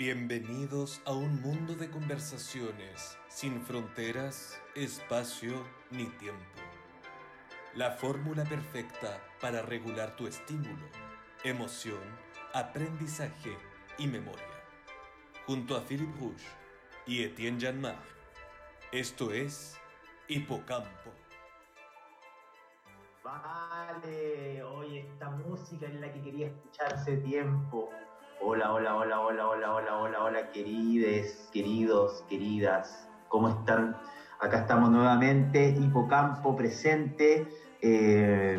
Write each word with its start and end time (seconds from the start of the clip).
Bienvenidos 0.00 1.02
a 1.04 1.12
un 1.12 1.42
mundo 1.42 1.74
de 1.74 1.90
conversaciones 1.90 3.18
sin 3.28 3.60
fronteras, 3.60 4.58
espacio 4.74 5.52
ni 5.90 6.06
tiempo. 6.06 6.62
La 7.74 7.90
fórmula 7.90 8.44
perfecta 8.44 9.20
para 9.42 9.60
regular 9.60 10.16
tu 10.16 10.26
estímulo, 10.26 10.86
emoción, 11.44 12.00
aprendizaje 12.54 13.54
y 13.98 14.06
memoria. 14.06 14.64
Junto 15.46 15.76
a 15.76 15.82
Philip 15.82 16.18
Rouge 16.18 16.46
y 17.06 17.22
Etienne 17.22 17.60
Janmar. 17.60 18.02
Esto 18.92 19.34
es 19.34 19.78
Hipocampo. 20.28 21.10
Vale, 23.22 24.62
oye, 24.62 25.00
esta 25.00 25.28
música 25.28 25.84
es 25.84 26.00
la 26.00 26.10
que 26.10 26.22
quería 26.22 26.46
escuchar 26.46 26.94
hace 26.94 27.18
tiempo. 27.18 27.90
Hola, 28.42 28.72
hola, 28.72 28.96
hola, 28.96 29.20
hola, 29.20 29.48
hola, 29.48 29.74
hola, 29.74 29.96
hola, 29.98 30.24
hola, 30.24 30.50
querides, 30.50 31.46
queridos, 31.52 32.24
queridas. 32.26 33.06
¿Cómo 33.28 33.50
están? 33.50 33.94
Acá 34.40 34.60
estamos 34.60 34.90
nuevamente, 34.90 35.76
Hipocampo 35.78 36.56
presente. 36.56 37.46
Eh, 37.82 38.58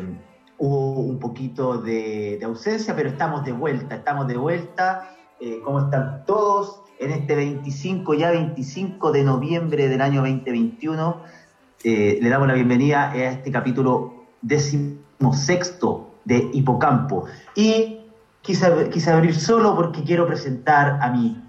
hubo 0.58 1.00
un 1.00 1.18
poquito 1.18 1.78
de, 1.78 2.38
ausencia, 2.44 2.94
pero 2.94 3.08
estamos 3.08 3.44
de 3.44 3.50
vuelta, 3.50 3.96
estamos 3.96 4.28
de 4.28 4.36
vuelta. 4.36 5.16
Eh, 5.40 5.60
¿Cómo 5.64 5.80
están 5.80 6.24
todos? 6.26 6.82
En 7.00 7.10
este 7.10 7.34
25, 7.34 8.14
ya 8.14 8.30
25 8.30 9.10
de 9.10 9.24
noviembre 9.24 9.88
del 9.88 10.00
año 10.00 10.20
2021, 10.20 11.22
eh, 11.82 12.20
le 12.22 12.28
damos 12.28 12.46
la 12.46 12.54
bienvenida 12.54 13.10
a 13.10 13.16
este 13.16 13.50
capítulo 13.50 14.26
decimosexto 14.42 16.12
de 16.24 16.50
Hipocampo. 16.52 17.24
Y 17.56 17.91
quise, 18.42 18.90
quise 18.90 19.10
abrir 19.10 19.34
solo 19.34 19.74
porque 19.74 20.02
quiero 20.02 20.26
presentar 20.26 20.98
a 21.00 21.08
mi 21.08 21.40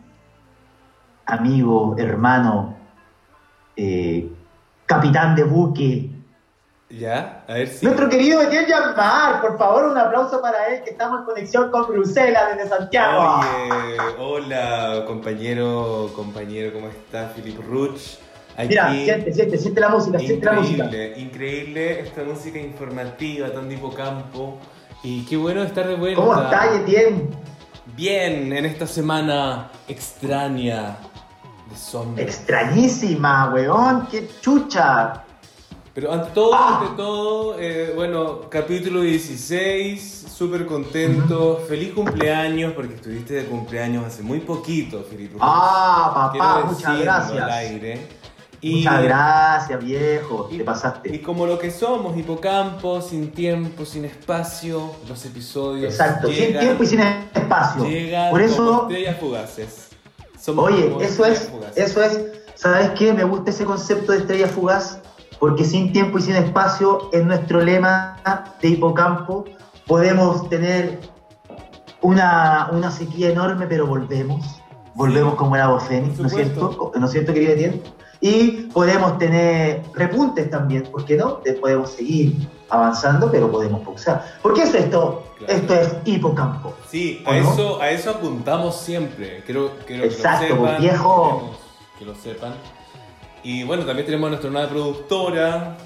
amigo, 1.25 1.95
hermano, 1.97 2.77
eh, 3.75 4.31
capitán 4.85 5.35
de 5.35 5.43
buque. 5.43 6.09
Ya, 6.89 7.43
a 7.47 7.53
ver 7.53 7.67
si. 7.67 7.85
Nuestro 7.85 8.07
querido 8.07 8.41
Etienne 8.41 8.67
Yamar, 8.67 9.41
por 9.41 9.57
favor, 9.57 9.85
un 9.85 9.97
aplauso 9.97 10.39
para 10.41 10.67
él, 10.67 10.83
que 10.83 10.91
estamos 10.91 11.21
en 11.21 11.25
conexión 11.25 11.71
con 11.71 11.87
Bruselas 11.87 12.55
desde 12.55 12.69
Santiago. 12.69 13.39
Oye, 13.39 13.97
hola, 14.19 15.03
compañero, 15.07 16.11
compañero, 16.15 16.71
¿cómo 16.71 16.89
estás? 16.89 17.33
Philip 17.33 17.59
Ruch. 17.67 18.19
Aquí. 18.55 18.67
Mira, 18.67 18.91
siente, 18.91 19.33
siente, 19.33 19.57
siente 19.57 19.81
la 19.81 19.89
música, 19.89 20.19
siente 20.19 20.45
la 20.45 20.53
música. 20.53 20.87
Increíble, 21.17 22.01
esta 22.01 22.23
música 22.23 22.59
informativa, 22.59 23.49
tan 23.49 23.67
de 23.67 23.73
hipocampo. 23.73 24.59
Y 25.03 25.23
qué 25.25 25.37
bueno 25.37 25.63
estar 25.63 25.87
de 25.87 25.95
vuelta. 25.95 26.21
¿Cómo 26.21 26.41
estás, 26.41 26.75
Etienne? 26.75 27.27
Bien, 27.95 28.53
en 28.53 28.65
esta 28.65 28.87
semana 28.87 29.69
extraña 29.87 30.97
de 31.69 31.77
sombra. 31.77 32.23
Extrañísima, 32.23 33.51
weón, 33.53 34.07
qué 34.09 34.29
chucha. 34.41 35.23
Pero 35.93 36.11
ante 36.11 36.31
todo, 36.31 36.53
Ah. 36.55 36.79
ante 36.81 36.95
todo, 36.97 37.59
eh, 37.59 37.91
bueno, 37.95 38.49
capítulo 38.49 39.01
16, 39.01 40.25
súper 40.35 40.65
contento, 40.65 41.61
feliz 41.67 41.93
cumpleaños, 41.93 42.73
porque 42.73 42.95
estuviste 42.95 43.35
de 43.35 43.45
cumpleaños 43.45 44.03
hace 44.05 44.23
muy 44.23 44.39
poquito, 44.39 45.03
Felipe. 45.07 45.35
Ah, 45.39 46.31
papá, 46.33 46.65
muchas 46.65 46.99
gracias. 46.99 47.41
al 47.43 47.51
aire. 47.51 48.07
Y, 48.63 48.77
Muchas 48.77 49.03
gracias, 49.03 49.83
viejo, 49.83 50.47
y- 50.49 50.59
te 50.59 50.63
pasaste. 50.63 51.13
Y 51.13 51.19
como 51.19 51.45
lo 51.45 51.59
que 51.59 51.69
somos, 51.69 52.17
hipocampo, 52.17 53.01
sin 53.01 53.31
tiempo, 53.33 53.83
sin 53.83 54.05
espacio, 54.05 54.89
los 55.09 55.25
episodios 55.25 55.91
Exacto, 55.91 56.27
sin 56.29 56.37
llegan, 56.37 56.63
tiempo 56.63 56.83
y 56.83 56.87
sin 56.87 56.99
espacio. 57.01 57.83
llegan 57.85 58.31
Por 58.31 58.41
eso, 58.41 58.81
estrellas 58.83 59.17
fugaces. 59.19 59.89
Somos 60.39 60.65
oye, 60.71 60.95
eso 61.01 61.25
es, 61.25 61.49
fugaces. 61.49 61.77
eso 61.77 62.03
es, 62.03 62.21
¿sabes 62.55 62.91
qué? 62.91 63.11
Me 63.11 63.25
gusta 63.25 63.51
ese 63.51 63.65
concepto 63.65 64.13
de 64.13 64.19
estrella 64.19 64.47
fugaz, 64.47 64.99
porque 65.39 65.65
sin 65.65 65.91
tiempo 65.91 66.17
y 66.19 66.21
sin 66.21 66.37
espacio 66.37 67.09
es 67.11 67.25
nuestro 67.25 67.59
lema 67.59 68.15
de 68.61 68.69
hipocampo. 68.69 69.43
Podemos 69.85 70.47
tener 70.47 70.99
una, 72.01 72.69
una 72.71 72.91
sequía 72.91 73.29
enorme, 73.29 73.67
pero 73.67 73.87
volvemos. 73.87 74.45
Volvemos 74.95 75.35
como 75.35 75.55
el 75.57 75.61
ave 75.63 75.79
fénix, 75.81 76.17
¿no 76.19 76.27
es 76.27 76.33
cierto? 76.33 76.91
¿No 76.95 77.05
es 77.07 77.11
cierto, 77.11 77.33
querido 77.33 77.51
Etienne? 77.53 77.81
Y 78.25 78.69
podemos 78.71 79.17
tener 79.17 79.83
repuntes 79.93 80.49
también, 80.49 80.83
¿por 80.83 81.03
qué 81.03 81.17
no? 81.17 81.41
Podemos 81.59 81.91
seguir 81.91 82.47
avanzando, 82.69 83.29
pero 83.29 83.51
podemos 83.51 83.81
pausar. 83.81 84.23
¿Por 84.41 84.53
qué 84.53 84.61
es 84.63 84.73
esto? 84.73 85.25
Claro. 85.39 85.53
Esto 85.53 85.73
es 85.73 85.93
hipocampo. 86.05 86.73
Sí, 86.89 87.21
¿O 87.27 87.31
a 87.31 87.35
no? 87.35 87.51
eso, 87.51 87.81
a 87.81 87.89
eso 87.89 88.11
apuntamos 88.11 88.77
siempre. 88.77 89.43
Quiero 89.45 89.71
Exacto, 89.89 90.45
que 90.47 90.53
lo 90.53 90.57
pues, 90.61 90.71
sepan. 90.71 90.81
viejo. 90.81 91.51
Que 91.99 92.05
lo 92.05 92.15
sepan. 92.15 92.53
Y 93.43 93.63
bueno, 93.65 93.83
también 93.83 94.05
tenemos 94.05 94.27
a 94.27 94.29
nuestra 94.29 94.49
nueva 94.49 94.69
productora, 94.69 95.77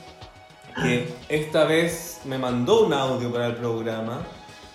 que 0.84 1.12
esta 1.30 1.64
vez 1.64 2.22
me 2.26 2.38
mandó 2.38 2.86
un 2.86 2.94
audio 2.94 3.34
para 3.34 3.47
el 3.47 3.56
programa. 3.56 4.20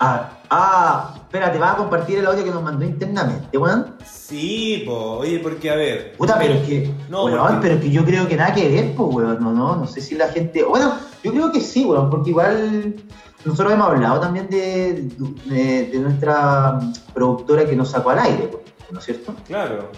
Ah, 0.05 0.31
ah, 0.51 1.15
espérate, 1.17 1.59
vas 1.61 1.75
a 1.75 1.77
compartir 1.77 2.19
el 2.19 2.27
audio 2.27 2.43
que 2.43 2.51
nos 2.51 2.61
mandó 2.61 2.85
internamente, 2.85 3.57
weón. 3.57 3.95
Sí, 4.05 4.83
po, 4.85 5.19
oye, 5.19 5.39
porque 5.39 5.71
a 5.71 5.77
ver. 5.77 6.15
Puta, 6.17 6.37
pero 6.41 6.55
es 6.55 6.63
que, 6.67 6.93
No, 7.09 7.27
weón, 7.27 7.39
porque- 7.39 7.59
pero 7.61 7.75
es 7.77 7.81
que 7.83 7.91
yo 7.93 8.05
creo 8.05 8.27
que 8.27 8.37
nada 8.37 8.53
que 8.53 8.69
ver, 8.69 8.95
pues, 8.97 9.15
weón, 9.15 9.39
no, 9.41 9.53
no, 9.53 9.77
no 9.77 9.87
sé 9.87 10.01
si 10.01 10.17
la 10.17 10.27
gente, 10.29 10.65
bueno, 10.65 10.95
yo 11.23 11.31
creo 11.33 11.53
que 11.53 11.61
sí, 11.61 11.85
weón, 11.85 12.11
porque 12.11 12.31
igual 12.31 12.97
nosotros 13.45 13.73
hemos 13.75 13.87
hablado 13.87 14.19
también 14.19 14.49
de, 14.51 15.09
de, 15.47 15.87
de 15.93 15.99
nuestra 16.01 16.81
productora 17.15 17.65
que 17.65 17.77
nos 17.77 17.91
sacó 17.91 18.11
al 18.11 18.19
aire, 18.19 18.51
¿no 18.91 18.99
es 18.99 19.05
cierto? 19.05 19.35
Claro, 19.47 19.89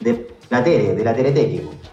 De 0.00 0.36
la 0.50 0.62
Tere, 0.62 0.94
de 0.94 1.02
la 1.04 1.14
Tereteque, 1.14 1.60
pues. 1.66 1.87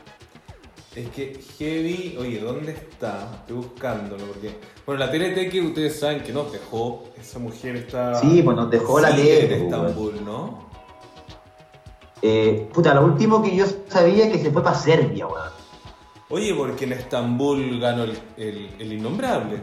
Es 0.95 1.09
que 1.09 1.39
Heavy, 1.57 2.17
oye, 2.19 2.39
¿dónde 2.39 2.71
está? 2.71 3.29
Estoy 3.41 3.57
buscándolo, 3.57 4.23
porque. 4.25 4.55
Bueno, 4.85 5.05
la 5.05 5.11
TLT 5.11 5.51
que 5.51 5.61
ustedes 5.61 5.99
saben 5.99 6.23
que 6.23 6.31
nos 6.31 6.51
dejó, 6.51 7.03
esa 7.19 7.37
mujer 7.39 7.75
está. 7.75 8.15
Sí, 8.15 8.41
pues 8.41 8.55
nos 8.55 8.69
dejó 8.71 8.99
la 9.01 9.13
Tere, 9.13 9.41
en 9.41 9.49
pues, 9.49 9.61
Estambul, 9.63 10.25
¿no? 10.25 10.69
Eh, 12.21 12.69
puta, 12.73 12.93
lo 12.93 13.05
último 13.05 13.43
que 13.43 13.55
yo 13.55 13.65
sabía 13.89 14.27
es 14.27 14.31
que 14.31 14.39
se 14.39 14.51
fue 14.51 14.63
para 14.63 14.77
Serbia, 14.77 15.27
weón. 15.27 15.49
Oye, 16.29 16.53
porque 16.55 16.85
en 16.85 16.93
Estambul 16.93 17.79
ganó 17.79 18.05
el, 18.05 18.17
el, 18.37 18.69
el 18.79 18.93
innombrable. 18.93 19.59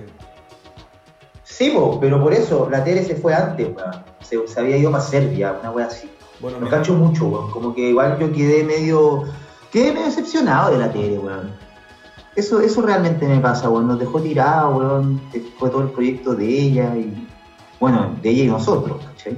Sí, 1.44 1.70
po, 1.70 1.98
pero 1.98 2.22
por 2.22 2.34
eso, 2.34 2.68
la 2.70 2.84
Tere 2.84 3.02
se 3.04 3.16
fue 3.16 3.34
antes, 3.34 3.68
weón. 3.74 4.04
Se, 4.20 4.46
se 4.46 4.60
había 4.60 4.76
ido 4.76 4.90
para 4.90 5.02
Serbia, 5.02 5.56
una 5.60 5.70
wea 5.70 5.86
así. 5.86 6.10
Bueno, 6.40 6.60
Me 6.60 6.68
cacho 6.68 6.92
mucho, 6.92 7.26
weón. 7.26 7.50
Como 7.50 7.74
que 7.74 7.88
igual 7.88 8.18
yo 8.18 8.30
quedé 8.32 8.64
medio. 8.64 9.24
Quedé 9.72 9.92
medio 9.92 10.06
decepcionado 10.06 10.70
de 10.72 10.78
la 10.78 10.92
Tere, 10.92 11.18
weón. 11.18 11.50
Eso, 12.36 12.60
eso 12.60 12.82
realmente 12.82 13.26
me 13.26 13.40
pasa, 13.40 13.68
weón. 13.70 13.88
Nos 13.88 13.98
dejó 13.98 14.20
tirado, 14.20 14.76
weón. 14.76 15.20
Fue 15.58 15.70
todo 15.70 15.82
el 15.82 15.90
proyecto 15.90 16.34
de 16.34 16.46
ella 16.46 16.94
y. 16.96 17.28
Bueno, 17.80 18.16
de 18.22 18.30
ella 18.30 18.44
y 18.44 18.48
nosotros, 18.48 19.04
¿cachai? 19.04 19.36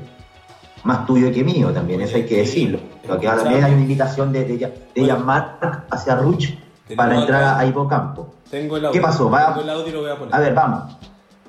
Más 0.82 1.06
tuyo 1.06 1.32
que 1.32 1.42
mío 1.42 1.72
también, 1.72 2.02
eso 2.02 2.16
hay 2.16 2.26
que 2.26 2.38
decirlo. 2.38 2.78
Pero 3.00 3.18
que 3.18 3.26
ahora 3.26 3.42
también 3.44 3.64
hay 3.64 3.72
una 3.72 3.80
invitación 3.82 4.32
de, 4.32 4.44
de, 4.44 4.54
ella- 4.54 4.68
de 4.68 5.00
Bueno. 5.00 5.16
llamar 5.16 5.86
hacia 5.90 6.16
Ruch 6.16 6.50
para 6.94 7.18
entrar 7.18 7.42
acá- 7.42 7.58
a 7.60 7.66
Hipocampo. 7.66 8.34
Tengo 8.50 8.76
el 8.76 8.84
audio. 8.84 8.92
¿Qué 8.92 9.00
pasó? 9.00 9.30
Va- 9.30 9.46
Tengo 9.54 9.62
el 9.62 9.70
audio 9.70 9.88
y 9.88 9.92
lo 9.92 10.00
voy 10.02 10.10
a 10.10 10.18
poner. 10.18 10.34
A 10.34 10.38
ver, 10.40 10.52
vamos. 10.54 10.94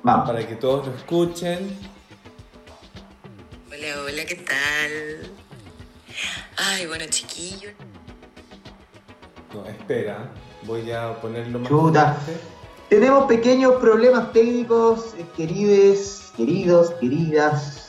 Vamos. 0.02 0.26
Para 0.26 0.46
que 0.46 0.54
todos 0.54 0.86
lo 0.86 0.94
escuchen. 0.94 1.76
Hola, 3.68 4.02
hola, 4.06 4.24
¿qué 4.26 4.34
tal? 4.36 5.30
Ay, 6.56 6.86
bueno, 6.86 7.04
chiquillos. 7.10 7.72
No, 9.56 9.66
espera. 9.68 10.30
Voy 10.64 10.90
a 10.90 11.14
ponerlo 11.20 11.58
más. 11.60 11.68
Chuta. 11.68 12.16
Tenemos 12.88 13.24
pequeños 13.26 13.74
problemas 13.76 14.32
técnicos, 14.32 15.14
eh, 15.18 15.24
querides, 15.36 16.32
queridos, 16.36 16.90
queridas. 17.00 17.82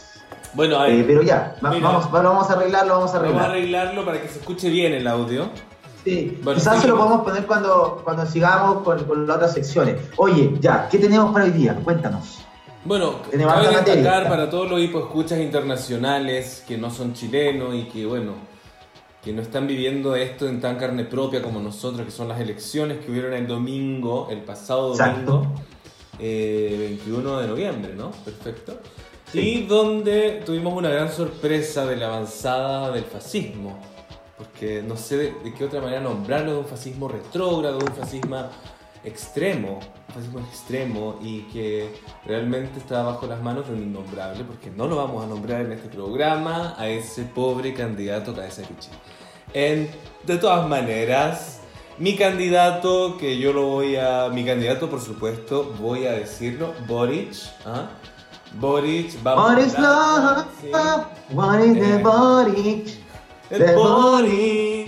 Bueno. 0.53 0.83
Eh, 0.85 1.03
pero 1.05 1.21
ya, 1.21 1.55
Mira. 1.61 1.79
vamos, 1.79 2.05
va- 2.13 2.21
vamos 2.21 2.49
a 2.49 2.53
arreglarlo, 2.53 2.93
vamos 2.95 3.13
a 3.13 3.19
Vamos 3.19 3.33
a 3.33 3.45
arreglar. 3.45 3.51
arreglarlo 3.51 4.05
para 4.05 4.21
que 4.21 4.27
se 4.29 4.39
escuche 4.39 4.69
bien 4.69 4.93
el 4.93 5.07
audio. 5.07 5.49
Sí, 6.03 6.39
Bueno, 6.41 6.57
quizás 6.57 6.75
sí. 6.77 6.81
se 6.83 6.87
lo 6.87 6.97
podemos 6.97 7.21
poner 7.21 7.45
cuando, 7.45 8.01
cuando 8.03 8.25
sigamos 8.25 8.81
con, 8.83 9.03
con 9.03 9.27
las 9.27 9.35
otras 9.35 9.53
secciones. 9.53 9.97
Oye, 10.15 10.53
ya, 10.61 10.87
¿qué 10.89 10.97
tenemos 10.99 11.33
para 11.33 11.45
hoy 11.45 11.51
día? 11.51 11.75
Cuéntanos. 11.83 12.39
Bueno, 12.85 13.15
Tenemos 13.29 13.53
cabe 13.53 13.67
destacar 13.67 13.97
materia. 13.97 14.29
para 14.29 14.49
todos 14.49 14.71
los 14.71 14.79
hipoescuchas 14.79 15.39
internacionales 15.39 16.63
que 16.65 16.77
no 16.77 16.89
son 16.89 17.13
chilenos 17.13 17.75
y 17.75 17.83
que, 17.89 18.05
bueno, 18.05 18.31
que 19.23 19.33
no 19.33 19.41
están 19.41 19.67
viviendo 19.67 20.15
esto 20.15 20.47
en 20.47 20.61
tan 20.61 20.77
carne 20.77 21.03
propia 21.03 21.41
como 21.41 21.59
nosotros, 21.59 22.05
que 22.05 22.11
son 22.11 22.27
las 22.27 22.39
elecciones 22.39 23.03
que 23.03 23.11
hubieron 23.11 23.33
el 23.33 23.47
domingo, 23.47 24.27
el 24.29 24.41
pasado 24.41 24.95
domingo, 24.95 25.47
eh, 26.19 26.75
21 26.79 27.39
de 27.39 27.47
noviembre, 27.47 27.93
¿no? 27.95 28.11
Perfecto. 28.11 28.79
Sí. 29.31 29.39
Y 29.39 29.65
donde 29.65 30.41
tuvimos 30.45 30.73
una 30.73 30.89
gran 30.89 31.11
sorpresa 31.11 31.85
de 31.85 31.97
la 31.97 32.07
avanzada 32.07 32.91
del 32.91 33.03
fascismo. 33.03 33.79
Porque 34.37 34.83
no 34.87 34.95
sé 34.95 35.17
de, 35.17 35.33
de 35.43 35.53
qué 35.53 35.65
otra 35.65 35.81
manera 35.81 35.99
nombrarlo, 35.99 36.53
de 36.53 36.59
un 36.59 36.65
fascismo 36.65 37.07
retrógrado, 37.07 37.79
de 37.79 37.85
un 37.85 37.93
fascismo 37.93 38.37
extremo, 39.03 39.79
fascismo 40.13 40.39
extremo 40.39 41.19
y 41.21 41.41
que 41.43 41.93
realmente 42.25 42.79
está 42.79 43.03
bajo 43.03 43.27
las 43.27 43.41
manos 43.41 43.67
de 43.67 43.73
un 43.73 43.83
innombrable, 43.83 44.43
porque 44.43 44.69
no 44.71 44.87
lo 44.87 44.95
vamos 44.95 45.23
a 45.23 45.27
nombrar 45.27 45.61
en 45.61 45.73
este 45.73 45.89
programa 45.89 46.75
a 46.77 46.87
ese 46.87 47.23
pobre 47.23 47.73
candidato 47.73 48.33
cabeza 48.33 48.61
de 48.61 48.67
pichín. 48.67 48.93
En, 49.53 49.89
de 50.23 50.37
todas 50.37 50.67
maneras, 50.67 51.61
mi 51.99 52.15
candidato, 52.15 53.17
que 53.17 53.39
yo 53.39 53.53
lo 53.53 53.67
voy 53.67 53.95
a. 53.95 54.29
Mi 54.29 54.45
candidato, 54.45 54.89
por 54.89 55.01
supuesto, 55.01 55.73
voy 55.79 56.05
a 56.05 56.11
decirlo, 56.11 56.73
Boric. 56.87 57.33
¿ah? 57.65 57.87
Boric, 58.53 59.21
vamos 59.23 59.49
What 59.49 59.59
is 59.59 59.77
love? 59.79 60.45
Sí. 60.61 60.67
Is 60.67 61.79
the 61.79 61.95
Eh. 61.95 62.03
Boric? 62.03 62.87
El 63.49 63.75
Boric. 63.75 64.86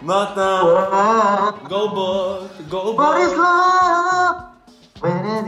Mata. 0.00 1.54
Go 1.68 1.88
Boric. 1.90 2.68
Go 2.68 2.90
is 2.90 2.96
Boric. 2.96 3.36
love? 3.36 4.48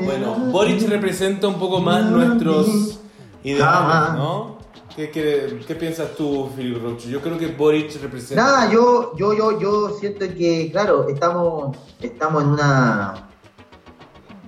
Bueno, 0.05 0.35
Boric 0.53 0.89
representa 0.89 1.49
un 1.49 1.59
poco 1.59 1.81
más 1.81 2.05
nuestros 2.05 3.01
ideales, 3.43 4.15
¿no? 4.15 4.59
¿Qué, 4.95 5.11
qué, 5.11 5.61
qué 5.67 5.75
piensas 5.77 6.15
tú, 6.17 6.51
Filipe 6.55 6.81
Rocho? 6.81 7.09
Yo 7.09 7.21
creo 7.21 7.39
que 7.39 7.47
Boric 7.49 8.01
representa. 8.03 8.43
Nada, 8.43 8.73
yo, 8.73 9.17
yo, 9.17 9.33
yo, 9.35 9.61
yo 9.61 9.91
siento 9.91 10.27
que, 10.37 10.71
claro, 10.73 11.09
estamos, 11.09 11.77
estamos 12.01 12.43
en 12.43 12.49
una 12.51 13.27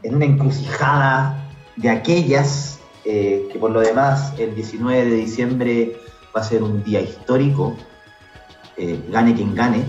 en 0.02 0.16
una 0.16 0.24
encrucijada 0.24 1.48
de 1.76 1.90
aquellas 1.90 2.80
eh, 3.04 3.48
que 3.52 3.58
por 3.58 3.70
lo 3.70 3.80
demás 3.80 4.32
el 4.38 4.54
19 4.54 5.04
de 5.04 5.14
diciembre 5.14 6.00
va 6.36 6.40
a 6.40 6.44
ser 6.44 6.62
un 6.62 6.82
día 6.82 7.00
histórico, 7.00 7.76
eh, 8.82 9.00
gane 9.08 9.32
quien 9.34 9.54
gane, 9.54 9.84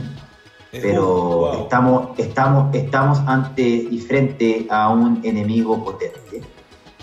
Es- 0.71 0.81
pero 0.81 1.05
wow. 1.05 1.53
estamos, 1.63 2.07
estamos, 2.19 2.75
estamos 2.75 3.19
ante 3.25 3.63
y 3.63 3.99
frente 3.99 4.67
a 4.69 4.89
un 4.89 5.19
enemigo 5.23 5.83
potente. 5.83 6.41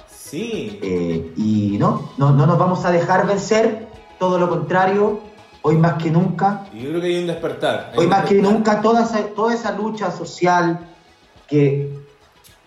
Sí. 0.08 0.78
Eh, 0.82 1.32
y 1.37 1.76
no, 1.78 2.12
no, 2.16 2.31
no 2.31 2.46
nos 2.46 2.56
vamos 2.58 2.84
a 2.84 2.92
dejar 2.92 3.26
vencer, 3.26 3.88
todo 4.20 4.38
lo 4.38 4.48
contrario, 4.48 5.19
hoy 5.62 5.76
más 5.76 5.94
que 5.94 6.10
nunca 6.10 6.64
yo 6.72 6.88
creo 6.90 7.00
que 7.00 7.06
hay 7.08 7.19
un 7.20 7.26
despertar. 7.26 7.90
Hay 7.92 7.98
Hoy 7.98 8.04
un 8.04 8.10
más 8.10 8.25
que 8.26 8.34
nunca 8.40 8.81
toda 8.81 9.02
esa, 9.02 9.19
toda 9.34 9.52
esa 9.52 9.72
lucha 9.76 10.10
social 10.12 10.78
que, 11.48 11.92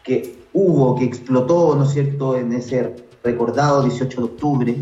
que 0.04 0.44
hubo, 0.52 0.96
que 0.96 1.06
explotó, 1.06 1.76
¿no 1.76 1.86
es 1.86 1.92
cierto?, 1.92 2.36
en 2.36 2.52
ese 2.52 3.08
recordado 3.24 3.84
18 3.84 4.20
de 4.20 4.26
octubre, 4.26 4.78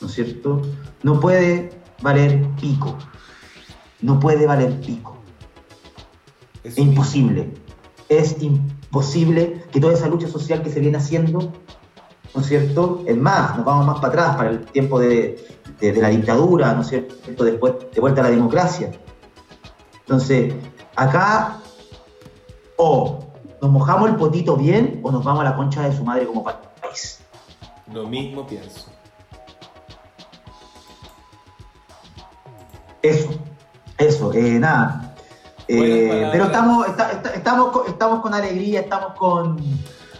¿no 0.00 0.06
es 0.06 0.14
cierto?, 0.14 0.62
no 1.02 1.18
puede 1.18 1.70
valer 2.00 2.46
pico. 2.60 2.96
No 4.02 4.18
puede 4.20 4.46
valer 4.46 4.78
pico. 4.80 5.16
Es 6.64 6.72
Es 6.72 6.78
imposible. 6.78 7.50
Es 8.08 8.42
imposible 8.42 9.64
que 9.72 9.80
toda 9.80 9.94
esa 9.94 10.08
lucha 10.08 10.28
social 10.28 10.62
que 10.62 10.70
se 10.70 10.80
viene 10.80 10.98
haciendo, 10.98 11.52
¿no 12.34 12.40
es 12.40 12.46
cierto? 12.46 13.02
Es 13.06 13.16
más, 13.16 13.56
nos 13.56 13.64
vamos 13.64 13.86
más 13.86 13.96
para 13.96 14.08
atrás, 14.08 14.36
para 14.36 14.50
el 14.50 14.64
tiempo 14.66 14.98
de, 15.00 15.46
de- 15.80 15.92
de 15.92 16.00
la 16.02 16.08
dictadura, 16.08 16.74
¿no 16.74 16.82
es 16.82 16.88
cierto? 16.88 17.14
Después 17.44 17.74
de 17.94 18.00
vuelta 18.00 18.20
a 18.20 18.24
la 18.24 18.30
democracia. 18.30 18.90
Entonces, 20.00 20.52
acá 20.96 21.60
o 22.76 23.24
nos 23.62 23.70
mojamos 23.70 24.10
el 24.10 24.16
potito 24.16 24.56
bien 24.56 25.00
o 25.02 25.10
nos 25.12 25.24
vamos 25.24 25.40
a 25.42 25.44
la 25.44 25.56
concha 25.56 25.82
de 25.88 25.96
su 25.96 26.04
madre 26.04 26.26
como 26.26 26.42
país. 26.44 27.20
Lo 27.92 28.06
mismo 28.08 28.46
pienso. 28.46 28.86
Eso, 33.02 33.30
eso, 34.02 34.32
eh, 34.34 34.58
nada. 34.58 35.14
Eh, 35.68 36.28
pero 36.32 36.44
estamos, 36.44 36.86
esta- 36.88 37.10
esta- 37.12 37.30
estamos, 37.30 37.70
con- 37.72 37.86
estamos 37.86 38.20
con 38.20 38.34
alegría, 38.34 38.80
estamos 38.80 39.12
con, 39.16 39.56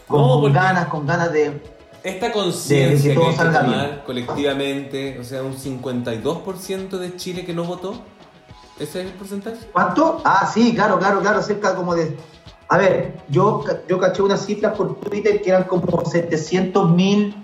con, 0.07 0.21
No, 0.21 0.29
con 0.29 0.41
porque- 0.43 0.55
ganas, 0.55 0.87
con 0.87 1.07
ganas 1.07 1.33
de... 1.33 1.61
Esta 2.03 2.33
conciencia 2.33 3.11
que 3.11 3.15
todo 3.15 3.29
hay 3.29 3.37
que 3.37 3.45
tomar 3.45 4.03
colectivamente, 4.05 5.19
o 5.21 5.25
sea, 5.25 5.43
un 5.43 5.55
52% 5.57 6.99
de 6.99 7.17
Chile 7.17 7.45
que 7.45 7.55
no 7.55 7.65
votó, 7.65 7.95
¿ese 8.81 9.03
es 9.03 9.07
el 9.07 9.13
porcentaje? 9.13 9.59
¿Cuánto? 9.73 10.21
Ah, 10.25 10.51
sí, 10.53 10.75
claro, 10.75 10.99
claro, 10.99 11.21
claro, 11.21 11.43
cerca 11.43 11.75
como 11.77 11.95
de... 11.95 12.17
A 12.69 12.79
ver, 12.79 13.19
yo, 13.29 13.63
yo 13.89 13.99
caché 14.01 14.23
unas 14.23 14.45
cifras 14.47 14.75
por 14.77 14.99
Twitter 15.01 15.43
que 15.43 15.51
eran 15.51 15.65
como 15.65 16.05
700 16.05 16.91
mil 16.91 17.37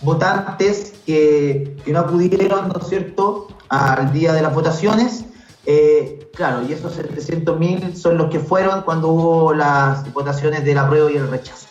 votantes 0.00 0.94
que, 1.06 1.76
que 1.84 1.92
no 1.92 2.00
acudieron, 2.00 2.68
¿no 2.68 2.80
es 2.80 2.88
cierto?, 2.88 3.48
al 3.68 4.12
día 4.12 4.32
de 4.32 4.42
las 4.42 4.54
votaciones. 4.54 5.24
Eh, 5.66 6.28
claro, 6.34 6.66
y 6.68 6.72
esos 6.72 6.92
700 6.94 7.58
mil 7.58 7.96
son 7.96 8.18
los 8.18 8.30
que 8.30 8.38
fueron 8.38 8.82
cuando 8.82 9.08
hubo 9.08 9.54
las 9.54 10.12
votaciones 10.12 10.64
del 10.64 10.78
apruebo 10.78 11.08
y 11.10 11.16
el 11.16 11.28
rechazo. 11.30 11.68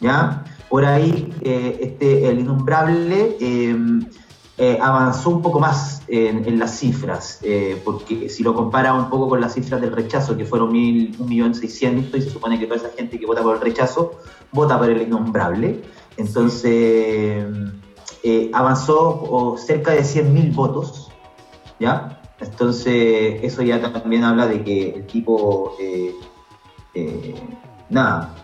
¿Ya? 0.00 0.44
Por 0.68 0.84
ahí, 0.84 1.32
eh, 1.42 1.78
este, 1.80 2.28
el 2.28 2.40
innombrable 2.40 3.36
eh, 3.40 3.76
eh, 4.58 4.78
avanzó 4.80 5.30
un 5.30 5.42
poco 5.42 5.60
más 5.60 6.02
en, 6.08 6.44
en 6.46 6.58
las 6.58 6.78
cifras, 6.78 7.38
eh, 7.42 7.80
porque 7.84 8.28
si 8.28 8.42
lo 8.42 8.54
compara 8.54 8.92
un 8.94 9.08
poco 9.08 9.28
con 9.28 9.40
las 9.40 9.54
cifras 9.54 9.80
del 9.80 9.92
rechazo, 9.92 10.36
que 10.36 10.44
fueron 10.44 10.72
mil- 10.72 11.16
1.600.000, 11.18 12.18
y 12.18 12.22
se 12.22 12.30
supone 12.30 12.58
que 12.58 12.66
toda 12.66 12.78
esa 12.78 12.90
gente 12.96 13.18
que 13.20 13.26
vota 13.26 13.42
por 13.42 13.54
el 13.56 13.60
rechazo 13.62 14.12
vota 14.52 14.76
por 14.78 14.90
el 14.90 15.02
innombrable, 15.02 15.82
entonces 16.16 16.62
eh, 18.24 18.50
avanzó 18.52 19.22
o 19.30 19.56
cerca 19.56 19.92
de 19.92 20.00
100.000 20.02 20.54
votos, 20.54 21.10
¿ya? 21.78 22.15
Entonces 22.40 23.40
eso 23.42 23.62
ya 23.62 23.80
también 23.80 24.24
habla 24.24 24.46
de 24.46 24.62
que 24.62 24.90
el 24.90 25.06
tipo, 25.06 25.74
eh, 25.80 26.12
eh, 26.94 27.34
nada, 27.88 28.34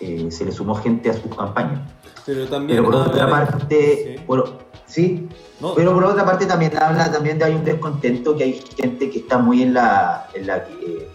eh, 0.00 0.28
se 0.30 0.44
le 0.44 0.52
sumó 0.52 0.74
gente 0.74 1.10
a 1.10 1.14
su 1.14 1.28
campaña. 1.30 1.86
Pero 2.26 2.46
también. 2.48 2.78
Pero 2.78 2.90
por 2.90 2.94
habla 3.00 3.10
otra 3.12 3.24
de- 3.26 3.30
parte, 3.30 4.14
Sí. 4.16 4.22
por- 4.26 4.58
sí, 4.86 5.28
No, 5.60 5.74
pero 5.74 5.92
por 5.94 6.04
otra 6.04 6.24
parte 6.24 6.46
también 6.46 6.72
habla 6.78 7.12
también 7.12 7.38
de 7.38 7.44
hay 7.44 7.54
un 7.54 7.64
descontento 7.64 8.34
que 8.36 8.44
hay 8.44 8.60
gente 8.76 9.10
que 9.10 9.18
está 9.20 9.38
muy 9.38 9.62
en 9.62 9.74
la 9.74 10.26
en 10.34 10.46
la, 10.46 10.64
que- 10.64 11.08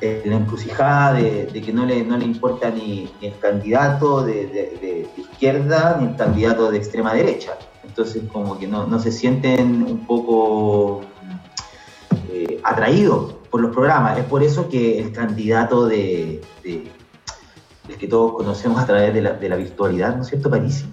en 0.00 0.30
la 0.30 0.36
encrucijada 0.36 1.14
de, 1.14 1.46
de 1.46 1.62
que 1.62 1.72
no 1.72 1.84
le, 1.84 2.04
no 2.04 2.16
le 2.16 2.24
importa 2.26 2.70
ni, 2.70 3.10
ni 3.20 3.26
el 3.28 3.38
candidato 3.38 4.22
de 4.24 5.08
izquierda 5.16 5.96
ni 6.00 6.08
el 6.08 6.16
candidato 6.16 6.70
de 6.70 6.78
extrema 6.78 7.12
derecha. 7.14 7.56
Entonces 7.96 8.24
como 8.30 8.58
que 8.58 8.66
no, 8.66 8.86
no 8.86 8.98
se 8.98 9.10
sienten 9.10 9.82
un 9.82 10.06
poco 10.06 11.00
eh, 12.30 12.60
atraídos 12.62 13.32
por 13.50 13.62
los 13.62 13.74
programas. 13.74 14.18
Es 14.18 14.24
por 14.26 14.42
eso 14.42 14.68
que 14.68 14.98
el 15.00 15.12
candidato 15.12 15.86
de, 15.86 16.42
de- 16.62 16.92
el 17.88 17.96
que 17.96 18.06
todos 18.06 18.32
conocemos 18.34 18.82
a 18.82 18.86
través 18.86 19.14
de 19.14 19.22
la, 19.22 19.32
de 19.32 19.48
la 19.48 19.56
virtualidad, 19.56 20.14
¿no 20.16 20.22
es 20.22 20.28
cierto, 20.28 20.50
Parisi? 20.50 20.84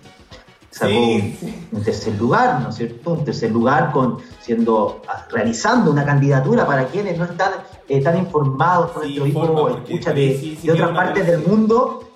Sacó 0.70 0.92
Sí, 0.94 1.38
un, 1.72 1.78
un 1.80 1.84
tercer 1.84 2.16
lugar, 2.18 2.62
¿no 2.62 2.70
es 2.70 2.76
cierto? 2.76 3.12
Un 3.14 3.26
tercer 3.26 3.52
lugar 3.52 3.92
con 3.92 4.20
siendo 4.40 5.02
realizando 5.30 5.92
una 5.92 6.06
candidatura 6.06 6.66
para 6.66 6.86
quienes 6.86 7.18
no 7.18 7.26
están 7.26 7.52
eh, 7.90 8.02
tan 8.02 8.18
informados 8.18 8.92
por 8.92 9.04
Sí, 9.06 9.20
nuestro 9.20 9.42
informa, 9.46 9.82
escucha 9.84 10.14
de, 10.14 10.58
de 10.64 10.72
otras 10.72 10.92
partes 10.92 11.28
del 11.28 11.40
mundo. 11.46 12.12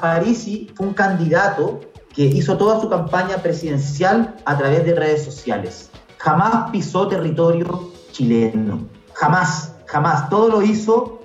Parisi 0.00 0.68
fue 0.74 0.88
un 0.88 0.94
candidato 0.94 1.78
que 2.14 2.24
hizo 2.24 2.56
toda 2.56 2.80
su 2.80 2.88
campaña 2.88 3.36
presidencial 3.38 4.36
a 4.44 4.58
través 4.58 4.84
de 4.84 4.94
redes 4.94 5.24
sociales. 5.24 5.90
Jamás 6.18 6.70
pisó 6.70 7.08
territorio 7.08 7.90
chileno. 8.12 8.80
Jamás, 9.14 9.74
jamás. 9.86 10.28
Todo 10.28 10.48
lo 10.48 10.62
hizo 10.62 11.20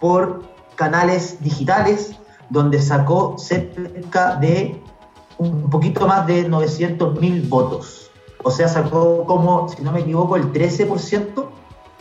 por 0.00 0.42
canales 0.74 1.42
digitales 1.42 2.16
donde 2.50 2.80
sacó 2.80 3.36
cerca 3.38 4.36
de 4.36 4.80
un 5.38 5.70
poquito 5.70 6.06
más 6.06 6.26
de 6.26 6.48
900 6.48 7.20
mil 7.20 7.42
votos. 7.42 8.10
O 8.42 8.50
sea, 8.50 8.68
sacó 8.68 9.24
como, 9.24 9.68
si 9.68 9.82
no 9.82 9.92
me 9.92 10.00
equivoco, 10.00 10.36
el 10.36 10.52
13%. 10.52 11.44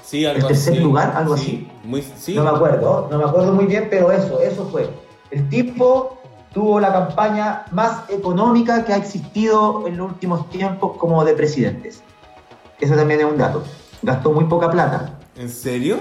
sí, 0.03 0.25
algo 0.25 0.41
el 0.41 0.47
tercer 0.47 0.73
así. 0.73 0.83
lugar, 0.83 1.13
algo 1.15 1.37
Sí, 1.37 1.67
Muy, 1.83 2.01
sí. 2.01 2.35
No 2.35 2.43
me 2.43 2.49
acuerdo, 2.49 3.07
no 3.09 3.17
me 3.17 3.23
acuerdo 3.23 3.53
muy 3.53 3.65
bien, 3.65 3.87
pero 3.89 4.11
eso, 4.11 4.39
eso 4.41 4.67
fue. 4.69 4.89
El 5.31 5.47
tipo 5.49 6.12
tuvo 6.53 6.79
la 6.79 6.93
campaña 6.93 7.65
más 7.71 8.09
económica 8.09 8.85
que 8.85 8.93
ha 8.93 8.97
existido 8.97 9.87
en 9.87 9.97
los 9.97 10.11
últimos 10.11 10.49
tiempos 10.49 10.97
como 10.97 11.25
de 11.25 11.33
presidentes. 11.33 12.03
Eso 12.79 12.95
también 12.95 13.21
es 13.21 13.25
un 13.25 13.37
dato. 13.37 13.63
Gastó 14.01 14.31
muy 14.31 14.45
poca 14.45 14.69
plata. 14.69 15.19
¿En 15.35 15.49
serio? 15.49 15.97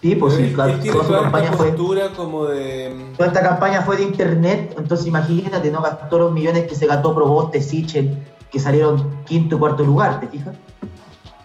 Sí, 0.00 0.16
pues 0.16 0.34
sí, 0.34 0.52
claro, 0.52 0.80
toda 0.80 1.22
campaña 1.22 1.52
fue 1.52 1.68
postura 1.68 2.12
como 2.16 2.46
de. 2.46 3.12
Toda 3.16 3.28
esta 3.28 3.40
campaña 3.40 3.82
fue 3.82 3.96
de 3.98 4.02
internet, 4.02 4.74
entonces 4.76 5.06
imagínate, 5.06 5.70
no 5.70 5.80
gastó 5.80 6.18
los 6.18 6.32
millones 6.32 6.66
que 6.66 6.74
se 6.74 6.88
gastó 6.88 7.14
Proboste, 7.14 7.62
Sichel, 7.62 8.18
que 8.50 8.58
salieron 8.58 9.22
quinto 9.24 9.54
y 9.54 9.58
cuarto 9.60 9.84
lugar, 9.84 10.18
¿te 10.18 10.26
fijas? 10.26 10.56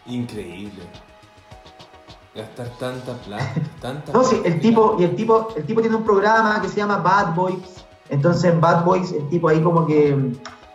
Increíble. 0.07 0.81
Gastar 2.37 2.69
tanta 2.77 3.13
plata, 3.13 3.53
tanta 3.81 4.13
No, 4.13 4.23
sí, 4.23 4.39
el 4.45 4.59
tipo, 4.61 4.95
y 4.99 5.03
el 5.05 5.15
tipo, 5.15 5.47
el 5.57 5.65
tipo 5.65 5.81
tiene 5.81 5.95
un 5.95 6.03
programa 6.03 6.61
que 6.61 6.69
se 6.69 6.77
llama 6.77 6.97
Bad 6.97 7.33
Boys, 7.33 7.83
entonces 8.09 8.53
en 8.53 8.61
Bad 8.61 8.85
Boys 8.85 9.11
el 9.11 9.27
tipo 9.29 9.49
ahí 9.49 9.59
como 9.59 9.87
que 9.87 10.15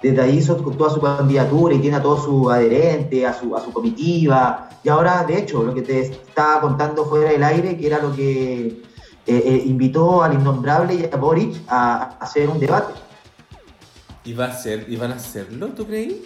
desde 0.02 0.20
ahí 0.20 0.38
hizo 0.38 0.56
toda 0.56 0.90
su 0.90 1.00
candidatura 1.00 1.74
y 1.74 1.78
tiene 1.78 1.98
a 1.98 2.02
todo 2.02 2.20
su 2.20 2.50
adherente, 2.50 3.24
a 3.24 3.32
su, 3.32 3.54
a 3.56 3.60
su 3.60 3.72
comitiva, 3.72 4.70
y 4.82 4.88
ahora 4.88 5.22
de 5.22 5.38
hecho 5.38 5.62
lo 5.62 5.72
que 5.72 5.82
te 5.82 6.00
estaba 6.00 6.60
contando 6.60 7.04
fuera 7.04 7.30
del 7.30 7.44
aire, 7.44 7.76
que 7.76 7.86
era 7.86 8.00
lo 8.00 8.12
que 8.12 8.66
eh, 8.66 8.82
eh, 9.26 9.62
invitó 9.64 10.24
al 10.24 10.34
innombrable 10.34 10.94
y 10.94 11.04
a 11.04 11.16
Boric 11.16 11.62
a, 11.68 12.16
hacer 12.18 12.48
un 12.48 12.58
debate. 12.58 12.92
¿Y, 14.24 14.32
va 14.32 14.46
a 14.46 14.52
ser, 14.52 14.86
¿Y 14.88 14.96
van 14.96 15.12
a 15.12 15.14
hacerlo, 15.14 15.68
tú 15.68 15.86
creí? 15.86 16.24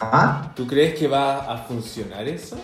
¿Ah? 0.00 0.52
¿Tú 0.54 0.66
crees 0.66 0.98
que 0.98 1.08
va 1.08 1.52
a 1.52 1.58
funcionar 1.58 2.28
eso? 2.28 2.56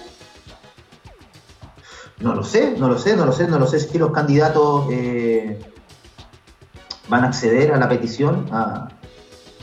No 2.21 2.35
lo 2.35 2.45
sé, 2.45 2.77
no 2.79 2.89
lo 2.89 2.99
sé, 2.99 3.17
no 3.17 3.27
lo 3.27 3.33
sé, 3.33 3.49
no 3.49 3.59
lo 3.59 3.67
sé 3.67 3.81
si 3.81 3.99
los 3.99 4.13
candidatos 4.13 4.87
eh, 4.91 5.59
van 7.09 7.25
a 7.25 7.29
acceder 7.29 7.73
a 7.73 7.77
la 7.77 7.89
petición 7.89 8.49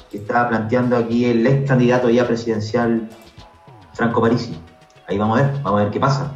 que 0.10 0.18
estaba 0.18 0.50
planteando 0.50 0.98
aquí 0.98 1.26
el 1.26 1.48
ex 1.48 1.68
candidato 1.68 2.10
ya 2.10 2.28
presidencial 2.28 3.10
Franco 3.94 4.22
Parisi. 4.22 4.60
Ahí 5.08 5.18
vamos 5.18 5.40
a 5.40 5.44
ver, 5.44 5.54
vamos 5.64 5.80
a 5.80 5.84
ver 5.84 5.94
qué 5.94 6.00
pasa. 6.00 6.32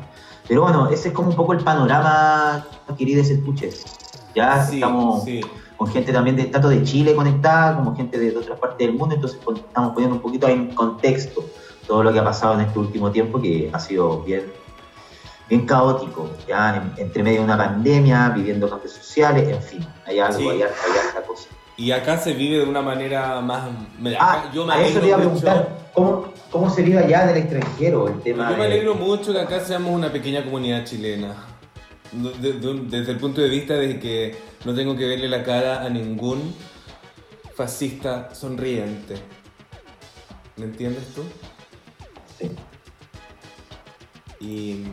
Pero 0.48 0.62
bueno, 0.62 0.90
ese 0.90 1.10
es 1.10 1.14
como 1.14 1.30
un 1.30 1.36
poco 1.36 1.54
el 1.54 1.64
panorama, 1.64 2.66
queridos 2.98 3.30
escuches. 3.30 3.84
Ya 4.34 4.64
estamos 4.64 5.26
con 5.78 5.88
gente 5.88 6.14
también 6.14 6.36
de 6.36 6.46
tanto 6.46 6.70
de 6.70 6.84
Chile 6.84 7.16
conectada 7.16 7.76
como 7.76 7.96
gente 7.96 8.18
de 8.18 8.36
otras 8.36 8.60
partes 8.60 8.88
del 8.88 8.96
mundo, 8.96 9.16
entonces 9.16 9.40
pues, 9.44 9.60
estamos 9.60 9.94
poniendo 9.94 10.16
un 10.16 10.22
poquito 10.22 10.48
en 10.48 10.74
contexto 10.74 11.46
todo 11.88 12.04
lo 12.04 12.14
que 12.14 12.20
ha 12.20 12.24
pasado 12.24 12.56
en 12.56 12.62
este 12.62 12.80
último 12.80 13.12
tiempo 13.12 13.42
que 13.42 13.70
ha 13.72 13.80
sido 13.80 14.22
bien, 14.22 14.52
bien 15.50 15.66
caótico, 15.66 16.30
ya 16.48 16.92
entre 16.98 17.24
medio 17.24 17.40
de 17.40 17.46
una 17.46 17.58
pandemia, 17.58 18.30
viviendo 18.30 18.70
cambios 18.70 18.94
sociales, 18.94 19.48
en 19.50 19.62
fin, 19.62 19.88
hay 20.06 20.20
algo, 20.20 20.50
hay, 20.50 20.62
hay, 20.64 20.70
cosa. 21.28 21.50
Y 21.78 21.92
acá 21.92 22.18
se 22.18 22.34
vive 22.34 22.60
de 22.60 22.66
una 22.66 22.82
manera 22.82 23.42
más... 23.42 23.70
ah, 24.20 24.50
yo 24.54 24.66
me 24.66 24.74
a 24.74 24.82
eso 24.82 25.00
le 25.02 25.08
iba 25.08 25.18
a 25.18 25.20
preguntar, 25.20 25.90
¿cómo, 25.94 26.28
¿cómo 26.50 26.70
se 26.70 26.82
vive 26.82 27.00
allá 27.00 27.28
del 27.28 27.38
extranjero 27.38 28.08
el 28.08 28.22
tema? 28.22 28.50
Yo 28.50 28.58
me 28.58 28.66
alegro 28.66 28.96
mucho 28.96 29.34
que 29.34 29.42
acá 29.42 29.60
seamos 29.60 29.92
una 29.92 30.12
pequeña 30.12 30.44
comunidad 30.44 30.86
chilena. 30.86 31.36
Desde 32.40 33.12
el 33.12 33.18
punto 33.18 33.42
de 33.42 33.50
vista 33.50 33.76
de 33.76 34.00
que 34.00 34.36
no 34.66 34.74
tengo 34.74 34.96
que 34.96 35.06
verle 35.06 35.28
la 35.28 35.44
cara 35.44 35.84
a 35.84 35.90
ningún 35.90 36.54
fascista 37.56 38.34
sonriente. 38.34 39.16
¿Me 40.58 40.66
entiendes 40.66 41.04
tú? 41.14 41.24
Sí. 42.40 42.52
Y 44.40 44.84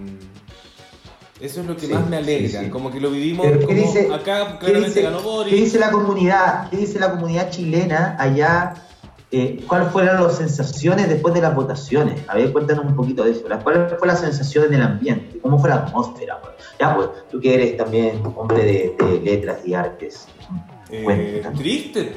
eso 1.41 1.61
es 1.61 1.67
lo 1.67 1.77
que 1.77 1.89
más 1.89 2.09
me 2.09 2.19
alegra, 2.19 2.71
como 2.71 2.91
que 2.91 3.01
lo 3.01 3.11
vivimos 3.11 3.47
como 3.47 4.15
acá 4.15 4.59
claramente 4.59 5.03
ganó 5.03 5.21
Boris. 5.21 5.53
¿Qué 5.53 5.61
dice 5.61 5.79
la 5.79 5.91
comunidad? 5.91 6.71
¿Qué 6.71 6.77
dice 6.77 7.01
la 7.01 7.11
comunidad 7.11 7.51
chilena 7.51 8.17
allá? 8.19 8.75
Eh, 9.33 9.65
¿Cuáles 9.67 9.89
fueron 9.89 10.23
las 10.23 10.37
sensaciones 10.37 11.09
después 11.09 11.35
de 11.35 11.41
las 11.41 11.55
votaciones? 11.55 12.21
A 12.29 12.37
ver, 12.37 12.53
cuéntanos 12.53 12.85
un 12.85 12.95
poquito 12.95 13.25
de 13.25 13.33
eso. 13.33 13.43
¿Cuál 13.63 13.97
fue 13.99 14.07
la 14.07 14.17
sensación 14.17 14.67
en 14.67 14.75
el 14.75 14.83
ambiente? 14.83 15.41
¿Cómo 15.41 15.59
fue 15.59 15.71
la 15.71 15.77
atmósfera? 15.77 16.39
Ya, 16.83 16.97
pues, 16.97 17.11
tú 17.31 17.39
que 17.39 17.55
eres 17.55 17.77
también 17.77 18.21
hombre 18.35 18.65
de, 18.99 19.21
letras 19.23 19.65
y 19.65 19.73
artes. 19.73 20.27
Eh, 20.91 21.41
triste. 21.57 22.13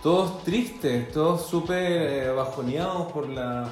Todos 0.00 0.44
tristes, 0.44 1.10
todos 1.10 1.46
súper 1.46 1.82
eh, 1.82 2.30
bajoneados 2.30 3.10
por 3.10 3.28
la... 3.28 3.68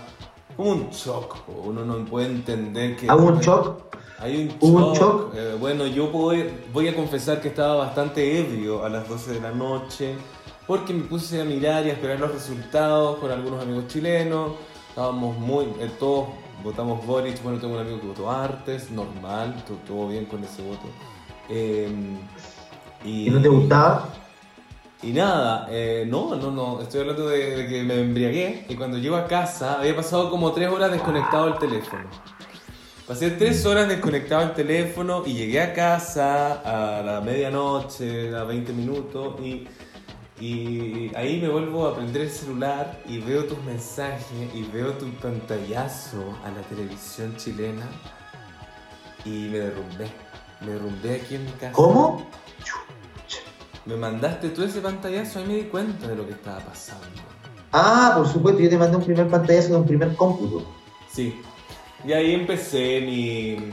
Como 0.56 0.73
un 0.73 0.90
shock, 0.90 1.37
uno 1.64 1.85
no 1.85 2.04
puede 2.04 2.26
entender 2.26 2.97
que... 2.97 3.06
¿Hubo 3.06 3.28
un 3.28 3.38
shock? 3.38 3.97
Hay 4.18 4.52
un 4.61 4.94
shock. 4.94 5.32
Eh, 5.37 5.56
bueno, 5.61 5.87
yo 5.87 6.08
voy, 6.08 6.50
voy 6.73 6.88
a 6.88 6.97
confesar 6.97 7.40
que 7.40 7.47
estaba 7.47 7.76
bastante 7.76 8.40
ebrio 8.40 8.85
a 8.85 8.88
las 8.88 9.08
12 9.08 9.35
de 9.35 9.40
la 9.40 9.52
noche 9.52 10.16
porque 10.66 10.92
me 10.92 11.04
puse 11.04 11.40
a 11.40 11.44
mirar 11.44 11.87
y 11.87 11.90
a 11.90 11.92
esperar 11.92 12.18
los 12.18 12.32
resultados 12.32 13.18
con 13.18 13.30
algunos 13.30 13.62
amigos 13.62 13.87
chilenos. 13.87 14.54
Estábamos 14.88 15.38
muy, 15.38 15.66
eh, 15.78 15.88
todos 16.00 16.30
votamos 16.62 17.05
Boric, 17.07 17.43
bueno, 17.43 17.59
tengo 17.59 17.75
un 17.75 17.81
amigo 17.81 18.00
que 18.00 18.07
votó 18.07 18.31
Artes, 18.31 18.91
normal, 18.91 19.65
todo, 19.87 20.09
bien 20.09 20.27
con 20.27 20.43
ese 20.45 20.62
voto. 20.62 20.88
Em, 21.49 22.19
y, 23.05 23.31
no 23.31 23.41
te 23.41 23.49
gustaba? 23.49 24.09
Y 25.03 25.12
nada, 25.12 25.69
eh, 25.71 26.05
no, 26.09 26.35
no, 26.35 26.50
no, 26.50 26.81
estoy 26.81 27.03
hablando 27.03 27.29
de, 27.29 27.57
de, 27.57 27.69
que 27.69 27.83
me 27.85 28.00
embriagué 28.00 28.67
y 28.69 28.75
cuando 28.75 28.99
llego 28.99 29.17
a 29.17 29.27
casa 29.27 29.79
había 29.79 29.95
pasado 29.95 30.31
como 30.31 30.53
tres 30.53 30.69
horas 30.69 30.91
desconectado 30.91 31.49
el 31.49 31.59
teléfono. 31.59 32.05
Pasé 33.07 33.31
tres 33.31 33.65
horas 33.65 33.88
desconectado 33.88 34.43
el 34.43 34.53
teléfono 34.53 35.23
y 35.25 35.33
llegué 35.33 35.62
a 35.62 35.73
casa 35.73 36.61
a 36.99 37.03
la 37.03 37.21
medianoche, 37.23 38.37
a 38.37 38.45
20 38.45 38.73
minutos 38.75 39.41
y, 39.41 39.67
y 40.40 41.11
ahí 41.14 41.40
me 41.40 41.49
vuelvo 41.49 41.87
a 41.87 41.97
prender 41.97 42.23
el 42.23 42.30
celular 42.30 43.00
y 43.09 43.18
veo 43.18 43.45
tus 43.45 43.62
mensajes 43.64 44.26
y 44.54 44.62
veo 44.62 44.92
tu 44.92 45.09
pantallazo 45.14 46.37
a 46.45 46.50
la 46.50 46.62
televisión 46.62 47.37
chilena 47.37 47.87
y 49.25 49.49
me 49.49 49.59
derrumbé. 49.59 50.09
Me 50.61 50.73
derrumbé 50.73 51.16
aquí 51.16 51.37
en 51.37 51.45
mi 51.45 51.52
casa. 51.52 51.73
¿Cómo? 51.73 52.26
Me 53.87 53.97
mandaste 53.97 54.50
tú 54.50 54.62
ese 54.62 54.80
pantallazo 54.80 55.40
y 55.40 55.45
me 55.45 55.54
di 55.54 55.62
cuenta 55.64 56.09
de 56.09 56.16
lo 56.16 56.26
que 56.26 56.33
estaba 56.33 56.59
pasando. 56.61 57.07
Ah, 57.73 58.12
por 58.16 58.28
supuesto, 58.28 58.61
yo 58.61 58.68
te 58.68 58.78
mandé 58.78 58.97
un 58.97 59.04
primer 59.04 59.28
pantallazo 59.28 59.68
de 59.68 59.76
un 59.76 59.87
primer 59.87 60.14
cómputo. 60.16 60.66
Sí, 61.11 61.35
y 62.04 62.12
ahí 62.12 62.35
empecé 62.35 63.00
mi. 63.00 63.73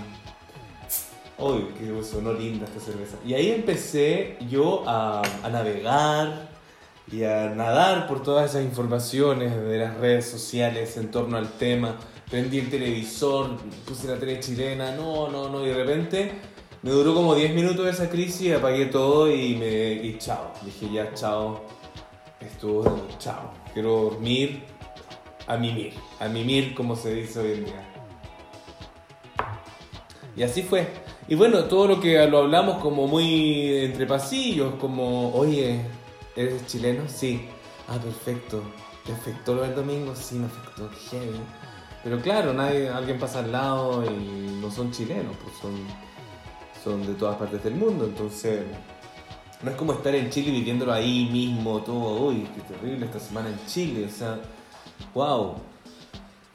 Uy, 1.38 1.65
que 1.77 2.03
sonó 2.03 2.34
linda 2.34 2.65
esta 2.65 2.79
cerveza. 2.79 3.17
Y 3.25 3.34
ahí 3.34 3.51
empecé 3.51 4.38
yo 4.50 4.84
a, 4.88 5.22
navegar 5.51 6.50
y 7.12 7.24
a 7.24 7.50
nadar 7.50 8.07
por 8.07 8.24
todas 8.24 8.51
esas 8.51 8.63
informaciones 8.63 9.55
de 9.55 9.77
las 9.77 9.97
redes 9.97 10.29
sociales 10.29 10.97
en 10.97 11.12
torno 11.12 11.38
al 11.38 11.50
tema. 11.53 11.97
Prendí 12.29 12.59
el 12.59 12.69
televisor, 12.69 13.57
puse 13.85 14.07
la 14.07 14.17
tele 14.17 14.39
chilena, 14.39 14.95
no, 14.95 15.29
no, 15.29 15.50
no, 15.50 15.63
y 15.63 15.69
de 15.69 15.75
repente 15.75 16.31
me 16.81 16.91
duró 16.91 17.13
como 17.13 17.35
10 17.35 17.53
minutos 17.53 17.88
esa 17.88 18.09
crisis, 18.09 18.53
apagué 18.53 18.85
todo 18.85 19.31
y 19.31 19.55
me. 19.55 19.93
y 19.93 20.17
chao. 20.17 20.51
Dije 20.63 20.91
ya, 20.91 21.13
chao. 21.13 21.65
Estuvo, 22.39 23.07
chao. 23.19 23.51
Quiero 23.74 24.03
dormir, 24.03 24.63
a 25.47 25.57
mimir, 25.57 25.93
a 26.19 26.27
mimir 26.27 26.75
como 26.75 26.95
se 26.95 27.13
dice 27.13 27.39
hoy 27.39 27.51
en 27.53 27.65
día. 27.65 27.91
Y 30.35 30.43
así 30.43 30.63
fue. 30.63 30.88
Y 31.27 31.35
bueno, 31.35 31.63
todo 31.63 31.88
lo 31.88 32.00
que 32.00 32.24
lo 32.27 32.39
hablamos 32.39 32.77
como 32.77 33.07
muy 33.07 33.85
entre 33.85 34.05
pasillos, 34.05 34.75
como, 34.75 35.33
oye, 35.33 35.79
¿eres 36.36 36.65
chileno? 36.68 37.04
Sí. 37.08 37.48
Ah, 37.88 37.98
perfecto. 37.98 38.62
¿Te 39.06 39.13
afectó 39.13 39.56
lo 39.56 39.62
del 39.62 39.75
domingo? 39.75 40.15
Sí, 40.15 40.36
me 40.36 40.48
afectó. 40.48 40.89
Heavy. 41.10 41.39
Pero 42.04 42.22
claro, 42.22 42.54
nadie, 42.54 42.89
alguien 42.89 43.20
pasa 43.20 43.39
al 43.39 43.51
lado 43.51 44.04
y 44.06 44.60
no 44.62 44.70
son 44.70 44.92
chilenos, 44.92 45.36
pues 45.44 45.56
son, 45.62 45.74
son 46.84 47.08
de 47.08 47.13
todas 47.15 47.36
partes 47.38 47.63
del 47.63 47.75
mundo. 47.75 48.06
Entonces, 48.06 48.62
no 49.63 49.72
es 49.72 49.77
como 49.77 49.94
estar 49.94 50.13
en 50.13 50.30
Chile 50.30 50.51
viviéndolo 50.51 50.94
ahí 50.94 51.27
mismo, 51.32 51.80
todo, 51.82 52.27
uy, 52.27 52.48
qué 52.56 52.62
terrible 52.62 53.06
esta 53.06 53.20
semana 53.20 53.50
en 53.50 53.65
Chile. 53.65 54.06
O 54.06 54.10
sea, 54.10 54.39
wow 55.13 55.56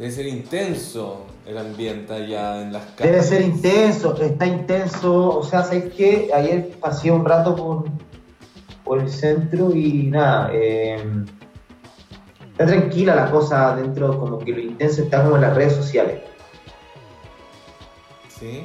Debe 0.01 0.13
ser 0.13 0.27
intenso 0.29 1.27
el 1.45 1.59
ambiente 1.59 2.15
allá 2.15 2.63
en 2.63 2.73
las 2.73 2.83
calles. 2.97 3.13
Debe 3.13 3.23
ser 3.23 3.43
intenso, 3.43 4.17
está 4.19 4.47
intenso. 4.47 5.41
O 5.41 5.43
sea, 5.43 5.63
¿sabes 5.63 5.93
qué? 5.93 6.31
Ayer 6.35 6.71
pasé 6.81 7.11
un 7.11 7.23
rato 7.23 7.55
por, 7.55 7.85
por 8.85 9.01
el 9.01 9.11
centro 9.11 9.75
y 9.75 10.05
nada. 10.05 10.51
Em, 10.53 11.27
está 12.53 12.67
tranquila 12.67 13.15
la 13.15 13.31
cosa 13.31 13.77
dentro, 13.77 14.19
como 14.19 14.39
que 14.39 14.53
lo 14.53 14.61
intenso 14.61 15.03
está 15.03 15.23
como 15.23 15.37
en 15.37 15.43
las 15.43 15.55
redes 15.55 15.75
sociales. 15.75 16.21
¿Sí? 18.29 18.65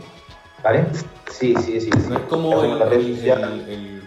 ¿Vale? 0.64 0.86
Sí, 1.30 1.56
sí, 1.60 1.82
sí. 1.82 1.90
No 2.10 2.16
es 2.16 2.24
como 2.24 2.64
el, 2.64 4.02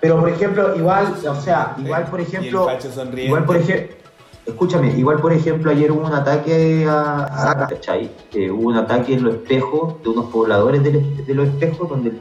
Pero 0.00 0.20
por 0.20 0.28
ejemplo, 0.28 0.76
igual, 0.76 1.14
o 1.28 1.34
sea, 1.40 1.74
igual 1.78 2.04
por 2.04 2.20
ejemplo. 2.20 2.68
Igual 3.16 3.44
por 3.44 3.56
ejemplo 3.56 4.04
Escúchame, 4.46 4.92
igual 4.98 5.20
por 5.20 5.32
ejemplo 5.32 5.70
ayer 5.70 5.90
hubo 5.90 6.06
un 6.06 6.12
ataque 6.12 6.86
a, 6.86 7.52
a 7.52 7.66
¿cachai? 7.66 8.10
Eh, 8.34 8.50
hubo 8.50 8.68
un 8.68 8.76
ataque 8.76 9.14
en 9.14 9.24
los 9.24 9.36
espejos 9.36 10.02
de 10.02 10.10
unos 10.10 10.26
pobladores 10.26 10.82
de, 10.82 11.34
los 11.34 11.48
espejos 11.48 11.88
donde, 11.88 12.12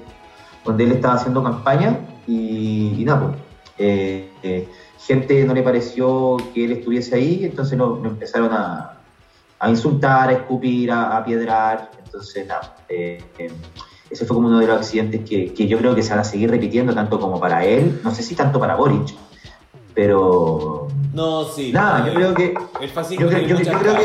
donde 0.63 0.85
él 0.85 0.93
estaba 0.93 1.15
haciendo 1.15 1.43
campaña 1.43 1.99
y, 2.27 3.03
nada, 3.05 3.27
pues, 3.27 3.37
eh, 3.77 4.29
eh, 4.43 4.67
gente 4.99 5.43
no 5.45 5.53
le 5.53 5.63
pareció 5.63 6.37
que 6.53 6.65
él 6.65 6.71
estuviese 6.73 7.15
ahí, 7.15 7.43
entonces 7.43 7.77
lo, 7.77 8.03
empezaron 8.05 8.51
a, 8.51 8.99
insultar, 9.67 10.29
a 10.29 10.33
escupir, 10.33 10.91
a, 10.91 11.17
a 11.17 11.23
piedrar, 11.23 11.91
entonces 12.03 12.45
nada. 12.45 12.75
ese 12.89 14.25
fue 14.25 14.35
como 14.35 14.47
uno 14.47 14.59
de 14.59 14.67
los 14.67 14.77
accidentes 14.77 15.21
que, 15.27 15.53
que 15.53 15.67
yo 15.67 15.77
creo 15.77 15.95
que 15.95 16.03
se 16.03 16.09
van 16.09 16.19
a 16.19 16.23
seguir 16.23 16.51
repitiendo 16.51 16.93
tanto 16.93 17.19
como 17.19 17.39
para 17.39 17.65
él, 17.65 18.01
no 18.03 18.13
sé 18.13 18.23
si 18.23 18.35
tanto 18.35 18.59
para 18.59 18.75
Boric, 18.75 19.15
pero 19.93 20.87
no, 21.13 21.45
sí. 21.45 21.71
Nada, 21.71 22.07
yo 22.07 22.13
creo 22.13 22.33
que. 22.33 22.53
El 22.81 22.89
fascismo 22.89 23.27
tiene 23.27 23.53
muchas 23.53 23.77
caras. 23.77 24.03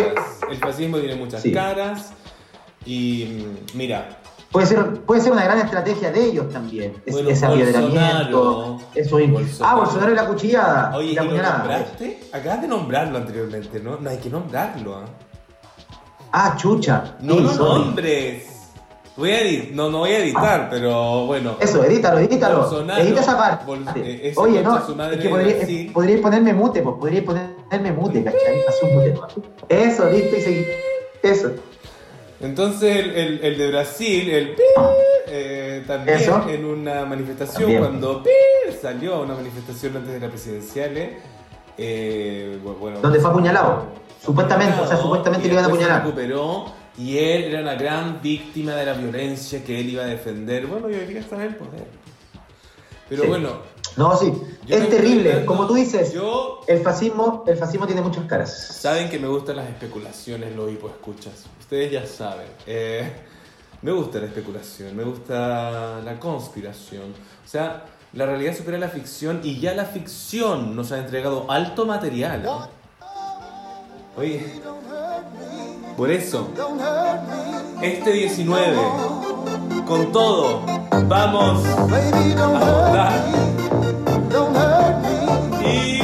El 0.51 0.57
fascismo 0.59 0.99
tiene 0.99 1.15
muchas 1.17 1.43
caras. 1.53 2.13
Y 2.85 3.47
mira. 3.75 4.21
Puede 4.51 4.67
ser, 4.67 5.01
puede 5.03 5.21
ser 5.21 5.33
una 5.33 5.45
gran 5.45 5.59
estrategia 5.59 6.11
de 6.11 6.25
ellos 6.25 6.51
también. 6.51 6.95
ese 7.05 7.45
apiedramiento. 7.47 8.79
Eso 8.95 9.19
Ah, 9.61 9.75
Bolsonaro 9.75 10.13
y 10.13 10.15
la 10.17 10.27
cuchillada. 10.27 10.97
Oye, 10.97 11.13
la 11.15 11.25
¿y 11.25 11.29
lo 11.29 11.35
nombraste? 11.43 12.21
Acabas 12.33 12.63
de 12.63 12.69
nombrarlo 12.69 13.19
anteriormente, 13.19 13.79
¿no? 13.81 13.99
No 14.01 14.09
hay 14.09 14.17
que 14.17 14.31
nombrarlo. 14.31 15.03
¿eh? 15.03 15.07
Ah, 16.33 16.55
chucha. 16.57 17.17
No 17.21 17.35
lo 17.41 17.53
nombres. 17.53 18.47
Voy 19.17 19.31
a 19.33 19.41
editar, 19.41 19.75
no, 19.75 19.91
no 19.91 19.99
voy 19.99 20.13
a 20.13 20.19
editar, 20.21 20.69
pero 20.71 21.27
bueno. 21.27 21.57
Eso, 21.59 21.83
edítalo, 21.83 22.19
edítalo. 22.21 22.61
Bolsonaro, 22.61 23.03
Edita 23.03 23.21
esa 23.21 23.37
parte. 23.37 23.65
Bol- 23.67 23.85
eh, 23.97 24.33
Oye, 24.37 24.63
no, 24.63 24.79
es 24.79 25.19
que 25.19 25.29
podría, 25.29 25.63
así. 25.63 25.87
es- 25.87 25.93
podríais 25.93 26.21
ponerme 26.21 26.55
mute, 26.55 26.83
pues, 26.83 26.97
podríais 27.01 27.25
ponerme 27.25 27.93
mute, 27.93 28.23
¿cachai? 28.23 28.61
Haz 28.69 28.77
un 28.83 28.95
mute. 28.95 29.15
Eso, 29.69 30.09
listo, 30.09 30.37
y 30.37 30.41
seguí. 30.41 30.67
Eso. 31.23 31.51
Entonces 32.41 32.97
el, 32.97 33.11
el- 33.17 33.41
el 33.45 33.59
de 33.59 33.69
Brasil, 33.69 34.31
el 34.31 34.55
pi, 34.55 34.63
eh, 35.27 35.83
también 35.87 36.19
Eso. 36.19 36.49
en 36.49 36.65
una 36.65 37.05
manifestación, 37.05 37.63
También. 37.63 37.81
cuando 37.83 38.23
pi, 38.23 38.31
salió 38.81 39.15
a 39.17 39.21
una 39.23 39.35
manifestación 39.35 39.97
antes 39.97 40.13
de 40.15 40.21
las 40.21 40.31
presidenciales, 40.31 41.11
eh, 41.77 42.59
bu- 42.65 42.79
bueno, 42.79 43.01
Donde 43.01 43.19
fue 43.21 43.31
apuñalado. 43.31 43.87
Supuestamente, 44.25 44.73
o 44.73 44.77
sea, 44.77 44.83
apuñalado, 44.85 45.03
supuestamente 45.03 45.47
le 45.49 45.53
iban 45.55 45.65
a 45.65 45.69
después 45.69 45.85
se 45.85 45.91
apuñalar. 45.91 46.07
recuperó 46.07 46.65
y 46.97 47.19
él 47.19 47.45
era 47.45 47.61
una 47.63 47.75
gran 47.75 48.21
víctima 48.23 48.73
de 48.75 48.87
la 48.87 48.93
violencia 48.95 49.65
que 49.65 49.81
él 49.81 49.91
iba 49.91 50.05
a 50.05 50.07
defender. 50.07 50.67
Bueno, 50.67 50.89
y 50.91 50.95
hoy 50.95 51.07
día 51.07 51.21
está 51.21 51.37
en 51.37 51.43
el 51.43 51.55
poder. 51.57 51.87
Pero 53.09 53.23
Sí. 53.23 53.29
bueno, 53.29 53.49
No, 53.97 54.17
sí, 54.17 54.33
yo 54.67 54.77
es 54.77 54.89
terrible, 54.91 55.31
dando- 55.31 55.47
como 55.47 55.67
tú 55.67 55.75
dices. 55.75 56.13
Yo 56.13 56.61
El 56.69 56.81
fascismo, 56.83 57.43
el 57.49 57.57
fascismo 57.57 57.87
tiene 57.87 58.01
muchas 58.03 58.25
caras. 58.27 58.77
Saben 58.81 59.09
que 59.09 59.19
me 59.19 59.27
gustan 59.27 59.57
las 59.57 59.69
especulaciones, 59.69 60.55
los 60.55 60.71
escuchas. 60.71 61.47
Ustedes 61.69 61.93
ya 61.93 62.07
saben. 62.07 62.47
Eh, 62.67 63.13
me 63.83 63.93
gusta 63.93 64.21
la 64.21 64.25
especulación, 64.25 64.97
me 64.97 65.05
gusta 65.05 66.01
la 66.03 66.19
conspiración. 66.19 67.13
O 67.45 67.47
sea, 67.47 67.85
la 68.15 68.25
realidad 68.25 68.57
supera 68.57 68.79
la 68.79 68.89
ficción 68.89 69.41
y 69.45 69.61
ya 69.61 69.75
la 69.75 69.85
ficción 69.85 70.75
nos 70.75 70.93
ha 70.93 70.99
entregado 70.99 71.45
alto 71.51 71.85
material. 71.85 72.71
Oye, 74.17 74.47
por 75.95 76.11
eso, 76.11 76.49
este 77.83 78.13
19, 78.13 78.79
con 79.87 80.11
todo, 80.11 80.63
vamos 81.07 81.67
a 81.67 81.85
votar. 82.47 83.13
Y... 85.67 85.99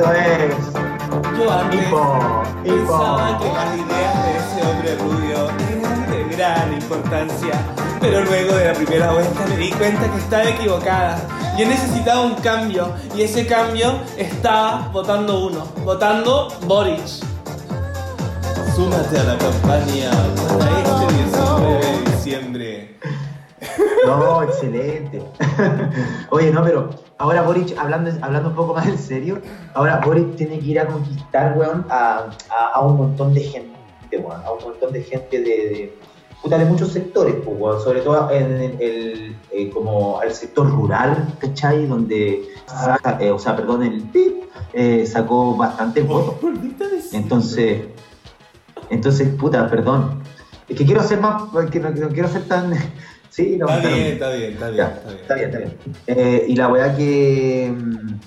Esto 0.00 0.12
es. 0.14 0.54
Yo 1.38 1.52
antes 1.52 1.86
Hipo, 1.86 2.42
pensaba 2.64 3.30
hipo. 3.32 3.38
que 3.42 3.52
las 3.52 3.76
ideas 3.76 4.24
de 4.24 4.38
ese 4.38 4.66
hombre 4.66 4.96
rubio 4.96 5.50
eran 5.76 6.10
de 6.10 6.36
gran 6.36 6.72
importancia, 6.72 7.50
pero 8.00 8.24
luego 8.24 8.54
de 8.54 8.64
la 8.64 8.72
primera 8.72 9.12
vuelta 9.12 9.46
me 9.46 9.56
di 9.58 9.70
cuenta 9.72 10.10
que 10.10 10.18
estaba 10.18 10.44
equivocada. 10.44 11.18
Yo 11.58 11.66
necesitaba 11.66 12.22
un 12.22 12.34
cambio 12.36 12.94
y 13.14 13.22
ese 13.22 13.46
cambio 13.46 13.92
estaba 14.16 14.88
votando 14.90 15.48
uno, 15.48 15.66
votando 15.84 16.48
Boric. 16.66 17.06
Súmate 18.74 19.18
a 19.18 19.24
la 19.24 19.36
campaña 19.36 20.10
para 20.58 20.78
este 20.78 21.14
19 21.24 21.78
de 21.78 22.10
diciembre. 22.10 22.98
No, 24.06 24.42
excelente. 24.44 25.22
Oye, 26.30 26.50
no, 26.52 26.64
pero 26.64 27.09
ahora 27.20 27.42
Boric, 27.42 27.76
hablando, 27.78 28.10
hablando 28.22 28.48
un 28.50 28.54
poco 28.56 28.74
más 28.74 28.86
en 28.86 28.98
serio, 28.98 29.40
ahora 29.74 30.00
Boric 30.04 30.34
tiene 30.36 30.58
que 30.58 30.66
ir 30.66 30.80
a 30.80 30.86
conquistar, 30.86 31.56
weón, 31.56 31.86
a, 31.88 32.26
a, 32.50 32.66
a 32.74 32.80
un 32.80 32.96
montón 32.96 33.32
de 33.34 33.42
gente, 33.42 33.70
weón, 34.18 34.40
a 34.44 34.50
un 34.52 34.62
montón 34.64 34.92
de 34.92 35.02
gente 35.02 35.38
de, 35.38 35.44
de, 35.44 35.98
puta, 36.42 36.58
de 36.58 36.64
muchos 36.64 36.88
sectores, 36.92 37.34
pues, 37.44 37.56
weón, 37.60 37.80
sobre 37.80 38.00
todo 38.00 38.30
en 38.30 38.52
el, 38.52 38.80
el, 38.80 39.36
eh, 39.52 39.70
como 39.70 40.18
al 40.20 40.32
sector 40.32 40.68
rural, 40.70 41.34
¿cachai? 41.38 41.86
Donde, 41.86 42.48
saca- 42.66 43.18
eh, 43.20 43.30
o 43.30 43.38
sea, 43.38 43.54
perdón, 43.54 43.82
el 43.84 44.02
PIB 44.02 44.48
eh, 44.72 45.06
sacó 45.06 45.56
bastantes 45.56 46.06
votos. 46.06 46.34
A 46.42 46.84
decir. 46.88 47.20
Entonces, 47.20 47.82
entonces, 48.88 49.28
puta, 49.34 49.68
perdón. 49.68 50.22
Es 50.68 50.76
que 50.76 50.84
quiero 50.86 51.02
ser 51.02 51.20
más, 51.20 51.42
que 51.70 51.80
no, 51.80 51.90
no 51.90 52.08
quiero 52.08 52.28
ser 52.28 52.46
tan... 52.48 52.72
Sí, 53.30 53.56
no, 53.56 53.66
Está 53.68 53.88
bien, 53.88 54.06
está 54.06 54.30
bien, 54.30 54.52
está 54.52 54.70
bien. 54.70 54.86
Está 55.22 55.34
bien, 55.34 55.46
está 55.48 55.58
bien. 55.58 55.78
Eh, 56.06 56.44
y 56.48 56.56
la 56.56 56.68
weá 56.68 56.96
que. 56.96 57.72
mm, 57.74 58.20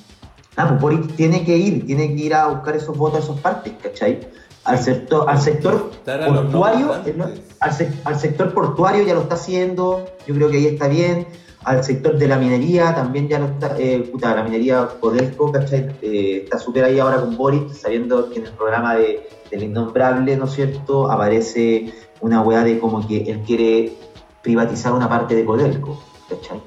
Ah, 0.55 0.67
pues 0.69 0.81
Boric 0.81 1.15
tiene 1.15 1.43
que 1.43 1.57
ir, 1.57 1.85
tiene 1.85 2.15
que 2.15 2.21
ir 2.21 2.33
a 2.33 2.47
buscar 2.47 2.75
esos 2.75 2.95
votos 2.95 3.21
a 3.21 3.23
esos 3.23 3.39
partes, 3.39 3.73
¿cachai? 3.81 4.19
Al 4.65 4.79
sector, 4.79 5.27
al 5.27 5.41
sector 5.41 5.91
portuario, 6.05 6.95
eh, 7.05 7.13
no, 7.17 7.25
al 7.59 8.19
sector 8.19 8.53
portuario 8.53 9.03
ya 9.03 9.13
lo 9.13 9.21
está 9.21 9.35
haciendo, 9.35 10.05
yo 10.27 10.35
creo 10.35 10.49
que 10.49 10.57
ahí 10.57 10.67
está 10.67 10.87
bien. 10.87 11.27
Al 11.65 11.83
sector 11.83 12.17
de 12.17 12.27
la 12.27 12.37
minería 12.37 12.93
también 12.93 13.29
ya 13.29 13.39
lo 13.39 13.45
está, 13.45 13.75
eh, 13.79 14.07
puta, 14.11 14.35
la 14.35 14.43
minería 14.43 14.87
Codelco, 14.99 15.51
¿cachai? 15.51 15.95
Eh, 16.01 16.41
está 16.43 16.59
súper 16.59 16.83
ahí 16.83 16.99
ahora 16.99 17.21
con 17.21 17.35
Boric, 17.37 17.71
sabiendo 17.73 18.29
que 18.29 18.39
en 18.39 18.45
el 18.47 18.51
programa 18.51 18.95
de, 18.95 19.27
del 19.49 19.63
Innombrable, 19.63 20.35
¿no 20.37 20.45
es 20.45 20.51
cierto? 20.51 21.09
Aparece 21.09 21.93
una 22.19 22.41
weá 22.41 22.63
de 22.63 22.79
como 22.79 23.05
que 23.07 23.23
él 23.23 23.41
quiere 23.45 23.93
privatizar 24.43 24.93
una 24.93 25.09
parte 25.09 25.33
de 25.35 25.45
Codelco, 25.45 25.99
¿cachai? 26.29 26.61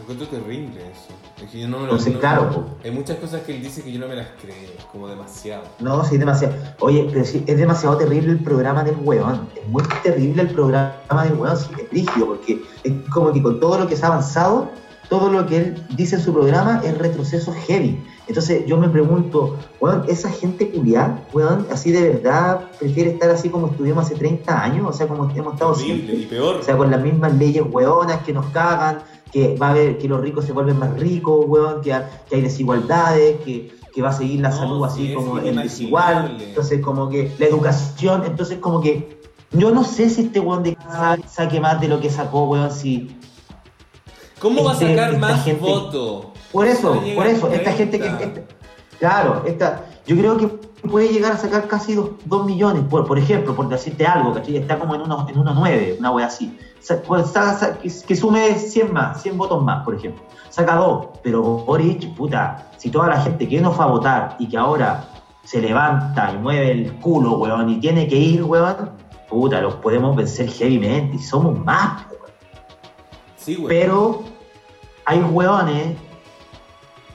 Encuentro 0.00 0.26
terrible 0.28 0.80
eso. 0.80 1.12
Es 1.44 1.50
que 1.50 1.60
yo 1.60 1.68
no 1.68 1.78
me 1.78 1.84
lo 1.86 1.90
Entonces, 1.92 2.12
no- 2.14 2.20
claro. 2.20 2.66
Hay 2.84 2.90
muchas 2.90 3.16
cosas 3.18 3.42
que 3.42 3.54
él 3.56 3.62
dice 3.62 3.82
que 3.82 3.92
yo 3.92 3.98
no 4.00 4.08
me 4.08 4.14
las 4.16 4.28
creo, 4.40 4.70
como 4.92 5.06
demasiado. 5.08 5.62
No, 5.78 6.04
sí, 6.04 6.14
es 6.14 6.20
demasiado. 6.20 6.54
Oye, 6.80 7.08
pero 7.12 7.24
sí, 7.24 7.42
es 7.46 7.56
demasiado 7.56 7.96
terrible 7.96 8.32
el 8.32 8.40
programa 8.42 8.84
del 8.84 8.96
weón. 9.02 9.48
Es 9.56 9.66
muy 9.68 9.82
terrible 10.02 10.42
el 10.42 10.48
programa 10.50 11.24
del 11.24 11.34
weón, 11.34 11.56
sí, 11.56 11.68
es 11.78 11.90
rígido, 11.90 12.26
porque 12.26 12.62
es 12.84 12.92
como 13.10 13.32
que 13.32 13.42
con 13.42 13.58
todo 13.60 13.78
lo 13.78 13.88
que 13.88 13.96
se 13.96 14.04
ha 14.04 14.08
avanzado, 14.08 14.70
todo 15.08 15.30
lo 15.30 15.46
que 15.46 15.56
él 15.56 15.86
dice 15.96 16.16
en 16.16 16.22
su 16.22 16.32
programa 16.32 16.80
es 16.84 16.96
retroceso 16.98 17.52
heavy. 17.66 18.04
Entonces 18.30 18.64
yo 18.64 18.76
me 18.76 18.88
pregunto, 18.88 19.56
weón, 19.80 20.04
esa 20.06 20.30
gente 20.30 20.70
culiada, 20.70 21.24
weón, 21.32 21.66
así 21.72 21.90
de 21.90 22.10
verdad 22.10 22.60
prefiere 22.78 23.10
estar 23.10 23.28
así 23.28 23.48
como 23.48 23.66
estuvimos 23.66 24.04
hace 24.06 24.14
30 24.14 24.62
años, 24.62 24.86
o 24.88 24.92
sea, 24.92 25.08
como 25.08 25.28
hemos 25.34 25.54
estado 25.54 25.72
Horrible 25.72 25.94
siempre. 25.96 26.14
y 26.14 26.26
peor. 26.26 26.54
O 26.60 26.62
sea, 26.62 26.76
con 26.76 26.92
las 26.92 27.02
mismas 27.02 27.34
leyes 27.36 27.64
weonas 27.68 28.22
que 28.22 28.32
nos 28.32 28.46
cagan, 28.46 29.00
que 29.32 29.56
va 29.56 29.66
a 29.66 29.70
haber 29.72 29.98
que 29.98 30.06
los 30.08 30.20
ricos 30.20 30.44
se 30.44 30.52
vuelven 30.52 30.78
más 30.78 30.96
ricos, 30.96 31.44
weón, 31.48 31.80
que, 31.80 31.92
ha- 31.92 32.08
que 32.28 32.36
hay 32.36 32.42
desigualdades, 32.42 33.40
que, 33.44 33.72
que 33.92 34.00
va 34.00 34.10
a 34.10 34.12
seguir 34.12 34.40
la 34.40 34.50
No, 34.50 34.56
salud 34.56 34.86
sí, 34.94 35.06
así 35.06 35.14
como 35.14 35.38
en 35.40 35.56
desigual. 35.56 36.36
Entonces, 36.40 36.80
como 36.80 37.08
que 37.08 37.32
la 37.36 37.46
educación, 37.46 38.22
entonces 38.26 38.58
como 38.58 38.80
que 38.80 39.18
yo 39.50 39.72
no 39.72 39.82
sé 39.82 40.08
si 40.08 40.20
este 40.22 40.38
weón 40.38 40.62
de 40.62 40.76
sa- 40.88 41.18
saque 41.28 41.58
más 41.58 41.80
de 41.80 41.88
lo 41.88 42.00
que 42.00 42.10
sacó, 42.10 42.44
weón, 42.44 42.70
si 42.70 43.16
¿Cómo 44.38 44.62
va 44.62 44.70
a 44.70 44.74
este- 44.74 44.94
sacar 44.96 45.18
más 45.18 45.42
gente- 45.44 45.60
votos? 45.60 46.26
Por 46.52 46.66
eso, 46.66 46.94
No 46.96 47.14
por 47.14 47.26
eso, 47.26 47.48
esta 47.48 47.72
gente 47.72 47.98
que. 47.98 48.08
30. 48.08 48.24
esta- 48.40 48.54
claro, 48.98 49.42
esta, 49.46 49.84
yo 50.06 50.16
creo 50.16 50.36
que 50.36 50.46
puede 50.88 51.08
llegar 51.08 51.32
a 51.32 51.36
sacar 51.36 51.68
casi 51.68 51.94
2 52.24 52.46
millones, 52.46 52.82
por, 52.90 53.06
por 53.06 53.18
ejemplo, 53.18 53.54
por 53.54 53.68
decirte 53.68 54.06
algo, 54.06 54.32
¿cachai? 54.32 54.56
Está 54.56 54.78
como 54.78 54.94
en 54.94 55.02
1.9, 55.02 55.30
en 55.30 55.36
1.9, 55.36 55.96
una 55.98 56.10
wea 56.10 56.26
así. 56.26 56.58
Sa- 56.80 57.00
pues, 57.02 57.28
sa- 57.30 57.56
sa- 57.58 57.78
que, 57.78 57.90
que 58.06 58.16
sume 58.16 58.54
100 58.58 58.92
más, 58.92 59.22
100 59.22 59.36
votos 59.38 59.62
más, 59.62 59.84
por 59.84 59.94
ejemplo. 59.94 60.22
Saca 60.48 60.76
2, 60.76 61.06
pero 61.22 61.42
Boric, 61.42 62.14
puta, 62.16 62.70
si 62.76 62.90
toda 62.90 63.08
la 63.08 63.20
gente 63.20 63.46
que 63.48 63.60
no 63.60 63.70
fue 63.72 63.84
a 63.84 63.88
votar 63.88 64.36
y 64.38 64.48
que 64.48 64.56
ahora 64.56 65.04
se 65.44 65.60
levanta 65.60 66.32
y 66.32 66.38
mueve 66.38 66.70
el 66.72 66.92
culo, 66.94 67.38
weón, 67.38 67.68
y 67.70 67.78
tiene 67.80 68.08
que 68.08 68.16
ir, 68.16 68.42
weón, 68.42 68.90
puta, 69.28 69.60
los 69.60 69.74
podemos 69.76 70.16
vencer 70.16 70.48
heavymente 70.50 71.16
y 71.16 71.18
somos 71.20 71.58
más, 71.64 72.06
weón. 72.10 72.22
Sí, 73.36 73.54
güey. 73.56 73.68
Pero 73.80 74.22
hay 75.04 75.20
hueones 75.20 75.96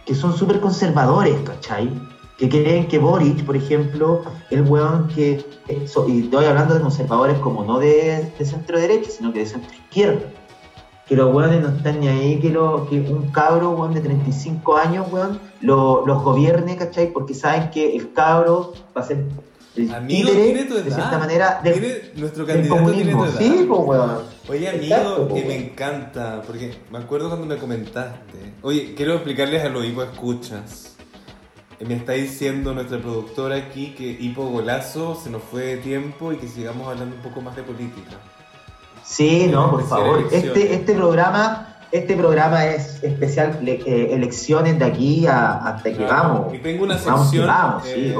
que 0.05 0.15
son 0.15 0.35
súper 0.35 0.59
conservadores, 0.59 1.35
¿cachai? 1.41 1.89
Que 2.37 2.49
creen 2.49 2.87
que 2.87 2.99
Boric, 2.99 3.45
por 3.45 3.55
ejemplo, 3.55 4.21
el 4.49 4.61
hueón 4.63 5.07
que. 5.07 5.45
so- 5.87 6.07
y 6.07 6.23
estoy 6.25 6.45
hablando 6.45 6.73
de 6.73 6.81
conservadores 6.81 7.37
como 7.39 7.63
no 7.63 7.79
de, 7.79 8.29
centro 8.43 8.77
derecha, 8.79 9.09
sino 9.09 9.31
que 9.31 9.39
de 9.39 9.45
centro 9.45 9.71
izquierda. 9.73 10.27
Que 11.07 11.15
los 11.15 11.33
hueones 11.33 11.61
no 11.61 11.69
están 11.69 11.99
ni 11.99 12.07
ahí 12.07 12.39
que, 12.39 12.49
lo, 12.49 12.87
que 12.89 12.99
un 12.99 13.29
cabro, 13.31 13.69
hueón 13.71 13.93
de 13.93 14.01
35 14.01 14.75
años, 14.75 15.07
hueón, 15.11 15.39
lo- 15.61 16.05
los 16.05 16.21
gobierne, 16.23 16.75
¿cachai? 16.75 17.13
Porque 17.13 17.33
saben 17.33 17.69
que 17.69 17.95
el 17.95 18.11
cabro 18.11 18.73
va 18.95 19.01
a 19.01 19.05
ser 19.05 19.23
Amigo, 19.95 20.31
tiene 20.31 20.63
tu 20.63 20.75
edad. 20.75 20.83
de 20.83 20.91
cierta 20.91 21.17
manera, 21.19 21.59
Tiene- 21.63 22.11
nuestro 22.15 22.45
candidato 22.45 22.91
tiene 22.91 23.11
tu 23.11 23.23
edad. 23.25 23.37
Sí, 23.39 23.65
pues, 23.67 23.81
hueón. 23.83 24.19
Oye, 24.47 24.69
amigo, 24.69 24.83
Exacto, 24.95 25.27
que 25.27 25.33
weón. 25.33 25.47
me 25.47 25.55
encanta, 25.57 26.41
porque 26.45 26.75
me 26.91 26.97
acuerdo 26.99 27.27
cuando 27.29 27.45
me 27.47 27.57
comentaste. 27.57 28.53
Oye, 28.61 28.93
quiero 28.95 29.15
explicarles 29.15 29.63
a 29.65 29.69
los 29.69 29.83
hipo 29.85 30.03
escuchas. 30.03 30.95
Me 31.85 31.95
está 31.95 32.13
diciendo 32.13 32.73
nuestra 32.73 32.99
productora 32.99 33.57
aquí 33.57 33.93
que 33.97 34.09
Hipo 34.09 34.45
Golazo 34.45 35.19
se 35.21 35.29
nos 35.29 35.43
fue 35.43 35.63
de 35.63 35.77
tiempo 35.77 36.31
y 36.31 36.37
que 36.37 36.47
sigamos 36.47 36.87
hablando 36.87 37.17
un 37.17 37.21
poco 37.21 37.41
más 37.41 37.53
de 37.57 37.63
política. 37.63 38.17
Sí, 39.03 39.47
no, 39.51 39.71
por 39.71 39.85
favor. 39.87 40.25
Este, 40.31 40.73
este 40.73 40.93
programa, 40.93 41.75
este 41.91 42.15
programa 42.15 42.65
es 42.65 43.03
especial 43.03 43.59
le- 43.61 43.81
eh, 43.85 44.13
elecciones 44.13 44.79
de 44.79 44.85
aquí 44.85 45.27
a, 45.27 45.57
hasta 45.57 45.91
que 45.93 46.03
vamos. 46.05 46.53
Y 46.53 46.59
tengo 46.59 46.85
una 46.85 46.95
Vamos 46.95 47.29
que 47.31 47.37
sección. 47.37 47.47
vamos, 47.47 47.83
sí, 47.83 47.91
eh. 47.95 48.15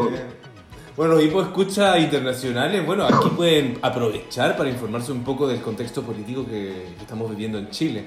Bueno, 0.95 1.15
los 1.15 1.23
hipo 1.23 1.41
escucha 1.41 1.99
internacionales, 1.99 2.85
bueno, 2.85 3.05
aquí 3.05 3.29
pueden 3.35 3.77
aprovechar 3.81 4.55
para 4.55 4.69
informarse 4.69 5.11
un 5.11 5.23
poco 5.23 5.47
del 5.47 5.61
contexto 5.61 6.01
político 6.01 6.45
que, 6.45 6.85
estamos 6.99 7.29
viviendo 7.29 7.57
en 7.57 7.69
Chile. 7.69 8.05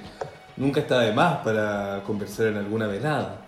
Nunca 0.57 0.81
está 0.81 1.01
de 1.01 1.13
más 1.13 1.39
para 1.39 2.03
conversar 2.07 2.47
en 2.47 2.57
alguna 2.57 2.87
velada. 2.87 3.45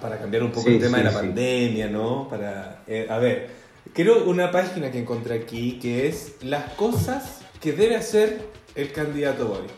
para 0.00 0.16
cambiar 0.16 0.44
un 0.44 0.50
poco 0.50 0.66
Sí, 0.66 0.74
el 0.74 0.80
tema 0.80 0.98
sí, 0.98 1.02
de 1.02 1.04
la 1.04 1.10
sí. 1.10 1.16
pandemia, 1.16 1.88
¿no? 1.88 2.28
Para, 2.28 2.82
eh, 2.86 3.08
a 3.10 3.18
ver, 3.18 3.50
quiero 3.92 4.24
una 4.24 4.52
página 4.52 4.92
que 4.92 5.00
encontré 5.00 5.34
aquí 5.34 5.80
que 5.80 6.06
es 6.06 6.36
las 6.42 6.72
cosas 6.74 7.40
que 7.60 7.72
debe 7.72 7.96
hacer 7.96 8.46
el 8.76 8.92
candidato 8.92 9.48
Boric. 9.48 9.70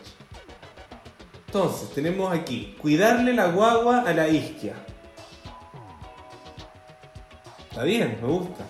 Entonces, 1.47 1.89
tenemos 1.95 2.31
aquí, 2.31 2.75
cuidarle 2.79 3.33
la 3.33 3.47
guagua 3.47 4.01
a 4.01 4.13
la 4.13 4.27
isquia. 4.27 4.73
Está 7.75 7.83
bien, 7.83 8.17
me 8.21 8.27
gusta. 8.29 8.63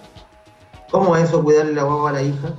¿Cómo 0.90 1.16
es 1.16 1.26
eso, 1.26 1.44
cuidarle 1.44 1.74
la 1.74 1.84
guagua 1.84 2.10
a 2.10 2.14
la 2.14 2.22
hija? 2.24 2.56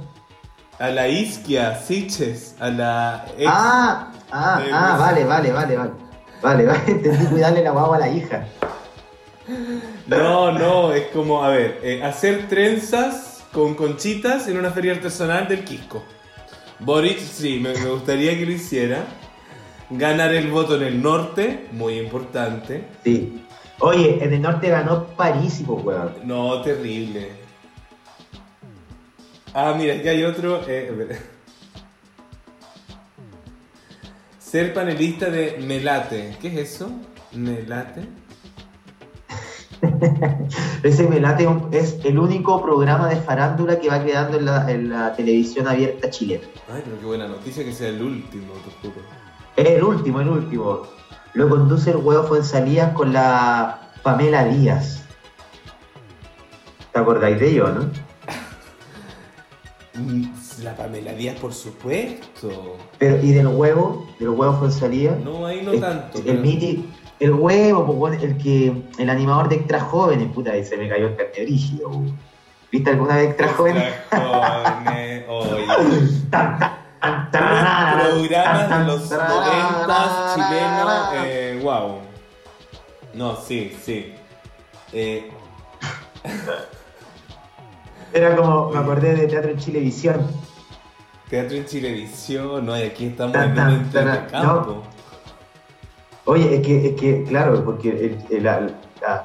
A 0.78 0.90
la 0.90 1.08
isquia, 1.08 1.74
Siches, 1.74 2.54
a 2.60 2.68
la 2.68 3.24
ex- 3.36 3.50
Ah, 3.52 4.12
ah, 4.30 4.62
Eh, 4.64 4.70
ah, 4.72 4.96
vale, 4.96 5.24
vale, 5.24 5.50
vale, 5.52 5.76
vale. 5.76 5.90
Vale, 6.40 6.66
vale, 6.68 6.82
entendí 6.86 7.26
cuidarle 7.26 7.64
la 7.64 7.72
guagua 7.72 7.96
a 7.96 7.98
la 8.00 8.08
hija. 8.10 8.46
No, 10.06 10.52
no, 10.52 10.92
es 10.92 11.08
como, 11.08 11.42
a 11.42 11.48
ver, 11.48 11.80
eh, 11.82 12.04
hacer 12.04 12.46
trenzas 12.48 13.42
con 13.52 13.74
conchitas 13.74 14.46
en 14.46 14.56
una 14.58 14.70
feria 14.70 14.92
artesanal 14.92 15.48
del 15.48 15.64
Quisco. 15.64 16.04
Boric, 16.78 17.18
sí, 17.18 17.58
me, 17.58 17.72
me 17.72 17.90
gustaría 17.90 18.38
que 18.38 18.46
lo 18.46 18.52
hiciera. 18.52 19.04
Ganar 19.90 20.32
el 20.32 20.48
voto 20.52 20.76
en 20.76 20.82
el 20.82 21.02
norte, 21.02 21.66
muy 21.72 21.98
importante. 21.98 22.86
Sí. 23.02 23.42
Oye, 23.80 24.22
en 24.24 24.32
el 24.32 24.42
norte 24.42 24.68
ganó 24.70 25.04
París, 25.08 25.62
pues, 25.66 25.84
weón. 25.84 26.12
No, 26.24 26.62
terrible. 26.62 27.30
Ah, 29.52 29.74
mira, 29.76 29.94
aquí 29.94 30.08
hay 30.08 30.24
otro. 30.24 30.60
eh. 30.66 31.18
Ser 34.38 34.72
panelista 34.72 35.28
de 35.28 35.58
Melate. 35.66 36.36
¿Qué 36.40 36.48
es 36.48 36.74
eso? 36.74 36.90
Melate. 37.32 38.02
Ese 40.82 41.06
Melate 41.08 41.46
es 41.72 41.98
el 42.04 42.18
único 42.18 42.62
programa 42.62 43.08
de 43.08 43.16
farándula 43.16 43.78
que 43.78 43.88
va 43.88 44.02
quedando 44.02 44.38
en 44.38 44.44
la, 44.46 44.70
en 44.70 44.88
la 44.90 45.14
televisión 45.14 45.68
abierta 45.68 46.08
chilena. 46.10 46.44
Ay, 46.72 46.82
pero 46.84 46.98
qué 46.98 47.06
buena 47.06 47.28
noticia 47.28 47.64
que 47.64 47.72
sea 47.72 47.88
el 47.88 48.00
último, 48.00 48.54
te 48.64 48.70
juro. 48.88 49.00
Es 49.56 49.66
el 49.66 49.82
último, 49.82 50.20
el 50.20 50.28
último. 50.28 50.82
Lo 51.36 51.48
conduce 51.50 51.90
el 51.90 51.98
huevo 51.98 52.24
Fuensalías 52.24 52.92
con 52.94 53.12
la 53.12 53.90
Pamela 54.02 54.44
Díaz. 54.46 55.02
¿Te 56.92 56.98
acordáis 56.98 57.38
de 57.38 57.50
ello, 57.50 57.68
no? 57.68 57.86
La 60.62 60.74
Pamela 60.74 61.12
Díaz, 61.12 61.38
por 61.38 61.52
supuesto. 61.52 62.78
Pero, 62.98 63.22
y 63.22 63.32
del 63.32 63.46
huevo, 63.48 64.06
del 64.18 64.30
huevo 64.30 64.54
Fuensalías. 64.58 65.18
No, 65.20 65.44
ahí 65.46 65.60
no 65.62 65.72
el, 65.72 65.80
tanto. 65.80 66.16
el 66.18 66.24
pero- 66.24 66.40
miti- 66.42 66.86
el 67.20 67.32
huevo, 67.34 67.98
pues, 67.98 68.22
el 68.22 68.38
que, 68.38 68.72
el 68.98 69.10
animador 69.10 69.48
de 69.50 69.56
Extra 69.56 69.80
Jóvenes, 69.80 70.28
puta, 70.32 70.52
ahí 70.52 70.64
se 70.64 70.76
me 70.78 70.88
cayó 70.88 71.08
el 71.08 71.16
carne 71.16 71.44
brígido. 71.44 71.90
¿Viste 72.72 72.90
alguna 72.90 73.16
vez 73.16 73.28
Extra 73.28 73.48
Jóvenes? 73.52 73.94
Jóvenes, 74.10 75.24
oye. 75.28 75.66
Programas 77.00 78.68
de 78.70 78.84
los 78.86 79.08
tan, 79.08 79.18
90 79.18 79.86
tararara. 79.86 80.34
chilenos, 80.34 81.26
eh, 81.26 81.60
wow. 81.62 81.98
No, 83.14 83.36
sí, 83.36 83.76
sí. 83.82 84.14
Eh, 84.92 85.30
Era 88.12 88.36
como, 88.36 88.70
me 88.70 88.78
acordé 88.78 89.14
de 89.14 89.26
Teatro 89.26 89.50
en 89.50 89.58
Chilevisión. 89.58 90.26
teatro 91.28 91.56
en 91.56 91.66
Chilevisión, 91.66 92.64
no, 92.64 92.78
y 92.78 92.82
aquí 92.82 93.06
estamos 93.06 93.32
Tan, 93.32 93.50
en 93.50 93.54
tan, 93.54 93.90
de 93.90 94.00
tan, 94.00 94.26
campo. 94.30 94.82
Oye, 96.24 96.56
es 96.56 96.66
que, 96.66 96.86
es 96.88 97.00
que 97.00 97.24
claro, 97.24 97.64
porque 97.64 97.90
el, 97.90 98.18
el- 98.36 98.42
la- 98.44 98.60
la- 99.00 99.24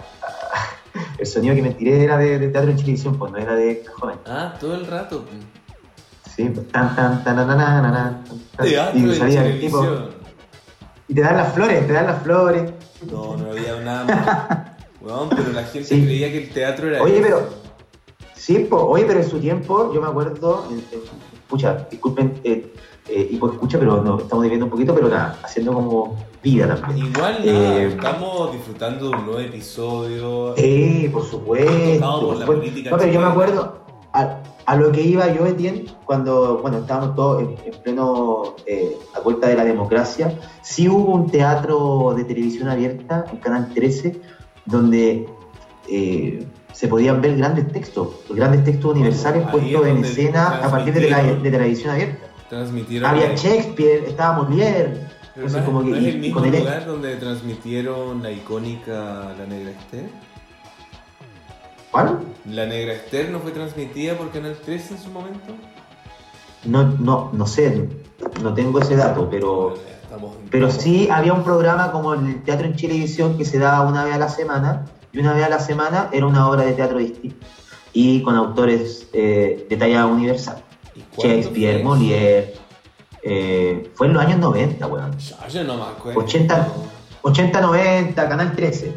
el 1.18 1.26
sonido 1.26 1.56
que 1.56 1.62
me 1.62 1.72
tiré 1.72 2.04
era 2.04 2.18
de, 2.18 2.38
de 2.40 2.48
Teatro 2.50 2.72
en 2.72 2.78
Chilevisión, 2.78 3.18
pues 3.18 3.32
no 3.32 3.38
era 3.38 3.56
de 3.56 3.84
Jóvenes. 3.98 4.22
Ah, 4.28 4.54
todo 4.60 4.76
el 4.76 4.86
rato. 4.88 5.26
Sí, 6.36 6.50
tan, 6.72 6.96
tan, 6.96 7.24
tan, 7.24 7.36
tan, 7.36 7.48
tan, 7.48 7.58
tan, 7.58 8.24
tan 8.58 8.98
y 8.98 9.16
salía 9.16 9.46
el 9.46 9.60
tipo. 9.60 9.86
Y 11.08 11.14
te 11.14 11.22
dan 11.22 11.38
las 11.38 11.54
flores, 11.54 11.88
te 11.88 11.94
dan 11.94 12.08
las 12.08 12.22
flores. 12.24 12.72
No, 13.12 13.36
no 13.36 13.52
había 13.52 13.82
nada 13.82 14.04
más. 14.06 14.82
Weón, 15.02 15.30
pero 15.30 15.52
la 15.52 15.64
gente 15.64 15.90
sí. 15.90 16.04
creía 16.04 16.32
que 16.32 16.44
el 16.44 16.50
teatro 16.50 16.88
era. 16.88 17.02
Oye, 17.02 17.20
eso. 17.20 17.24
pero. 17.24 17.62
Sí, 18.36 18.60
po, 18.60 18.78
oye, 18.78 19.06
pero 19.06 19.20
en 19.20 19.30
su 19.30 19.40
tiempo, 19.40 19.94
yo 19.94 20.02
me 20.02 20.08
acuerdo. 20.08 20.68
Eh, 20.72 20.84
eh 20.92 21.00
escucha, 21.52 21.86
disculpen, 21.92 22.40
eh, 22.46 22.74
eh, 23.10 23.28
y 23.32 23.36
por 23.36 23.52
escucha, 23.52 23.78
pero 23.78 23.98
estamos 24.20 24.44
dividiendo 24.44 24.66
un 24.66 24.72
poquito, 24.72 24.96
pero 24.96 25.10
nada, 25.10 25.38
haciendo 25.44 25.74
como 25.74 26.16
vida 26.42 26.76
también. 26.76 27.08
Igual, 27.08 27.38
eh, 27.44 27.52
nada, 27.52 27.82
estamos 27.82 28.54
disfrutando 28.54 29.10
de 29.10 29.16
un 29.18 29.26
nuevo 29.26 29.40
episodio. 29.40 30.54
Eh, 30.56 31.10
por 31.12 31.26
supuesto. 31.26 32.22
Por 32.22 32.38
la 32.38 32.46
supuesto. 32.46 32.90
No, 32.90 32.98
pero 32.98 33.12
yo 33.12 33.20
me 33.20 33.28
acuerdo 33.28 33.82
a, 34.14 34.38
a 34.66 34.76
lo 34.76 34.92
que 34.92 35.02
iba 35.02 35.28
yo, 35.34 35.46
Etienne, 35.46 35.86
cuando 36.06 36.60
bueno, 36.62 36.80
estábamos 36.80 37.16
todos 37.16 37.42
en, 37.44 37.56
en 37.66 37.82
pleno 37.82 38.56
eh, 38.66 38.98
a 39.16 39.20
vuelta 39.22 39.48
de 39.48 39.56
la 39.56 39.64
democracia. 39.66 40.38
Sí 40.62 40.88
hubo 40.90 41.14
un 41.14 41.30
teatro 41.30 42.14
de 42.16 42.24
televisión 42.26 42.68
abierta 42.70 43.26
en 43.32 43.38
Canal 43.38 43.74
13 43.74 44.22
donde 44.66 45.28
eh, 45.90 46.46
se 46.74 46.88
podían 46.88 47.22
ver 47.22 47.36
grandes 47.38 47.72
textos, 47.72 48.08
los 48.30 48.38
grandes 48.38 48.64
textos 48.64 48.92
universales 48.94 49.44
puestos 49.52 49.86
es 49.86 49.92
en 49.92 50.06
escena 50.06 50.48
a 50.64 50.70
partir 50.72 50.94
de 50.94 51.10
la, 51.10 51.24
de 51.24 51.52
televisión 51.52 51.92
abierta. 51.92 52.28
Transmitieron. 52.50 53.10
Había 53.10 53.36
Shakespeare, 53.36 54.06
estaba 54.08 54.38
Molière. 54.48 55.08
no 55.36 55.46
es- 55.46 55.56
como 55.66 55.84
que- 55.84 55.90
¿no 55.90 55.96
es 55.96 56.04
y- 56.04 56.10
el 56.10 56.16
y 56.16 56.20
mismo 56.20 56.40
con 56.42 56.54
el- 56.54 56.60
lugar 56.60 56.86
donde 56.86 57.16
transmitieron 57.16 58.22
la 58.22 58.32
icónica 58.32 59.34
La 59.38 59.46
Negra 59.48 59.72
Esther? 59.72 60.10
¿Cuál? 61.92 62.20
¿La 62.46 62.66
Negra 62.66 62.94
Esther 62.94 63.30
no 63.30 63.40
fue 63.40 63.52
transmitida 63.52 64.18
por 64.18 64.32
Canal 64.32 64.56
13 64.56 64.96
en 64.96 65.00
su 65.00 65.10
momento? 65.10 65.54
No, 66.64 66.84
no, 66.84 67.30
no 67.34 67.48
sé, 67.48 67.90
no 68.42 68.54
tengo 68.54 68.80
ese 68.80 68.96
dato, 68.96 69.28
pero... 69.30 69.76
Estamos 70.04 70.36
Pero 70.50 70.72
sí 70.72 71.10
había 71.10 71.34
un 71.34 71.44
programa 71.44 71.92
como 71.92 72.14
el 72.14 72.44
Teatro 72.44 72.68
en 72.68 72.76
Chilevisión 72.76 73.38
que 73.38 73.46
se 73.46 73.60
daba 73.60 73.88
una 73.88 74.04
vez 74.06 74.14
a 74.14 74.18
la 74.18 74.30
semana, 74.30 74.86
y 75.12 75.20
una 75.20 75.34
vez 75.34 75.44
a 75.44 75.50
la 75.50 75.60
semana 75.60 76.10
era 76.12 76.26
una 76.26 76.50
obra 76.50 76.64
de 76.64 76.74
teatro 76.74 77.00
distinta, 77.00 77.46
y 77.94 78.22
con 78.22 78.36
autores 78.36 79.08
eh, 79.14 79.66
de 79.70 79.78
talla 79.78 80.06
universal. 80.06 80.64
¿Y 80.96 81.02
cuándo 81.16 81.36
Shakespeare? 81.36 81.84
Molière. 81.84 82.54
eh, 83.24 83.92
fue 83.96 84.08
en 84.08 84.14
los 84.14 84.24
años 84.24 84.40
90, 84.40 84.88
weón. 84.88 85.18
Ya, 85.18 85.48
yo 85.48 85.64
no 85.64 85.78
me 85.78 85.84
acuerdo. 85.84 86.20
80. 86.20 86.68
80-90, 87.24 88.16
Canal 88.16 88.56
13. 88.56 88.94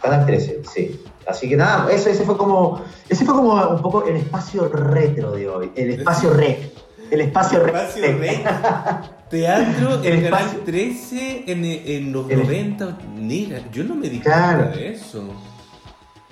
Canal 0.00 0.26
13, 0.26 0.62
sí. 0.64 1.00
Así 1.26 1.48
que 1.48 1.56
nada, 1.56 1.90
eso, 1.90 2.10
ese 2.10 2.24
fue 2.24 2.36
como. 2.36 2.80
Ese 3.08 3.24
fue 3.24 3.34
como 3.34 3.54
un 3.54 3.80
poco 3.82 4.04
el 4.06 4.16
espacio 4.16 4.68
retro 4.68 5.32
de 5.32 5.48
hoy. 5.48 5.72
El 5.74 5.90
espacio 6.00 6.30
rec. 6.30 6.72
El 7.10 7.20
espacio 7.22 7.60
rec. 7.60 7.74
Espacio 7.74 8.18
Rec. 8.18 8.44
Teatro 9.30 10.00
El 10.02 10.06
en 10.14 10.24
Canal 10.24 10.42
espacio- 10.46 10.60
13 10.64 11.44
en, 11.46 11.64
en 11.64 12.12
los 12.12 12.30
El- 12.30 12.42
90. 12.42 12.98
Mira, 13.16 13.60
yo 13.72 13.84
no 13.84 13.94
me 13.94 14.08
di 14.08 14.20
Claro. 14.20 14.58
cuenta 14.64 14.76
de 14.78 14.88
eso. 14.92 15.22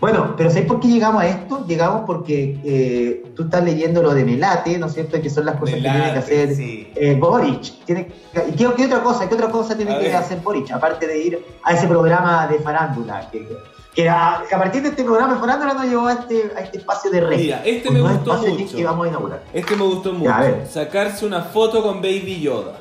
Bueno, 0.01 0.35
pero 0.37 0.51
¿sabes 0.51 0.67
por 0.67 0.81
qué 0.81 0.89
llegamos 0.89 1.23
a 1.23 1.29
esto? 1.29 1.65
Llegamos 1.67 2.03
porque 2.07 2.59
eh, 2.65 3.23
tú 3.37 3.45
estás 3.45 3.63
leyendo 3.63 4.03
lo 4.03 4.13
de 4.13 4.25
Melate, 4.25 4.77
¿no 4.77 4.87
es 4.87 4.95
cierto? 4.95 5.21
Que 5.23 5.31
son 5.31 5.45
las 5.47 5.57
cosas 5.57 5.77
que 5.77 5.81
tiene 5.83 6.13
que 6.13 6.19
hacer 6.19 6.55
sí. 6.57 6.91
eh, 6.97 7.15
Boric. 7.15 7.85
Tiene, 7.85 8.07
que- 8.07 8.45
¿Y 8.49 8.53
qué, 8.53 8.69
qué 8.77 8.87
otra 8.87 9.01
cosa? 9.03 9.29
¿Qué 9.29 9.35
otra 9.37 9.49
cosa 9.51 9.77
tiene 9.77 9.93
A 9.95 9.99
que 10.01 10.07
ver. 10.09 10.17
hacer 10.17 10.41
Boric? 10.41 10.73
Aparte 10.73 11.07
de 11.07 11.19
ir 11.19 11.45
a 11.63 11.73
ese 11.75 11.87
programa 11.87 12.49
de 12.49 12.59
farándula. 12.59 13.29
Que, 13.31 13.47
que 13.95 14.09
a, 14.09 14.43
que 14.49 14.55
a 14.55 14.59
partir 14.59 14.83
de 14.83 14.89
este 14.89 15.05
programa 15.05 15.37
farándula 15.39 15.75
nos 15.75 15.85
llevó 15.85 16.07
a 16.07 16.13
este, 16.15 16.53
a 16.57 16.61
este 16.61 16.79
espacio 16.79 17.11
de 17.11 17.21
red. 17.21 17.39
Mira, 17.39 17.63
este 17.65 17.91
me 17.91 18.01
gustó 18.01 18.35
mucho. 18.39 18.77
que 18.77 18.85
vamos 18.85 19.07
a 19.07 19.09
inaugurar. 19.11 19.43
Este 19.53 19.77
me 19.77 19.85
gustó 19.85 20.13
mucho. 20.13 20.33
a 20.33 20.41
ver. 20.41 20.67
Sacarse 20.67 21.27
una 21.27 21.43
foto 21.43 21.83
con 21.83 21.97
Baby 21.97 22.41
Yoda. 22.41 22.79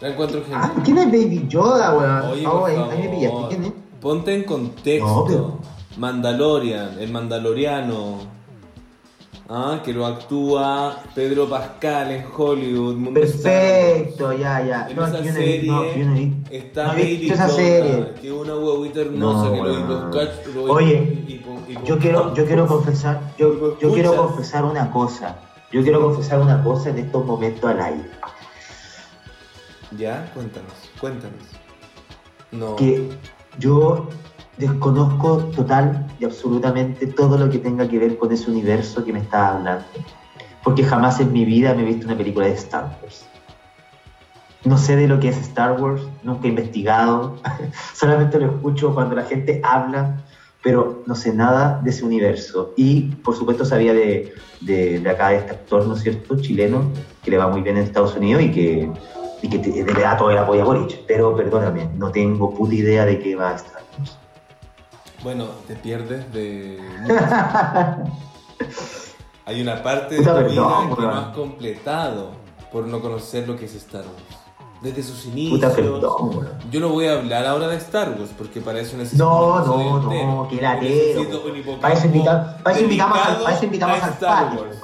La 0.00 0.08
encuentro 0.08 0.42
Ah. 0.52 0.72
¿quién 0.84 0.98
es 0.98 1.06
Baby 1.06 1.46
Yoda, 1.48 1.94
weón? 1.96 2.32
Oye, 2.32 2.46
Oh, 2.46 2.60
por 2.60 2.70
ahí, 2.70 2.76
favor. 2.76 2.92
ahí 2.92 3.02
me 3.02 3.08
pillaste. 3.08 3.48
¿Quién 3.48 3.64
es? 3.64 3.72
Ponte 4.00 4.34
en 4.34 4.44
contexto. 4.44 5.06
No, 5.06 5.24
pero- 5.24 5.58
Mandalorian, 5.96 6.96
el 6.98 7.10
Mandaloriano. 7.12 8.33
Ah, 9.48 9.82
que 9.84 9.92
lo 9.92 10.06
actúa 10.06 11.02
Pedro 11.14 11.46
Pascal 11.48 12.10
en 12.12 12.24
Hollywood. 12.34 12.94
Mundo 12.94 13.20
Perfecto, 13.20 14.32
ya, 14.32 14.64
ya. 14.64 14.86
En 14.88 14.96
No, 14.96 15.06
esa 15.06 15.22
serie 15.22 15.62
no. 15.70 15.84
Está 16.50 16.86
No 16.86 16.98
esa 16.98 17.48
serie. 17.50 18.14
que 18.20 18.32
una 18.32 18.56
huevita 18.56 19.00
hermosa 19.02 19.52
que 19.52 19.58
lo, 19.58 20.64
lo- 20.66 20.72
Oye, 20.72 21.24
y 21.28 21.32
y 21.68 21.78
Yo 21.84 21.98
quiero, 21.98 22.34
yo 22.34 22.46
quiero 22.46 22.66
confesar, 22.66 23.20
yo, 23.38 23.78
yo 23.78 23.92
quiero 23.92 24.16
confesar 24.16 24.64
una 24.64 24.90
cosa. 24.90 25.36
Yo 25.70 25.82
quiero 25.82 26.00
confesar 26.00 26.40
una 26.40 26.62
cosa 26.62 26.90
en 26.90 26.98
estos 26.98 27.24
momentos 27.26 27.64
al 27.64 27.80
aire. 27.80 28.10
Ya, 29.98 30.30
cuéntanos, 30.32 30.72
cuéntanos. 31.00 31.42
No. 32.50 32.76
Que 32.76 33.10
yo 33.58 34.08
desconozco 34.56 35.38
total 35.56 36.06
y 36.18 36.24
absolutamente 36.24 37.06
todo 37.08 37.36
lo 37.38 37.50
que 37.50 37.58
tenga 37.58 37.88
que 37.88 37.98
ver 37.98 38.16
con 38.18 38.32
ese 38.32 38.50
universo 38.50 39.04
que 39.04 39.12
me 39.12 39.20
estás 39.20 39.56
hablando. 39.56 39.84
Porque 40.62 40.84
jamás 40.84 41.20
en 41.20 41.32
mi 41.32 41.44
vida 41.44 41.74
me 41.74 41.82
he 41.82 41.84
visto 41.84 42.06
una 42.06 42.16
película 42.16 42.46
de 42.46 42.52
Star 42.54 42.98
Wars. 43.02 43.26
No 44.64 44.78
sé 44.78 44.96
de 44.96 45.06
lo 45.06 45.20
que 45.20 45.28
es 45.28 45.36
Star 45.38 45.78
Wars, 45.80 46.02
nunca 46.22 46.46
he 46.46 46.50
investigado, 46.50 47.36
solamente 47.94 48.38
lo 48.38 48.46
escucho 48.46 48.94
cuando 48.94 49.14
la 49.14 49.24
gente 49.24 49.60
habla, 49.62 50.22
pero 50.62 51.02
no 51.06 51.14
sé 51.14 51.34
nada 51.34 51.80
de 51.84 51.90
ese 51.90 52.04
universo. 52.04 52.72
Y 52.76 53.02
por 53.16 53.36
supuesto 53.36 53.66
sabía 53.66 53.92
de, 53.92 54.32
de, 54.62 55.00
de 55.00 55.10
acá 55.10 55.28
de 55.30 55.36
este 55.36 55.50
actor, 55.52 55.86
¿no 55.86 55.94
es 55.94 56.00
cierto?, 56.00 56.40
chileno, 56.40 56.90
que 57.22 57.30
le 57.30 57.36
va 57.36 57.48
muy 57.48 57.60
bien 57.60 57.76
en 57.76 57.82
Estados 57.84 58.16
Unidos 58.16 58.42
y 58.42 58.50
que, 58.52 58.90
y 59.42 59.48
que 59.50 59.58
te- 59.58 59.84
le 59.84 60.00
da 60.00 60.16
todo 60.16 60.30
el 60.30 60.38
apoyo 60.38 60.62
a 60.62 60.64
Boric. 60.64 61.04
Pero 61.06 61.36
perdóname, 61.36 61.90
no 61.98 62.10
tengo 62.10 62.54
puta 62.54 62.74
idea 62.74 63.04
de 63.04 63.18
qué 63.18 63.36
va 63.36 63.50
a 63.50 63.54
Star 63.56 63.73
Wars. 63.73 63.73
Bueno, 65.24 65.46
te 65.66 65.74
pierdes 65.74 66.30
de. 66.32 66.78
Hay 69.46 69.60
una 69.60 69.82
parte 69.82 70.14
de 70.16 70.22
tu 70.22 70.30
vida 70.30 70.46
que 70.96 71.02
no 71.02 71.10
has 71.10 71.34
completado 71.34 72.30
por 72.72 72.86
no 72.86 73.00
conocer 73.00 73.46
lo 73.48 73.56
que 73.56 73.64
es 73.64 73.74
Star 73.74 74.02
Wars. 74.02 74.38
Desde 74.82 75.02
sus 75.02 75.24
inicios. 75.26 75.60
Puta 75.60 75.74
perdón. 75.74 76.46
Yo 76.70 76.80
no 76.80 76.90
voy 76.90 77.06
a 77.06 77.14
hablar 77.14 77.46
ahora 77.46 77.68
de 77.68 77.76
Star 77.76 78.10
Wars 78.10 78.30
porque 78.36 78.60
para 78.60 78.80
eso 78.80 78.96
necesito. 78.98 79.24
No, 79.24 79.54
un 79.54 79.66
no, 79.66 80.02
entero. 80.12 80.26
no, 80.26 80.48
qué 80.48 80.56
Yo 80.56 80.62
latero. 80.62 81.80
Para 81.80 81.94
eso, 81.94 82.06
invita- 82.06 82.58
para 82.62 82.76
eso 82.76 82.84
invitamos, 82.84 83.18
al, 83.18 83.24
dedicado 83.24 83.44
para 83.44 83.56
eso 83.56 83.64
invitamos 83.64 84.00
a 84.02 84.04
al 84.06 84.12
Star 84.12 84.56
Wars. 84.58 84.76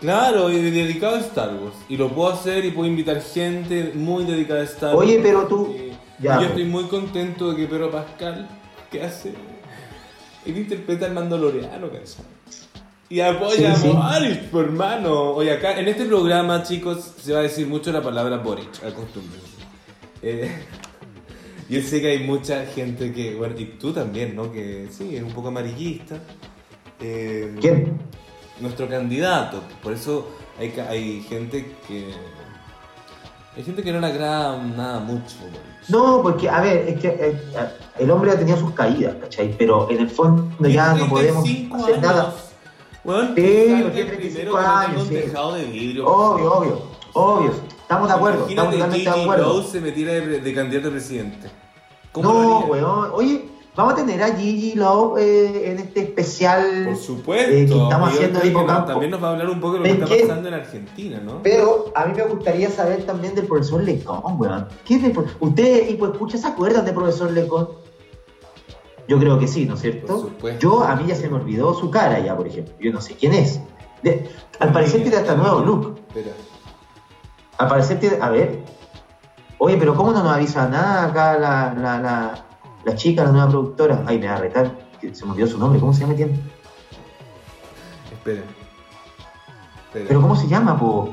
Claro, 0.00 0.50
y 0.50 0.70
dedicado 0.70 1.16
a 1.16 1.20
Star 1.20 1.50
Wars. 1.50 1.76
Y 1.90 1.96
lo 1.98 2.08
puedo 2.08 2.32
hacer 2.32 2.64
y 2.64 2.70
puedo 2.70 2.88
invitar 2.88 3.20
gente 3.20 3.92
muy 3.94 4.24
dedicada 4.24 4.60
a 4.60 4.64
Star 4.64 4.94
Wars. 4.94 5.06
Oye, 5.06 5.20
pero 5.22 5.46
tú- 5.46 5.74
ya, 6.18 6.32
yo 6.34 6.38
pues. 6.38 6.48
estoy 6.48 6.64
muy 6.64 6.84
contento 6.84 7.50
de 7.50 7.56
que 7.56 7.66
Pedro 7.66 7.90
Pascal, 7.90 8.48
¿qué 8.90 9.02
hace? 9.04 9.34
Él 10.46 10.56
interpreta 10.58 11.06
al 11.06 11.12
Mandaloriano, 11.14 11.88
¿cachai? 11.90 12.24
Y 13.08 13.20
apoya 13.20 13.74
Sí, 13.76 13.82
sí. 13.82 13.88
a 13.96 14.18
Boric, 14.18 14.42
por 14.50 14.64
hermano. 14.64 15.30
Oye, 15.32 15.52
acá 15.52 15.78
en 15.78 15.86
este 15.88 16.04
programa, 16.06 16.62
chicos, 16.62 17.12
se 17.20 17.32
va 17.32 17.38
a 17.40 17.42
decir 17.42 17.66
mucho 17.66 17.92
la 17.92 18.02
palabra 18.02 18.38
Boric, 18.38 18.82
acostúmbrense. 18.84 19.46
Eh, 20.22 20.50
yo 21.68 21.80
sé 21.82 22.00
que 22.00 22.08
hay 22.08 22.18
mucha 22.20 22.66
gente 22.66 23.12
que, 23.12 23.34
bueno, 23.34 23.54
y 23.58 23.64
tú 23.78 23.92
también, 23.92 24.34
¿no? 24.34 24.50
Que 24.52 24.88
sí, 24.90 25.14
es 25.16 25.22
un 25.22 25.30
poco 25.32 25.48
amarillista. 25.48 26.18
Eh, 27.00 27.54
¿Quién? 27.60 27.98
nuestro 28.60 28.88
candidato. 28.88 29.62
Por 29.82 29.92
eso 29.92 30.28
hay, 30.58 30.72
hay 30.88 31.22
gente 31.28 31.66
que. 31.86 32.06
Hay 33.56 33.64
gente 33.64 33.82
que 33.82 33.92
no 33.92 34.00
le 34.00 34.06
agrada 34.06 34.58
nada 34.58 35.00
mucho. 35.00 35.36
No, 35.88 36.20
porque, 36.22 36.48
a 36.48 36.60
ver, 36.60 36.88
es 36.88 37.00
que 37.00 37.08
eh, 37.08 37.40
el 37.98 38.10
hombre 38.10 38.32
ha 38.32 38.38
tenido 38.38 38.58
sus 38.58 38.72
caídas, 38.72 39.14
¿cachai? 39.20 39.54
Pero 39.56 39.88
en 39.90 40.00
el 40.00 40.10
fondo 40.10 40.68
ya 40.68 40.92
no 40.94 41.08
podemos 41.08 41.42
35 41.44 41.76
hacer 41.76 41.94
años. 41.94 42.06
nada. 42.06 42.34
Weón, 43.04 43.28
Sí, 43.28 43.34
que 43.36 43.66
salga 43.68 43.76
pero 43.78 43.92
tiene 43.92 44.00
el 44.00 44.16
35 44.16 44.18
primero 44.18 44.34
que 44.34 44.44
no 44.44 44.56
tenga 44.58 44.80
años, 44.80 45.02
un 45.02 45.08
sí. 45.08 45.14
tejado 45.14 45.54
de 45.54 45.64
vidrio. 45.64 46.06
Obvio, 46.06 46.52
obvio, 46.54 46.82
obvio. 47.14 47.52
Estamos 47.80 48.08
de 48.08 48.14
acuerdo, 48.14 48.46
estamos 48.48 48.72
totalmente 48.74 49.10
de 49.10 49.22
acuerdo. 49.22 49.62
Se 49.62 49.80
metiera 49.80 50.12
de, 50.12 50.40
de 50.40 50.54
candidato 50.54 50.88
a 50.88 50.90
presidente. 50.90 51.50
¿Cómo 52.12 52.32
No, 52.32 52.58
weón. 52.66 53.10
Oye, 53.14 53.48
vamos 53.76 53.92
a 53.92 53.96
tener 53.96 54.22
a 54.22 54.34
Gigi 54.34 54.74
Love 54.74 55.18
eh, 55.18 55.70
en 55.72 55.78
este 55.78 56.00
especial. 56.00 56.84
Por 56.86 56.96
supuesto. 56.96 57.50
eh, 57.52 57.66
que 57.66 57.82
estamos 57.82 58.08
haciendo. 58.10 58.40
También 58.86 59.10
nos 59.10 59.22
va 59.22 59.28
a 59.28 59.30
hablar 59.32 59.50
un 59.50 59.60
poco 59.60 59.74
de 59.74 59.78
lo 59.80 59.84
que 59.84 59.92
¿Ven 59.92 60.02
está 60.02 60.14
qué? 60.16 60.22
pasando 60.22 60.48
en 60.48 60.54
Argentina, 60.54 61.20
¿no? 61.24 61.42
Pero 61.42 61.92
a 61.94 62.06
mí 62.06 62.14
me 62.16 62.22
gustaría 62.24 62.70
saber 62.70 63.04
también 63.04 63.34
del 63.34 63.46
profesor 63.46 63.82
Lecón, 63.82 64.22
weón. 64.40 64.66
¿Qué 64.84 64.98
pro- 65.10 65.26
¿Ustedes, 65.40 65.90
y 65.90 65.94
pues 65.94 66.12
escucha, 66.12 66.38
se 66.38 66.46
acuerdan 66.48 66.84
del 66.84 66.94
profesor 66.94 67.30
Lecón? 67.30 67.68
Yo 69.08 69.18
creo 69.20 69.38
que 69.38 69.46
sí, 69.46 69.66
¿no 69.66 69.74
es 69.74 69.80
cierto? 69.80 70.06
Por 70.06 70.20
supuesto. 70.20 70.60
Yo, 70.60 70.82
a 70.82 70.96
mí 70.96 71.04
ya 71.06 71.14
se 71.14 71.28
me 71.28 71.36
olvidó 71.36 71.74
su 71.74 71.90
cara 71.90 72.18
ya, 72.18 72.36
por 72.36 72.46
ejemplo. 72.48 72.74
Yo 72.80 72.92
no 72.92 73.00
sé 73.00 73.14
quién 73.14 73.34
es. 73.34 73.60
De- 74.02 74.28
al 74.58 74.72
parecer 74.72 75.02
tiene 75.02 75.16
hasta 75.18 75.34
nuevo 75.36 75.60
look. 75.60 75.98
Espera. 76.08 76.32
Al 77.58 77.68
parecer 77.68 78.00
tiene... 78.00 78.18
A 78.20 78.30
ver. 78.30 78.58
Oye, 79.58 79.76
pero 79.76 79.94
¿cómo 79.94 80.12
no 80.12 80.22
nos 80.22 80.32
avisa 80.32 80.68
nada 80.68 81.04
acá 81.06 81.38
la, 81.38 81.72
la, 81.74 82.00
la, 82.00 82.44
la 82.86 82.94
chica, 82.94 83.24
la 83.24 83.32
nueva 83.32 83.48
productora? 83.48 84.02
Ay, 84.06 84.18
me 84.18 84.28
va 84.28 84.36
a 84.36 84.38
retar. 84.38 84.70
Se 85.12 85.24
me 85.24 85.32
olvidó 85.32 85.46
su 85.48 85.58
nombre. 85.58 85.80
¿Cómo 85.80 85.92
se 85.92 86.00
llama? 86.02 86.14
¿Quién? 86.14 86.40
Esperen. 88.12 88.44
Esperen. 89.86 90.08
¿Pero 90.08 90.20
cómo 90.22 90.36
se 90.36 90.46
llama, 90.48 90.78
po? 90.78 91.10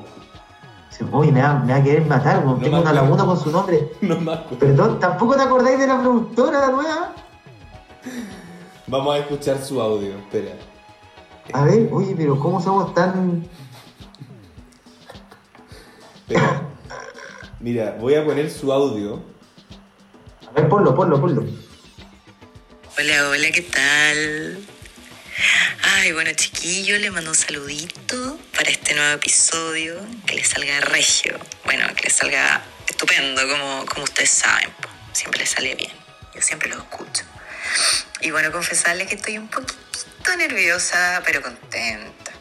Se- 0.89 1.03
Oye, 1.11 1.31
me 1.31 1.41
va, 1.41 1.55
me 1.55 1.73
va 1.73 1.79
a 1.79 1.83
querer 1.83 2.05
matar. 2.05 2.45
No 2.45 2.55
Tengo 2.57 2.79
una 2.79 2.93
laguna 2.93 3.25
con 3.25 3.39
su 3.39 3.51
nombre. 3.51 3.91
No 4.01 4.19
me 4.21 4.33
acuerdo. 4.33 4.59
Perdón, 4.59 4.99
¿tampoco 4.99 5.35
te 5.35 5.41
acordáis 5.41 5.79
de 5.79 5.87
la 5.87 5.99
productora, 5.99 6.69
nueva? 6.69 7.13
Vamos 8.87 9.15
a 9.15 9.17
escuchar 9.19 9.57
su 9.57 9.81
audio. 9.81 10.15
Espera. 10.17 10.51
A 11.53 11.63
ver, 11.65 11.89
oye, 11.91 12.13
pero 12.15 12.39
¿cómo 12.39 12.61
somos 12.61 12.93
tan...? 12.93 13.45
Espera. 16.15 16.61
Mira, 17.59 17.97
voy 17.99 18.13
a 18.15 18.23
poner 18.25 18.49
su 18.51 18.71
audio. 18.71 19.19
Ver, 20.55 20.69
ponlo, 20.69 20.93
ponlo, 20.93 21.19
ponlo. 21.19 21.43
Hola, 22.95 23.29
hola, 23.29 23.51
¿qué 23.51 23.63
tal? 23.63 24.59
Ay, 25.81 26.11
bueno, 26.11 26.29
chiquillo, 26.35 26.99
le 26.99 27.09
mando 27.09 27.31
un 27.31 27.35
saludito 27.35 28.39
para 28.55 28.69
este 28.69 28.93
nuevo 28.93 29.13
episodio. 29.13 29.95
Que 30.27 30.35
le 30.35 30.43
salga 30.43 30.79
regio. 30.81 31.39
Bueno, 31.65 31.87
que 31.95 32.03
le 32.03 32.09
salga 32.11 32.63
estupendo, 32.87 33.41
como, 33.49 33.85
como 33.87 34.03
ustedes 34.03 34.29
saben. 34.29 34.69
Siempre 35.11 35.39
le 35.39 35.47
sale 35.47 35.73
bien. 35.73 35.91
Yo 36.35 36.41
siempre 36.41 36.69
lo 36.69 36.77
escucho. 36.77 37.23
Y 38.21 38.29
bueno, 38.29 38.51
confesarle 38.51 39.07
que 39.07 39.15
estoy 39.15 39.39
un 39.39 39.47
poquito 39.47 40.35
nerviosa, 40.37 41.23
pero 41.25 41.41
contenta. 41.41 42.31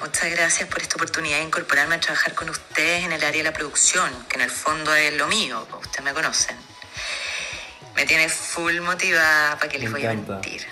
Muchas 0.00 0.32
gracias 0.32 0.68
por 0.68 0.82
esta 0.82 0.96
oportunidad 0.96 1.38
de 1.38 1.44
incorporarme 1.44 1.94
a 1.94 2.00
trabajar 2.00 2.34
con 2.34 2.50
ustedes 2.50 3.04
en 3.04 3.12
el 3.12 3.22
área 3.22 3.38
de 3.38 3.44
la 3.44 3.52
producción, 3.52 4.10
que 4.28 4.34
en 4.34 4.42
el 4.42 4.50
fondo 4.50 4.92
es 4.96 5.14
lo 5.14 5.28
mío, 5.28 5.64
ustedes 5.80 6.02
me 6.02 6.12
conocen. 6.12 6.71
Me 7.94 8.06
tiene 8.06 8.28
full 8.28 8.80
motivada 8.80 9.56
para 9.56 9.68
que 9.68 9.78
les 9.78 9.90
Me 9.90 9.98
voy 9.98 10.06
a 10.06 10.14
mentir. 10.14 10.66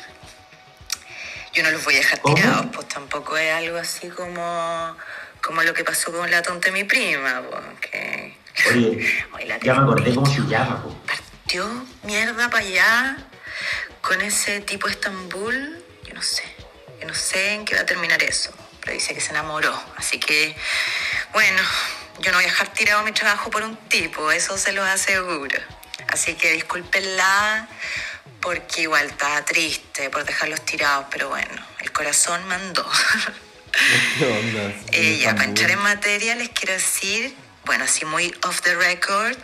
Yo 1.52 1.62
no 1.62 1.70
los 1.70 1.84
voy 1.84 1.94
a 1.94 1.98
dejar 1.98 2.20
¿Cómo? 2.20 2.34
tirados, 2.36 2.66
pues 2.72 2.88
tampoco 2.88 3.36
es 3.36 3.52
algo 3.52 3.78
así 3.78 4.08
como, 4.08 4.96
como 5.42 5.62
lo 5.62 5.74
que 5.74 5.82
pasó 5.84 6.12
con 6.12 6.30
la 6.30 6.42
tonta 6.42 6.66
de 6.66 6.72
mi 6.72 6.84
prima, 6.84 7.42
pues, 7.48 7.62
que... 7.80 8.36
Oye, 8.70 9.24
Ay, 9.32 9.46
la 9.46 9.58
ya 9.58 9.74
me 9.74 9.82
acordé 9.82 10.14
cómo 10.14 10.26
se 10.32 10.40
llama, 10.42 10.82
po. 10.82 10.96
Partió 11.06 11.86
mierda 12.04 12.48
para 12.50 12.64
allá 12.64 13.16
con 14.00 14.20
ese 14.20 14.60
tipo 14.60 14.86
de 14.86 14.92
Estambul. 14.92 15.82
Yo 16.06 16.14
no 16.14 16.22
sé. 16.22 16.44
Yo 17.00 17.06
no 17.06 17.14
sé 17.14 17.54
en 17.54 17.64
qué 17.64 17.74
va 17.74 17.82
a 17.82 17.86
terminar 17.86 18.22
eso. 18.22 18.52
Pero 18.80 18.92
dice 18.92 19.14
que 19.14 19.20
se 19.20 19.30
enamoró. 19.30 19.74
Así 19.96 20.18
que, 20.20 20.54
bueno, 21.32 21.62
yo 22.20 22.30
no 22.30 22.38
voy 22.38 22.44
a 22.44 22.48
dejar 22.48 22.68
tirado 22.72 23.02
mi 23.02 23.12
trabajo 23.12 23.50
por 23.50 23.62
un 23.62 23.76
tipo. 23.88 24.30
Eso 24.30 24.56
se 24.56 24.72
los 24.72 24.86
aseguro. 24.86 25.58
Así 26.12 26.34
que 26.34 26.52
discúlpenla 26.52 27.68
porque 28.40 28.82
igual 28.82 29.06
estaba 29.06 29.44
triste 29.44 30.10
por 30.10 30.24
dejarlos 30.24 30.64
tirados. 30.64 31.06
Pero 31.10 31.28
bueno, 31.28 31.66
el 31.80 31.92
corazón 31.92 32.46
mandó. 32.48 32.84
¿Qué 34.18 34.26
onda? 34.26 34.74
Eh, 34.92 35.18
ya, 35.18 35.34
para 35.34 35.44
entrar 35.44 35.70
en 35.70 35.78
materia 35.78 36.34
les 36.34 36.48
quiero 36.48 36.74
decir, 36.74 37.34
bueno, 37.64 37.84
así 37.84 38.04
muy 38.04 38.34
off 38.42 38.60
the 38.62 38.74
record, 38.74 39.36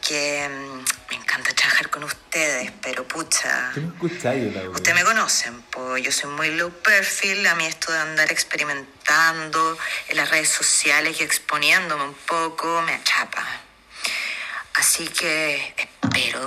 que 0.00 0.48
mm, 0.48 1.10
me 1.10 1.16
encanta 1.16 1.52
trabajar 1.54 1.90
con 1.90 2.04
ustedes, 2.04 2.72
pero 2.80 3.06
pucha, 3.06 3.70
¿Qué 3.74 3.80
me 3.80 3.88
escucháis 3.88 4.56
ustedes 4.72 4.94
me 4.94 5.04
conocen, 5.04 5.62
pues 5.70 6.02
yo 6.02 6.10
soy 6.10 6.30
muy 6.30 6.56
low 6.56 6.70
perfil, 6.70 7.46
a 7.46 7.54
mí 7.54 7.66
esto 7.66 7.92
de 7.92 7.98
andar 7.98 8.32
experimentando 8.32 9.78
en 10.08 10.16
las 10.16 10.30
redes 10.30 10.48
sociales 10.48 11.20
y 11.20 11.24
exponiéndome 11.24 12.04
un 12.04 12.14
poco 12.14 12.82
me 12.82 12.94
atrapa. 12.94 13.46
Así 14.80 15.06
que 15.08 15.74
espero, 15.76 16.40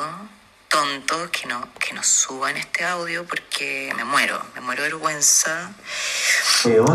tontos, 0.68 1.30
que 1.30 1.46
no, 1.48 1.72
que 1.76 1.94
no 1.94 2.02
suban 2.02 2.58
este 2.58 2.84
audio 2.84 3.28
porque 3.28 3.94
me 3.96 4.04
muero, 4.06 4.42
me 4.56 4.62
muero 4.62 4.82
de 4.82 4.90
vergüenza. 4.90 5.72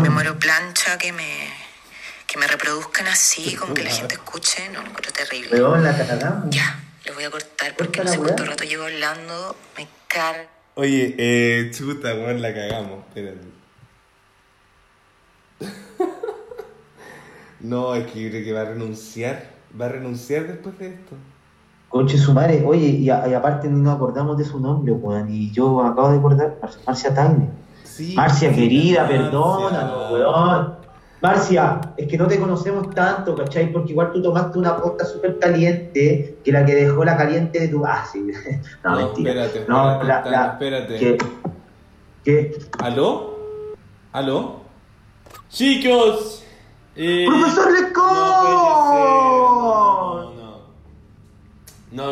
Me 0.01 0.09
muero 0.09 0.37
plancha 0.37 0.97
que 0.97 1.13
me, 1.13 1.49
que 2.27 2.37
me 2.37 2.45
reproduzcan 2.45 3.07
así, 3.07 3.55
con 3.55 3.73
que 3.73 3.83
la 3.83 3.89
gente 3.89 4.15
escuche, 4.15 4.67
no, 4.67 4.81
lo 4.81 4.87
encuentro 4.87 5.13
terrible. 5.13 5.57
Ya, 6.49 6.77
lo 7.05 7.13
voy 7.13 7.23
a 7.23 7.31
cortar 7.31 7.73
porque 7.77 8.03
no 8.03 8.11
sé 8.11 8.17
cuánto 8.17 8.43
rato 8.43 8.65
llevo 8.65 8.83
hablando, 8.83 9.55
me 9.77 9.87
carga. 10.09 10.45
Oye, 10.75 11.15
eh, 11.17 11.71
chuta, 11.73 12.15
weón, 12.15 12.41
la 12.41 12.53
cagamos. 12.53 13.05
Espérate. 13.07 13.47
no, 17.61 17.95
es 17.95 18.11
que 18.11 18.23
yo 18.23 18.29
creo 18.29 18.43
que 18.43 18.51
va 18.51 18.61
a 18.61 18.65
renunciar. 18.65 19.58
Va 19.79 19.85
a 19.85 19.89
renunciar 19.89 20.47
después 20.47 20.77
de 20.79 20.87
esto. 20.89 21.15
Conche 21.89 22.17
su 22.17 22.33
madre, 22.33 22.63
oye, 22.65 22.85
y, 22.87 23.09
a- 23.09 23.27
y 23.27 23.33
aparte 23.33 23.67
ni 23.67 23.81
nos 23.81 23.95
acordamos 23.95 24.37
de 24.37 24.45
su 24.45 24.59
nombre, 24.59 24.91
weón. 24.93 25.29
Y 25.31 25.51
yo 25.51 25.83
acabo 25.83 26.11
de 26.11 26.17
acordar, 26.19 26.57
Mar- 26.61 26.71
Marcia 26.85 27.13
Tagle. 27.13 27.49
Sí. 27.83 28.13
Marcia, 28.15 28.53
querida, 28.53 29.01
Marcia. 29.03 29.17
perdónanos, 29.21 30.11
weón. 30.11 30.79
Marcia, 31.21 31.81
es 31.97 32.07
que 32.07 32.17
no 32.17 32.27
te 32.27 32.39
conocemos 32.39 32.89
tanto, 32.91 33.35
¿cachai? 33.35 33.71
Porque 33.73 33.91
igual 33.91 34.11
tú 34.13 34.21
tomaste 34.21 34.57
una 34.57 34.77
posta 34.77 35.03
súper 35.05 35.37
caliente, 35.39 36.37
que 36.45 36.51
la 36.51 36.63
que 36.65 36.75
dejó 36.75 37.03
la 37.03 37.17
caliente 37.17 37.59
de 37.59 37.67
tu... 37.67 37.85
Ah, 37.85 38.05
sí. 38.09 38.25
No, 38.83 38.91
No, 38.91 38.95
mentira. 39.07 39.45
espérate, 39.45 39.65
no, 39.69 39.91
espérate, 39.93 40.29
la, 40.29 40.37
la- 40.45 40.47
espérate. 40.53 40.97
Que, 40.97 41.17
que- 42.23 42.59
¿Aló? 42.79 43.37
¿Aló? 44.13 44.59
Chicos. 45.49 46.43
eh, 46.95 47.25
¡Profesor 47.27 47.71
Lecón! 47.73 48.05
No 48.13 48.41
puede 48.41 48.91
ser. 48.91 49.09
No, 49.59 50.15
no, 50.15 50.33
no. 50.35 50.59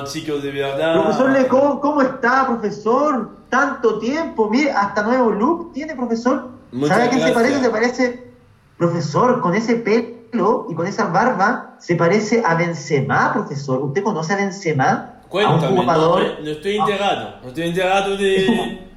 Chicos, 0.06 0.44
de 0.44 0.52
verdad. 0.52 1.02
Profesor 1.02 1.30
Lecó, 1.32 1.80
¿cómo 1.82 2.02
está, 2.02 2.48
profesor? 2.48 3.38
Tanto 3.50 4.00
tiempo, 4.00 4.50
mire, 4.50 4.72
hasta 4.72 5.04
nuevo 5.04 5.32
look 5.32 5.74
tiene, 5.74 5.96
profesor. 5.96 6.50
Muchas 6.72 6.98
¿Sabe 6.98 7.08
a 7.08 7.10
qué 7.12 7.20
se 7.20 7.32
parece? 7.32 7.60
Se 7.62 7.70
parece, 7.70 8.32
profesor, 8.78 9.42
con 9.42 9.56
ese 9.56 9.76
pelo 9.76 10.68
y 10.70 10.76
con 10.76 10.86
esa 10.88 11.06
barba, 11.08 11.76
se 11.80 11.96
parece 11.96 12.44
a 12.46 12.56
Benzema, 12.56 13.34
profesor. 13.34 13.80
¿Usted 13.82 14.04
conoce 14.04 14.34
a 14.34 14.38
Benzema? 14.38 14.88
a 14.88 15.14
un 15.24 15.30
Cuéntame, 15.30 15.76
no, 15.76 15.82
jugador. 15.82 16.22
no, 16.40 16.46
no 16.46 16.50
estoy 16.52 16.78
enterado. 16.78 17.36
No 17.42 17.48
estoy 17.50 17.64
enterado 17.68 18.18
de. 18.18 18.88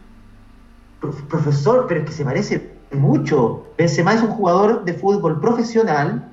Prof- 1.00 1.22
Profesor, 1.29 1.87
pero 1.88 2.00
es 2.00 2.07
que 2.07 2.12
se 2.12 2.24
parece 2.24 2.70
mucho. 2.92 3.64
Benzema 3.79 4.14
es 4.14 4.22
un 4.22 4.31
jugador 4.31 4.85
de 4.85 4.94
fútbol 4.94 5.40
profesional, 5.40 6.29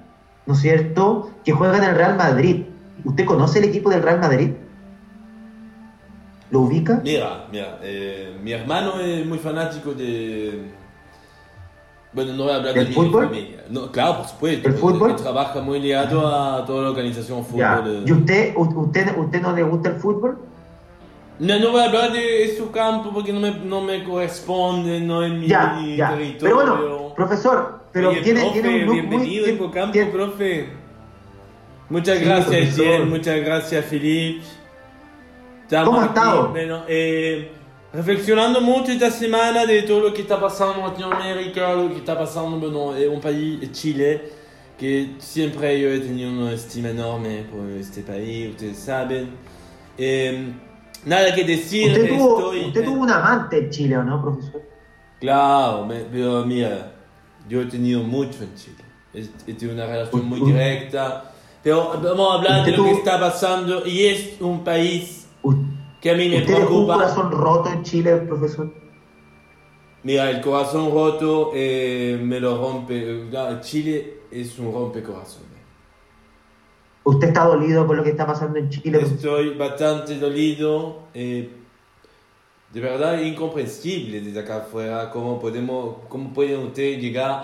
¿no 0.45 0.53
es 0.53 0.59
cierto?, 0.61 1.29
que 1.45 1.51
juega 1.51 1.77
en 1.77 1.83
el 1.83 1.95
Real 1.95 2.15
Madrid. 2.17 2.65
¿Usted 3.03 3.25
conoce 3.25 3.59
el 3.59 3.65
equipo 3.65 3.89
del 3.89 4.01
Real 4.03 4.19
Madrid? 4.19 4.51
¿Lo 6.49 6.61
ubica? 6.61 7.01
Mira, 7.03 7.45
mira, 7.51 7.79
eh, 7.83 8.37
mi 8.41 8.51
hermano 8.53 8.99
es 8.99 9.25
muy 9.25 9.37
fanático 9.37 9.93
de. 9.93 10.71
Bueno, 12.13 12.33
no 12.33 12.43
voy 12.43 12.53
a 12.53 12.55
hablar 12.55 12.73
¿Del 12.73 12.83
de 12.85 12.89
mi 12.89 12.95
fútbol? 12.95 13.25
familia. 13.25 13.63
No, 13.69 13.91
claro, 13.91 14.17
por 14.19 14.27
supuesto. 14.27 14.67
¿El 14.69 14.73
fútbol? 14.75 15.15
trabaja 15.17 15.61
muy 15.61 15.79
ligado 15.79 16.25
a 16.27 16.65
toda 16.65 16.83
la 16.83 16.89
organización 16.91 17.45
Ya. 17.53 17.75
fútbol. 17.77 17.91
eh. 17.97 18.03
¿Y 18.07 18.11
usted, 18.13 18.53
usted, 18.55 19.17
usted 19.17 19.41
no 19.41 19.53
le 19.53 19.63
gusta 19.63 19.89
el 19.89 19.95
fútbol? 19.95 20.37
No, 21.39 21.59
no 21.59 21.71
voy 21.71 21.81
a 21.81 21.85
hablar 21.85 22.13
de 22.13 22.55
su 22.57 22.71
campo 22.71 23.11
porque 23.13 23.31
no 23.33 23.39
me, 23.41 23.51
no 23.51 23.81
me 23.81 24.03
corresponde, 24.03 25.01
no 25.01 25.21
es 25.23 25.31
mi 25.33 25.47
Ya, 25.47 25.79
ya. 25.95 26.09
territorio. 26.11 26.39
Pero 26.39 26.55
bueno, 26.55 27.13
profesor, 27.15 27.81
pero 27.91 28.09
Oye, 28.09 28.21
tiene, 28.21 28.39
profe, 28.41 28.61
tiene 28.61 28.75
un 28.79 28.85
look 28.85 28.93
bienvenido 28.93 29.41
muy... 29.43 29.51
a 29.51 29.53
Hipocampo, 29.53 29.91
tiene- 29.91 30.11
profe. 30.11 30.69
Muchas 31.89 32.19
Sí, 32.19 32.25
gracias. 32.25 32.75
Jen, 32.75 33.09
muchas 33.09 33.39
gracias, 33.41 33.85
Philippe. 33.85 34.43
Estamos 35.63 35.87
¿Cómo 35.89 35.99
ha 35.99 36.05
aquí, 36.05 36.13
estado? 36.19 36.49
Bueno, 36.49 36.83
eh, 36.87 37.51
reflexionando 37.93 38.61
mucho 38.61 38.91
esta 38.91 39.09
semana 39.11 39.65
de 39.65 39.83
todo 39.83 40.01
lo 40.01 40.13
que 40.13 40.21
está 40.21 40.39
pasando 40.39 40.75
en 40.75 40.87
Latinoamérica, 40.87 41.73
lo 41.73 41.89
que 41.89 41.97
está 41.97 42.17
pasando 42.17 42.57
bueno, 42.57 42.95
en 42.95 43.09
un 43.11 43.21
país, 43.21 43.59
eh, 43.61 43.69
Chile, 43.71 44.21
que 44.77 45.15
siempre 45.19 45.79
yo 45.79 45.89
he 45.89 45.99
tenido 45.99 46.29
una 46.31 46.53
estima 46.53 46.89
enorme 46.89 47.45
por 47.51 47.69
este 47.71 48.01
país, 48.01 48.49
ustedes 48.51 48.77
saben. 48.77 49.29
Eh, 49.97 50.51
nada 51.05 51.33
que 51.33 51.43
decir, 51.43 51.91
Usted, 51.91 52.09
tuvo, 52.09 52.37
estoy... 52.39 52.65
usted 52.67 52.83
tuvo 52.85 53.01
un 53.01 53.09
amante 53.11 53.57
en 53.57 53.69
Chile, 53.69 53.97
¿o 53.97 54.03
no, 54.03 54.21
profesor? 54.21 54.61
Claro, 55.19 55.85
me- 55.85 56.01
pero 56.11 56.45
mira, 56.45 56.91
yo 57.49 57.61
he 57.61 57.65
tenido 57.65 58.03
mucho 58.03 58.43
en 58.43 58.53
Chile. 58.55 58.83
He, 59.13 59.21
he 59.51 59.53
tenido 59.55 59.73
una 59.73 59.87
relación 59.87 60.25
muy 60.25 60.39
Uh. 60.41 60.45
directa. 60.47 61.31
Vamos 61.75 62.31
a 62.31 62.33
hablar 62.35 62.65
de 62.65 62.71
lo 62.77 62.83
que 62.83 62.91
está 62.91 63.19
pasando 63.19 63.85
y 63.85 64.05
es 64.05 64.37
un 64.41 64.63
país 64.63 65.27
que 66.01 66.11
a 66.11 66.13
mí 66.15 66.29
me 66.29 66.37
¿Usted 66.39 66.47
dejó 66.47 66.61
un 66.61 66.67
preocupa. 66.67 66.93
corazón 66.95 67.31
roto 67.31 67.69
en 67.71 67.83
Chile, 67.83 68.17
profesor? 68.17 68.71
Mira, 70.03 70.29
el 70.29 70.41
corazón 70.41 70.91
roto 70.91 71.51
eh, 71.53 72.19
me 72.21 72.39
lo 72.39 72.57
rompe. 72.57 73.25
Chile 73.61 74.21
es 74.31 74.57
un 74.59 74.71
rompecorazones. 74.73 75.47
¿Usted 77.03 77.29
está 77.29 77.45
dolido 77.45 77.87
por 77.87 77.95
lo 77.97 78.03
que 78.03 78.11
está 78.11 78.27
pasando 78.27 78.59
en 78.59 78.69
Chile? 78.69 78.99
Estoy 79.01 79.55
bastante 79.55 80.17
dolido. 80.19 81.03
eh, 81.13 81.49
de 82.73 82.81
verdad 82.81 83.21
incomprensible 83.21 84.19
desde 84.19 84.39
acá 84.41 84.57
afuera 84.57 85.09
cómo 85.09 85.39
podemos, 85.39 85.95
cómo 86.09 86.33
pueden 86.33 86.59
ustedes 86.67 87.01
llegar 87.01 87.29
a, 87.31 87.39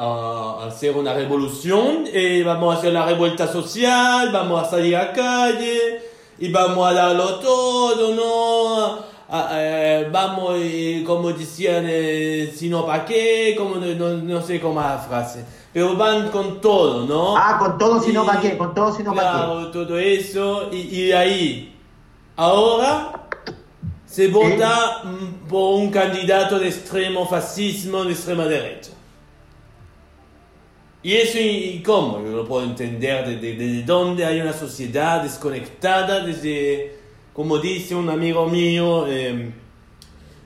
a 0.64 0.66
hacer 0.68 0.96
una 0.96 1.14
revolución. 1.14 2.04
eh, 2.12 2.44
vamos 2.46 2.76
a 2.76 2.80
hacer 2.80 2.92
la 2.94 3.06
revuelta 3.06 3.48
social, 3.48 4.30
vamos 4.34 4.62
a 4.62 4.70
salir 4.70 4.96
a 4.98 5.14
calle 5.14 6.02
y 6.38 6.52
vamos 6.52 6.86
a 6.90 6.94
darlo 6.94 7.36
todo, 7.40 8.14
¿no? 8.16 9.14
A- 9.30 9.48
a- 9.50 9.50
eh, 10.02 10.10
vamos, 10.12 10.56
eh, 10.58 11.04
como 11.06 11.32
decían, 11.32 11.86
eh, 11.88 12.52
si 12.54 12.68
no 12.70 12.86
pa' 12.86 13.06
qué, 13.06 13.56
como 13.58 13.76
no, 13.78 14.10
no, 14.18 14.42
sé 14.42 14.60
cómo 14.60 14.80
es 14.82 14.86
la 14.88 14.98
frase, 15.00 15.46
pero 15.72 15.96
van 15.96 16.30
con 16.30 16.60
todo, 16.60 17.06
¿no? 17.08 17.36
Ah, 17.38 17.58
con 17.58 17.78
todo, 17.78 18.02
si 18.02 18.12
no, 18.12 18.26
¿para 18.26 18.42
qué? 18.42 18.58
Con 18.58 18.76
todo, 18.76 18.94
si 18.94 19.02
no, 19.02 19.16
¿para 19.16 19.32
qué? 19.32 19.38
Claro, 19.38 19.72
todo 19.72 19.98
eso, 19.98 20.70
y, 20.72 20.78
y 20.82 21.06
de 21.08 21.16
ahí, 21.16 21.76
ahora 22.36 23.23
se 24.13 24.28
vota 24.28 25.02
mm, 25.04 25.47
por 25.49 25.80
un 25.80 25.89
candidato 25.89 26.60
de 26.60 26.67
extremo 26.67 27.28
fascismo, 27.28 28.04
de 28.04 28.12
extrema 28.13 28.45
derecha. 28.45 28.91
Y 31.02 31.13
eso, 31.13 31.39
¿y 31.39 31.47
y 31.78 31.84
cómo? 31.84 32.21
Yo 32.23 32.30
lo 32.38 32.47
puedo 32.47 32.63
entender 32.63 33.28
desde, 33.28 33.56
desde 33.56 33.84
dónde 33.84 34.23
hay 34.26 34.39
una 34.39 34.54
sociedad 34.54 35.23
desconectada, 35.23 36.23
desde, 36.23 36.95
como 37.34 37.58
dice 37.58 37.95
un 37.95 38.10
amigo 38.10 38.47
mío, 38.47 39.06
eh, 39.08 39.52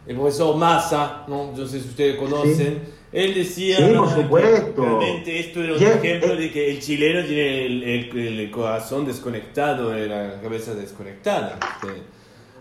el 0.07 0.15
profesor 0.15 0.55
Massa, 0.55 1.25
¿no? 1.27 1.51
no 1.55 1.67
sé 1.67 1.81
si 1.81 1.89
ustedes 1.89 2.15
conocen, 2.15 2.81
él 3.11 3.33
decía 3.35 3.77
Sí, 3.77 3.93
por 3.95 4.07
que 4.15 4.21
supuesto. 4.21 4.81
realmente 4.83 5.39
esto 5.39 5.61
era 5.63 5.73
un 5.73 5.79
Ya, 5.79 5.93
ejemplo 5.93 6.33
eh, 6.33 6.37
de 6.37 6.51
que 6.51 6.71
el 6.71 6.79
chileno 6.79 7.25
tiene 7.27 7.65
el, 7.65 7.83
el- 7.83 8.39
el 8.39 8.49
corazón 8.51 9.05
desconectado, 9.05 9.93
eh, 9.95 10.07
la 10.07 10.39
cabeza 10.41 10.73
desconectada. 10.73 11.59
Este, 11.83 12.01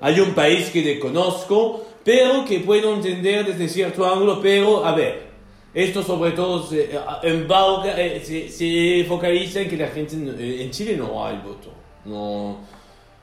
hay 0.01 0.21
un 0.21 0.35
país 0.35 0.69
que 0.71 0.83
desconozco, 0.83 1.85
pero 2.05 2.45
que 2.45 2.61
puedo 2.61 2.95
entender 2.95 3.47
desde 3.47 3.69
cierto 3.69 4.07
ángulo, 4.07 4.41
pero 4.41 4.85
a 4.85 4.95
ver, 4.95 5.27
esto 5.75 6.03
sobre 6.03 6.31
todo 6.33 6.63
se, 6.67 6.91
eh, 7.23 8.23
se, 8.25 8.49
se 8.49 9.05
focaliza 9.09 9.61
en 9.61 9.69
que 9.69 9.77
la 9.77 9.89
gente, 9.89 10.17
eh, 10.39 10.63
en 10.63 10.71
Chile 10.71 10.97
no 10.97 11.25
hay 11.25 11.37
voto, 11.39 11.71
no, 12.05 12.59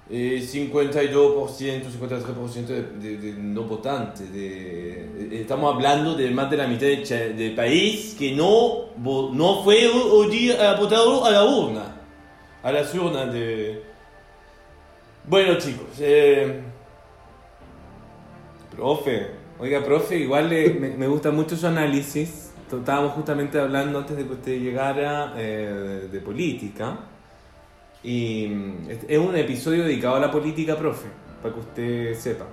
eh, 0.09 0.41
52%, 0.45 1.89
53% 1.89 2.65
de, 2.67 2.81
de- 2.99 3.17
de 3.17 3.33
no 3.33 3.63
votantes, 3.63 4.31
de, 4.33 4.91
eh, 4.91 5.29
estamos 5.41 5.73
hablando 5.73 6.13
de 6.15 6.29
más 6.31 6.51
de 6.51 6.57
la 6.57 6.67
mitad 6.67 6.85
del 6.87 7.55
país 7.55 8.15
que 8.19 8.33
no, 8.33 8.89
no 8.97 9.63
fue 9.63 9.85
a 10.59 10.73
votar 10.75 10.99
a 11.25 11.31
la 11.31 11.43
urna, 11.45 11.95
a 12.61 12.71
las 12.71 12.93
urnas 12.93 13.33
de... 13.33 13.92
Bueno 15.27 15.57
chicos, 15.57 15.87
eh, 15.99 16.61
profe, 18.75 19.27
oiga 19.59 19.83
profe, 19.83 20.17
igual 20.17 20.49
le- 20.49 20.73
me, 20.73 20.89
me 20.89 21.07
gusta 21.07 21.31
mucho 21.31 21.55
su 21.55 21.67
análisis. 21.67 22.51
Estábamos 22.71 23.11
justamente 23.13 23.59
hablando 23.59 23.99
antes 23.99 24.17
de 24.17 24.25
que 24.25 24.33
usted 24.33 24.59
llegara 24.59 25.33
eh, 25.37 26.07
de, 26.11 26.19
política. 26.21 26.97
Y 28.01 28.47
mm, 28.47 28.89
es 29.07 29.19
un 29.19 29.35
episodio 29.35 29.83
dedicado 29.83 30.15
a 30.15 30.19
la 30.19 30.31
política, 30.31 30.75
profe, 30.75 31.07
para 31.41 31.53
que 31.53 31.59
usted 31.59 32.15
sepa. 32.15 32.45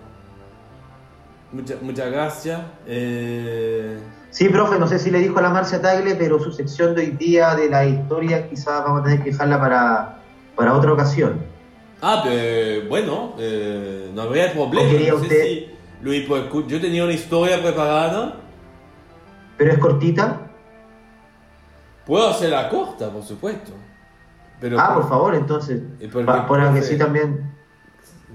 Mucha- 1.52 1.76
muchas 1.80 2.10
gracias. 2.12 2.60
Eh, 2.86 3.98
Sí, 4.30 4.48
profe, 4.48 4.78
no 4.78 4.86
sé 4.86 5.00
si 5.00 5.10
le 5.10 5.18
dijo 5.18 5.38
a 5.40 5.42
la 5.42 5.50
Marcia 5.50 5.82
Tagle, 5.82 6.14
pero 6.14 6.38
su 6.38 6.52
sección 6.52 6.94
de 6.94 7.00
hoy 7.02 7.10
día 7.12 7.56
de 7.56 7.68
la 7.68 7.84
historia 7.84 8.48
quizás 8.48 8.84
vamos 8.84 9.00
a 9.00 9.04
tener 9.04 9.24
que 9.24 9.30
dejarla 9.32 9.58
para, 9.58 10.18
para 10.54 10.74
otra 10.74 10.92
ocasión. 10.92 11.40
Ah, 12.02 12.22
pero 12.24 12.88
bueno, 12.88 13.34
eh, 13.38 14.10
no 14.14 14.22
habría 14.22 14.52
problema. 14.52 14.88
¿O 14.88 14.90
quería 14.90 15.12
No 15.12 15.18
sé 15.24 15.42
si 15.42 15.70
Luis, 16.02 16.24
pues, 16.26 16.44
yo 16.66 16.80
tenía 16.80 17.04
una 17.04 17.12
historia 17.12 17.60
preparada. 17.62 18.36
¿Pero 19.58 19.72
es 19.72 19.78
cortita? 19.78 20.50
Puedo 22.06 22.28
hacerla 22.28 22.68
corta, 22.70 23.10
por 23.10 23.22
supuesto. 23.22 23.72
Pero, 24.60 24.78
Ah, 24.80 24.94
por 24.94 25.08
favor, 25.08 25.34
entonces. 25.34 25.82
¿Y 26.00 26.06
por 26.08 26.22
qué, 26.22 26.26
pa- 26.26 26.46
Para 26.46 26.68
que 26.68 26.78
profe? 26.78 26.82
sí 26.82 26.98
también. 26.98 27.54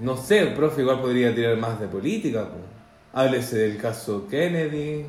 No 0.00 0.16
sé, 0.16 0.40
el 0.40 0.54
profe 0.54 0.82
igual 0.82 1.00
podría 1.00 1.34
tirar 1.34 1.56
más 1.56 1.80
de 1.80 1.88
política. 1.88 2.48
pues. 2.48 2.62
Háblese 3.12 3.58
del 3.58 3.78
caso 3.78 4.26
Kennedy. 4.28 5.06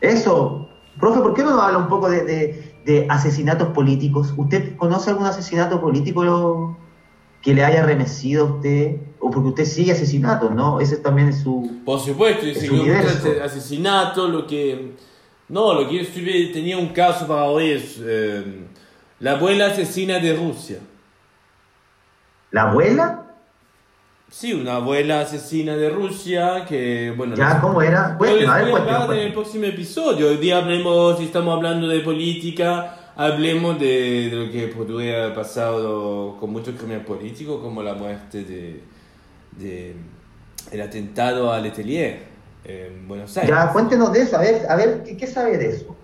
Eso, 0.00 0.68
profe, 0.98 1.20
¿por 1.20 1.34
qué 1.34 1.42
no 1.42 1.50
nos 1.50 1.62
habla 1.62 1.78
un 1.78 1.88
poco 1.88 2.08
de, 2.10 2.24
de- 2.24 2.74
de 2.84 3.06
asesinatos 3.08 3.68
políticos? 3.68 4.32
¿Usted 4.36 4.76
conoce 4.76 5.10
algún 5.10 5.26
asesinato 5.26 5.80
político 5.80 6.76
que 7.42 7.54
le 7.54 7.64
haya 7.64 7.84
remecido 7.84 8.46
a 8.46 8.52
usted? 8.56 8.96
O 9.18 9.30
porque 9.30 9.48
usted 9.50 9.64
sigue 9.64 9.92
asesinatos, 9.92 10.50
¿no? 10.52 10.80
Ese 10.80 10.96
también 10.96 11.28
es 11.28 11.40
su... 11.42 11.80
Por 11.84 12.00
supuesto, 12.00 12.46
Es 12.46 12.68
universo. 12.70 13.28
ase- 13.28 13.42
asesinato, 13.42 14.28
lo 14.28 14.46
que... 14.46 14.92
No, 15.48 15.74
lo 15.74 15.88
que 15.88 15.96
yo 15.96 16.00
estuve, 16.02 16.46
tenía 16.52 16.78
un 16.78 16.88
caso 16.88 17.26
para 17.26 17.44
hoy 17.44 17.70
es 17.72 17.98
eh, 18.00 18.44
la 19.18 19.32
abuela 19.32 19.66
asesina 19.66 20.18
de 20.20 20.34
Rusia. 20.36 20.78
¿La 22.50 22.70
abuela? 22.70 23.26
Sí, 24.30 24.52
una 24.52 24.76
abuela 24.76 25.20
asesina 25.20 25.76
de 25.76 25.90
Rusia 25.90 26.64
que, 26.68 27.12
bueno... 27.16 27.34
¿Ya? 27.34 27.60
¿Cómo 27.60 27.82
era? 27.82 28.16
Cuéntenos, 28.16 28.54
a 28.54 28.58
ver, 28.58 28.70
voy 28.70 28.80
a 28.80 28.96
hablar 29.02 29.18
en 29.18 29.26
el 29.26 29.32
próximo 29.32 29.64
episodio. 29.64 30.28
Hoy 30.28 30.36
día 30.36 30.58
hablemos, 30.58 31.18
si 31.18 31.24
estamos 31.24 31.56
hablando 31.56 31.88
de 31.88 31.98
política, 32.00 32.99
hablemos 33.16 33.78
de, 33.78 34.30
lo 34.32 34.50
que 34.50 34.68
podría 34.68 35.24
haber 35.24 35.34
pasado 35.34 36.36
con 36.38 36.50
muchos 36.50 36.74
crímenes 36.76 37.04
políticos, 37.04 37.60
como 37.62 37.82
la 37.82 37.94
muerte 37.94 38.44
de, 38.44 39.96
el 40.70 40.80
atentado 40.80 41.52
a 41.52 41.60
Letelier 41.60 42.22
en 42.64 43.08
Buenos 43.08 43.36
Aires. 43.36 43.54
Ya, 43.54 43.72
cuéntenos 43.72 44.12
de 44.12 44.22
eso, 44.22 44.36
a 44.36 44.40
ver, 44.40 44.66
a 44.68 44.76
ver, 44.76 45.02
¿qué, 45.02 45.26
sabe 45.26 45.58
de 45.58 45.70
eso? 45.70 45.96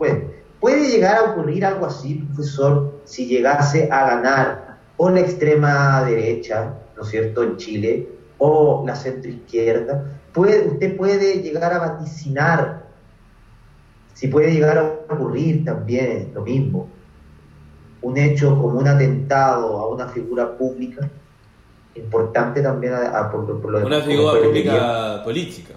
¿puede 0.60 0.88
llegar 0.88 1.16
a 1.16 1.22
ocurrir 1.30 1.64
algo 1.64 1.86
así, 1.86 2.14
profesor, 2.14 3.00
si 3.04 3.26
llegase 3.26 3.88
a 3.90 4.06
ganar 4.06 4.78
o 4.96 5.10
la 5.10 5.20
extrema 5.20 6.02
derecha 6.04 6.74
¿no 6.96 7.02
es 7.02 7.08
cierto?, 7.08 7.42
en 7.42 7.56
Chile, 7.56 8.08
o 8.38 8.84
la 8.86 8.96
centroizquierda, 8.96 10.20
puede, 10.32 10.66
usted 10.66 10.96
puede 10.96 11.42
llegar 11.42 11.72
a 11.72 11.78
vaticinar, 11.78 12.86
si 14.14 14.28
puede 14.28 14.52
llegar 14.52 14.78
a 14.78 15.14
ocurrir 15.14 15.64
también 15.64 16.32
lo 16.34 16.42
mismo, 16.42 16.88
un 18.06 18.16
hecho 18.16 18.50
como 18.50 18.78
un 18.78 18.86
atentado 18.86 19.78
a 19.78 19.88
una 19.88 20.06
figura 20.06 20.56
pública, 20.56 21.10
importante 21.96 22.62
también 22.62 22.94
a, 22.94 23.30
por, 23.30 23.48
lo 23.48 23.84
Una 23.84 24.00
figura 24.00 24.40
pública 24.40 25.22
política. 25.24 25.74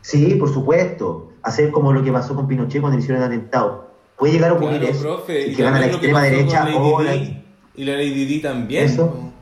Sí, 0.00 0.36
por 0.36 0.52
supuesto. 0.52 1.32
Hacer 1.42 1.70
como 1.70 1.92
lo 1.92 2.02
que 2.04 2.12
pasó 2.12 2.34
con 2.34 2.46
Pinochet 2.46 2.80
cuando 2.80 2.98
le 2.98 3.02
hicieron 3.02 3.22
el 3.22 3.28
atentado. 3.28 3.88
Puede 4.16 4.34
llegar 4.34 4.50
a 4.50 4.54
ocurrir 4.54 4.82
eso. 4.84 5.24
y 5.28 5.54
que 5.54 5.62
van 5.62 5.74
a 5.74 5.80
la 5.80 5.86
extrema 5.86 6.22
derecha 6.22 6.68
o 6.76 7.02
la... 7.02 7.14
Y 7.14 7.84
la 7.84 7.92
Lady 7.92 8.24
Di 8.24 8.40
también. 8.40 8.84
Eso. 8.84 9.32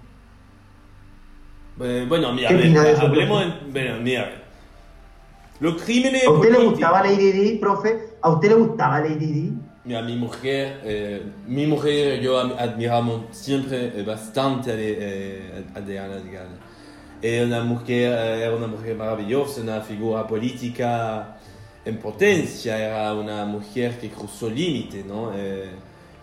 Eh, 1.80 2.06
bueno, 2.08 2.32
mira, 2.32 2.52
ver, 2.52 2.96
hablemos. 3.00 3.42
En, 3.42 3.72
bueno, 3.72 4.00
mira. 4.02 4.44
Los 5.60 5.82
crímenes. 5.82 6.26
¿A 6.26 6.30
usted 6.30 6.52
le 6.52 6.64
gustaba 6.64 7.02
Lady 7.02 7.32
Di, 7.32 7.58
profe? 7.58 8.16
¿A 8.20 8.30
usted 8.30 8.48
le 8.50 8.54
gustaba 8.56 9.00
Lady 9.00 9.26
Di? 9.26 9.52
Mi 9.86 10.16
mujer, 10.16 10.80
eh, 10.82 11.22
mi 11.46 11.64
mujer 11.64 12.20
yo 12.20 12.40
admiramos 12.40 13.26
siempre 13.30 14.02
bastante 14.02 14.72
eh, 14.74 15.64
a 15.76 15.80
Diana 15.80 16.16
Digana. 16.16 16.58
Era 17.22 17.46
una 17.46 17.62
mujer, 17.62 18.12
era 18.12 18.56
una 18.56 18.66
mujer 18.66 18.96
maravillosa, 18.96 19.60
una 19.60 19.80
figura 19.82 20.26
política 20.26 21.38
en 21.84 21.98
potencia, 21.98 22.76
era 22.76 23.14
una 23.14 23.44
mujer 23.44 23.96
que 24.00 24.08
cruzó 24.08 24.50
límite, 24.50 25.04
¿no? 25.04 25.30
Eh, 25.36 25.70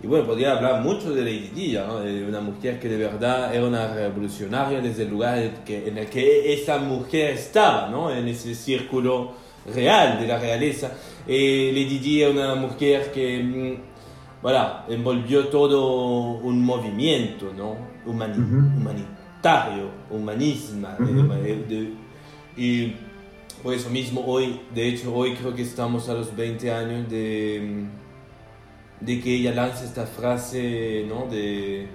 y 0.02 0.08
bueno, 0.08 0.26
podría 0.26 0.58
hablar 0.58 0.82
mucho 0.82 1.14
de 1.14 1.22
Lady 1.22 1.52
Di, 1.56 1.78
una 2.28 2.42
mujer 2.42 2.78
que 2.82 2.90
de 2.90 2.98
verdad 2.98 3.56
era 3.56 3.66
una 3.66 3.94
revolucionaria 3.94 4.82
desde 4.82 5.04
el 5.04 5.10
lugar 5.10 5.38
en 5.38 5.98
el 5.98 6.08
que 6.08 6.54
esa 6.54 6.80
mujer 6.80 7.36
estaba, 7.36 7.88
¿no? 7.88 8.12
En 8.12 8.28
ese 8.28 8.56
círculo 8.56 9.36
real 9.74 10.20
de 10.20 10.28
la 10.28 10.38
realeza. 10.38 10.92
Eh, 11.28 11.72
Lady 11.74 12.00
Di 12.00 12.22
era 12.22 12.32
una 12.32 12.56
mujer 12.56 13.12
que, 13.12 13.42
mm, 13.42 14.42
voilà, 14.42 14.86
envolvió 14.90 15.48
todo 15.48 16.40
un 16.42 16.64
movimiento, 16.64 17.54
¿no? 17.56 17.78
Humanitario, 18.06 19.90
humanismo. 20.10 20.90
Eh, 21.46 21.94
y 22.58 22.94
por 23.62 23.74
eso 23.74 23.90
mismo 23.90 24.24
hoy, 24.26 24.60
de 24.74 24.90
hecho 24.90 25.14
hoy 25.16 25.34
creo 25.36 25.56
que 25.56 25.62
estamos 25.62 26.10
a 26.10 26.14
los 26.14 26.36
20 26.36 26.72
años 26.72 27.10
de, 27.10 27.86
de 29.00 29.22
que 29.22 29.36
ella 29.36 29.54
lanza 29.54 29.86
esta 29.86 30.06
frase, 30.06 31.06
¿no? 31.08 31.28
De, 31.28 31.88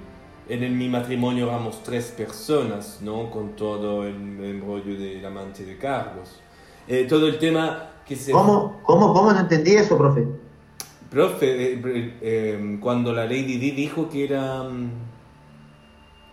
en 0.49 0.79
mi 0.79 0.89
matrimonio 0.89 1.49
éramos 1.49 1.83
tres 1.83 2.07
personas, 2.17 3.01
¿no? 3.03 3.31
Con 3.31 3.55
todo 3.55 4.07
el 4.07 4.15
embrollo 4.15 4.99
del 4.99 5.25
amante 5.25 5.65
de 5.67 5.77
Carlos. 5.77 6.41
Eh, 6.87 7.05
todo 7.07 7.27
el 7.29 7.39
tema 7.39 7.91
que 8.09 8.17
se... 8.17 8.33
¿Cómo, 8.33 8.81
cómo, 8.83 9.13
cómo 9.13 9.33
no 9.33 9.41
entendí 9.41 9.75
eso, 9.75 9.97
profe? 9.99 10.27
Profe, 11.11 11.75
eh, 11.75 12.19
eh, 12.23 12.79
cuando 12.81 13.13
la 13.13 13.25
Lady 13.25 13.59
Di 13.59 13.71
dijo 13.71 14.09
que 14.09 14.25
era... 14.25 14.65
Mm, 14.65 14.91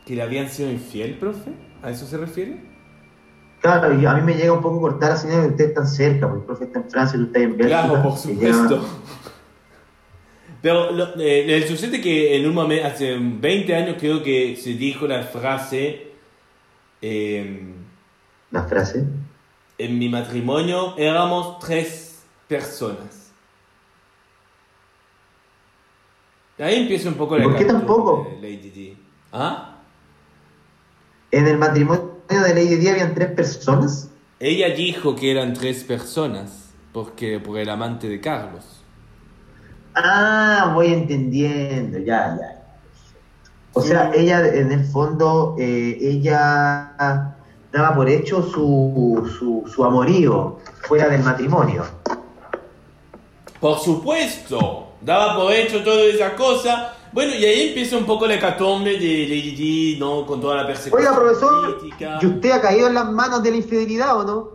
que 0.05 0.15
le 0.15 0.21
habían 0.21 0.49
sido 0.49 0.71
infiel, 0.71 1.17
profe, 1.17 1.51
¿a 1.81 1.89
eso 1.89 2.05
se 2.05 2.17
refiere? 2.17 2.61
Claro, 3.59 3.99
y 3.99 4.05
a 4.05 4.13
mí 4.13 4.21
me 4.21 4.35
llega 4.35 4.53
un 4.53 4.61
poco 4.61 4.79
cortar 4.79 5.09
la 5.09 5.17
señal 5.17 5.41
de 5.41 5.47
usted 5.49 5.73
tan 5.73 5.87
cerca, 5.87 6.27
porque 6.27 6.41
el 6.41 6.45
profe 6.45 6.63
está 6.65 6.79
en 6.79 6.89
Francia 6.91 7.19
y 7.19 7.23
usted 7.23 7.41
en 7.41 7.57
Bélgica. 7.57 7.83
Claro, 7.87 8.03
por 8.03 8.17
supuesto. 8.17 8.85
Pero 10.61 10.91
lo, 10.91 11.19
eh, 11.19 11.57
el 11.57 11.63
sucede 11.67 12.01
que 12.01 12.37
en 12.37 12.47
un 12.47 12.53
momento, 12.53 12.87
hace 12.87 13.17
20 13.19 13.75
años 13.75 13.97
creo 13.99 14.21
que 14.21 14.55
se 14.55 14.73
dijo 14.73 15.07
la 15.07 15.23
frase... 15.23 16.11
Eh, 17.01 17.73
¿La 18.51 18.63
frase? 18.63 19.03
En 19.77 19.99
mi 19.99 20.09
matrimonio 20.09 20.95
éramos 20.97 21.59
tres 21.59 22.23
personas. 22.47 23.31
Ahí 26.57 26.81
empieza 26.81 27.09
un 27.09 27.15
poco 27.15 27.37
la 27.37 27.43
¿Por 27.43 27.57
qué 27.57 27.65
tampoco? 27.65 28.29
Lady 28.41 28.69
D. 28.69 28.97
¿Ah? 29.33 29.75
En 31.31 31.47
el 31.47 31.57
matrimonio 31.57 32.13
de 32.29 32.53
Lady 32.53 32.77
Di 32.77 32.87
habían 32.87 33.13
tres 33.13 33.31
personas? 33.31 34.09
Ella 34.39 34.73
dijo 34.73 35.15
que 35.15 35.31
eran 35.31 35.53
tres 35.53 35.83
personas, 35.83 36.69
porque 36.93 37.39
por 37.39 37.57
el 37.57 37.69
amante 37.69 38.07
de 38.07 38.21
Carlos. 38.21 38.83
Ah, 39.95 40.71
voy 40.73 40.93
entendiendo, 40.93 41.99
ya, 41.99 42.37
ya. 42.39 42.77
O 43.73 43.81
sea, 43.81 44.11
ella 44.13 44.45
en 44.47 44.71
el 44.71 44.85
fondo, 44.85 45.55
eh, 45.59 45.97
ella 45.99 47.34
daba 47.75 47.93
por 47.93 48.09
hecho 48.09 48.41
su, 48.41 49.29
su, 49.37 49.69
su 49.69 49.83
amorío 49.83 50.57
fuera 50.87 51.09
del 51.09 51.21
matrimonio. 51.23 51.83
Por 53.59 53.79
supuesto, 53.79 54.93
daba 55.01 55.35
por 55.35 55.51
hecho 55.51 55.83
toda 55.83 56.01
esa 56.03 56.35
cosa 56.35 56.95
bueno, 57.15 57.33
y 57.33 57.45
ahí 57.45 57.69
empieza 57.69 57.95
un 57.95 58.05
poco 58.05 58.27
la 58.27 58.33
hecatombe 58.33 58.99
de 58.99 59.25
Lady 59.29 59.95
¿no? 59.97 60.25
Con 60.25 60.41
toda 60.41 60.57
la 60.57 60.67
persecución 60.67 61.13
Oiga, 61.13 61.17
profesor, 61.17 61.79
¿y 62.21 62.25
usted 62.25 62.51
ha 62.51 62.59
caído 62.59 62.87
en 62.87 62.93
las 62.93 63.09
manos 63.09 63.41
de 63.41 63.51
la 63.51 63.55
infidelidad 63.55 64.17
o 64.17 64.23
no? 64.25 64.49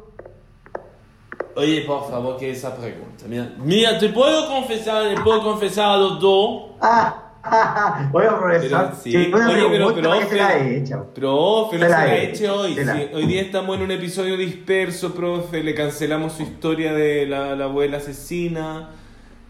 Oye, 1.56 1.80
por 1.86 2.10
favor, 2.10 2.36
que 2.36 2.50
esa 2.50 2.76
pregunta. 2.76 3.24
Mira, 3.26 3.54
mira, 3.56 3.98
te 3.98 4.10
puedo 4.10 4.46
confesar, 4.46 5.04
le 5.04 5.18
puedo 5.22 5.42
confesar 5.42 5.92
a 5.92 5.96
los 5.96 6.20
dos. 6.20 6.72
Ah, 6.82 7.29
oiga, 8.12 8.38
profesor. 8.38 8.92
sí. 9.02 9.16
Oye, 9.16 9.32
pero, 9.70 9.94
profe, 9.94 10.28
se 10.28 10.36
la 10.36 10.58
he 10.58 10.76
hecho. 10.76 11.06
Profe, 11.14 11.78
se 11.78 11.88
la 11.88 12.14
he 12.14 12.30
hecho 12.30 12.60
hoy. 12.60 12.76
Hoy 13.14 13.26
día 13.26 13.40
estamos 13.42 13.76
en 13.76 13.82
un 13.82 13.90
episodio 13.90 14.36
disperso, 14.36 15.14
profe. 15.14 15.62
Le 15.62 15.74
cancelamos 15.74 16.34
su 16.34 16.42
historia 16.42 16.92
de 16.92 17.26
la, 17.26 17.56
la 17.56 17.64
abuela 17.64 17.96
asesina. 17.96 18.90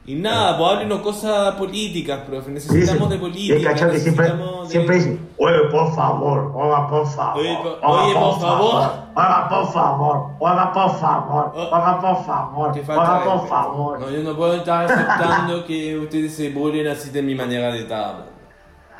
Y 0.06 0.14
nada, 0.14 0.56
pues 0.56 0.72
háblenos 0.72 1.00
cosas 1.00 1.54
políticas, 1.56 2.20
profe. 2.26 2.50
Necesitamos 2.50 3.10
de 3.10 3.18
política. 3.18 3.76
siempre, 3.76 4.32
siempre 4.66 4.96
dice, 4.96 5.18
oye, 5.36 5.58
por 5.70 5.94
favor, 5.94 6.52
oiga, 6.54 6.88
por 6.88 7.06
favor. 7.06 7.38
Oye, 7.38 7.58
por, 7.62 7.80
favor. 7.80 8.00
Oiga, 8.00 8.20
por 8.20 8.40
favor. 8.40 8.90
Oiga, 9.14 9.48
por 9.50 9.72
favor. 9.72 10.32
Oiga, 10.40 10.72
por 10.72 12.24
favor. 12.24 12.72
Oiga, 12.74 13.24
por 13.24 13.48
favor. 13.48 14.00
No, 14.00 14.10
yo 14.10 14.22
no 14.22 14.36
puedo 14.36 14.54
estar 14.54 14.86
aceptando 14.86 15.66
que 15.66 15.98
ustedes 15.98 16.34
se 16.34 16.50
burlen 16.50 16.88
así 16.88 17.10
de 17.10 17.20
mi 17.20 17.34
manera 17.34 17.70
de 17.70 17.80
estar. 17.80 18.40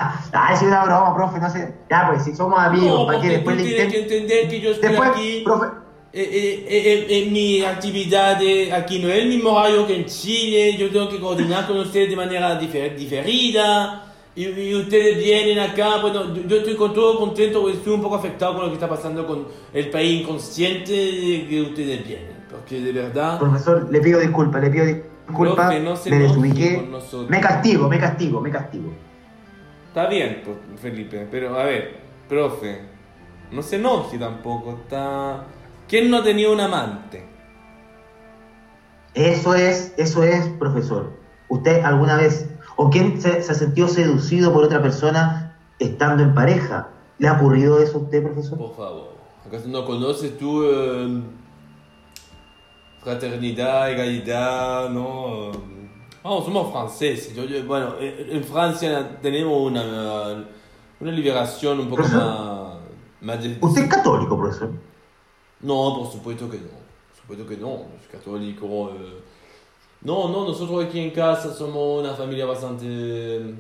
Ah, 0.33 0.55
es 0.55 0.63
una 0.63 0.83
broma, 0.85 1.15
profe, 1.15 1.39
no 1.39 1.51
sé. 1.51 1.75
Ya, 1.91 2.07
pues, 2.09 2.25
si 2.25 2.35
somos 2.35 2.59
amigos, 2.59 3.05
para 3.07 3.21
que 3.21 3.29
después 3.29 3.57
le 3.57 3.65
intenten... 3.65 3.91
que 3.91 4.01
entender 4.01 4.49
que 4.49 4.61
yo 4.61 4.71
estoy 4.71 4.89
después, 4.89 5.11
aquí... 5.11 5.43
Profe, 5.45 5.67
eh, 6.13 6.23
eh, 6.23 7.07
eh, 7.09 7.23
en 7.23 7.33
mi 7.33 7.63
actividad 7.63 8.41
aquí 8.73 8.99
no 8.99 9.09
es 9.09 9.19
el 9.23 9.29
mismo 9.29 9.51
horario 9.51 9.87
que 9.87 9.95
en 9.95 10.07
Chile, 10.07 10.77
yo 10.77 10.91
tengo 10.91 11.09
que 11.09 11.21
coordinar 11.21 11.69
con 11.69 11.79
ustedes 11.79 12.11
de 12.11 12.17
manera 12.17 12.59
diferida. 12.59 14.07
Y, 14.35 14.75
ustedes 14.75 15.19
vienen 15.19 15.59
acá, 15.59 16.01
bueno, 16.01 16.35
yo, 16.35 16.57
estoy 16.57 16.75
con 16.75 16.95
todo 16.95 17.19
contento, 17.19 17.69
estoy 17.69 17.93
un 17.93 18.03
poco 18.03 18.17
afectado 18.17 18.55
con 18.55 18.63
lo 18.63 18.69
que 18.69 18.75
está 18.75 18.89
pasando 18.89 19.27
con 19.27 19.47
el 19.73 19.91
país 19.91 20.23
inconsciente 20.23 20.93
de 20.93 21.47
que 21.49 21.63
ustedes 21.63 22.07
vienen, 22.07 22.37
porque 22.51 22.81
de 22.81 22.93
verdad... 22.93 23.39
Profesor, 23.39 23.89
le 23.91 24.01
pido 24.01 24.21
disculpas, 24.21 24.63
le 24.63 24.71
pido 24.71 24.87
disculpas, 24.87 25.75
me 26.07 26.19
desubiqué, 26.19 26.89
me 27.29 27.41
castigo, 27.41 27.89
me 27.89 27.99
castigo, 27.99 28.41
me 28.41 28.51
castigo. 28.51 28.93
Está 29.89 30.07
bien, 30.07 30.43
Felipe, 30.81 31.27
pero 31.31 31.59
a 31.59 31.65
ver, 31.65 31.97
profe, 32.29 32.81
no 33.51 33.63
se 33.63 33.77
enoje 33.77 34.17
tampoco, 34.17 34.79
está... 34.83 35.45
¿Quién 35.91 36.09
no 36.09 36.23
tenía 36.23 36.49
un 36.49 36.61
amante? 36.61 37.27
Eso 39.13 39.57
es, 39.57 39.93
eso 39.97 40.23
es, 40.23 40.47
profesor. 40.51 41.11
¿Usted 41.49 41.83
alguna 41.83 42.17
vez, 42.17 42.49
o 42.77 42.91
quién 42.91 43.21
se, 43.21 43.39
ha 43.39 43.43
sentido 43.43 43.89
seducido 43.89 44.53
por 44.53 44.63
otra 44.63 44.81
persona 44.81 45.59
estando 45.81 46.23
en 46.23 46.33
pareja? 46.33 46.91
¿Le 47.19 47.27
ha 47.27 47.33
ocurrido 47.33 47.83
eso 47.83 47.99
a 47.99 48.01
usted, 48.03 48.23
profesor? 48.23 48.57
Por 48.57 48.77
favor. 48.77 49.15
¿Acaso 49.45 49.67
no 49.67 49.85
conoces 49.85 50.39
tú 50.39 50.63
eh, 50.63 51.23
fraternidad, 53.03 53.91
egalidad, 53.91 54.91
no? 54.91 55.51
Vamos, 56.23 56.45
somos 56.45 56.71
franceses. 56.71 57.67
bueno, 57.67 57.95
eh, 57.99 58.29
en 58.31 58.45
Francia 58.45 59.19
tenemos 59.21 59.61
una, 59.61 60.47
una 61.01 61.11
liberación 61.11 61.81
un 61.81 61.91
poco 61.91 62.03
más, 62.03 62.79
más... 63.23 63.45
¿Usted 63.61 63.83
es 63.83 63.89
católico, 63.89 64.39
profesor? 64.39 64.71
No, 65.63 65.97
por 65.99 66.11
supuesto 66.11 66.51
que 66.51 66.59
no. 66.59 66.69
Por 66.69 67.21
supuesto 67.21 67.47
que 67.47 67.57
no. 67.57 67.83
Es 68.01 68.09
católico. 68.11 68.91
Eh. 68.95 69.21
No, 70.03 70.29
no, 70.29 70.47
nosotros 70.47 70.85
aquí 70.85 70.99
en 71.01 71.11
casa 71.11 71.53
somos 71.53 72.01
una 72.01 72.15
familia 72.15 72.47
bastante... 72.47 73.55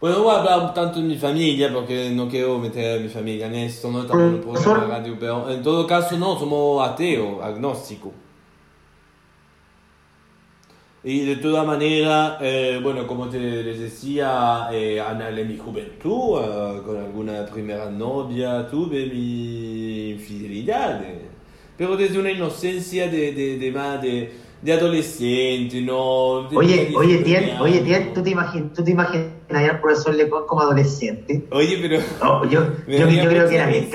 Bueno, 0.00 0.18
no 0.18 0.24
voy 0.24 0.34
a 0.34 0.38
hablar 0.38 0.74
tanto 0.74 1.00
de 1.00 1.06
mi 1.06 1.16
familia 1.16 1.72
porque 1.72 2.10
no 2.10 2.28
quiero 2.28 2.58
meter 2.58 2.98
a 2.98 3.02
mi 3.02 3.08
familia 3.08 3.46
en 3.46 3.54
esto, 3.54 3.90
no 3.90 4.02
estamos 4.02 4.66
en 4.66 4.88
radio, 4.88 5.16
pero 5.18 5.48
en 5.48 5.62
todo 5.62 5.86
caso 5.86 6.18
no, 6.18 6.38
somos 6.38 6.86
ateos, 6.86 7.42
agnósticos. 7.42 8.12
Y 11.06 11.26
de 11.26 11.36
toda 11.36 11.64
manera, 11.64 12.38
eh, 12.40 12.80
bueno, 12.82 13.06
como 13.06 13.28
te 13.28 13.38
les 13.38 13.78
decía, 13.78 14.68
eh, 14.72 14.98
en 14.98 15.48
mi 15.48 15.58
juventud, 15.58 16.40
eh, 16.40 16.80
con 16.82 16.96
alguna 16.96 17.44
primera 17.44 17.90
novia, 17.90 18.66
tuve 18.70 19.04
mi 19.04 20.12
infidelidad. 20.12 21.02
Pero 21.76 21.98
desde 21.98 22.18
una 22.18 22.30
inocencia 22.30 23.06
de, 23.08 23.32
de, 23.32 23.58
de, 23.58 23.70
más 23.70 24.00
de, 24.00 24.32
de 24.62 24.72
adolescente, 24.72 25.82
¿no? 25.82 26.48
Oye, 26.48 26.94
oye, 26.96 27.18
19 27.18 27.22
Tien, 27.22 27.60
oye. 27.60 27.80
Tien, 27.82 28.14
¿tú 28.14 28.22
te 28.22 28.30
imaginas, 28.30 28.72
tú 28.72 28.82
te 28.82 28.92
imaginas 28.92 29.28
al 29.50 29.80
profesor 29.82 30.14
Lecon 30.14 30.46
como 30.46 30.62
adolescente? 30.62 31.44
Oye, 31.50 31.80
pero... 31.82 32.00
No, 32.22 32.48
yo, 32.48 32.64
yo, 32.88 33.08
yo 33.10 33.28
creo 33.28 33.46
que 33.46 33.54
era 33.56 33.66
bien, 33.66 33.90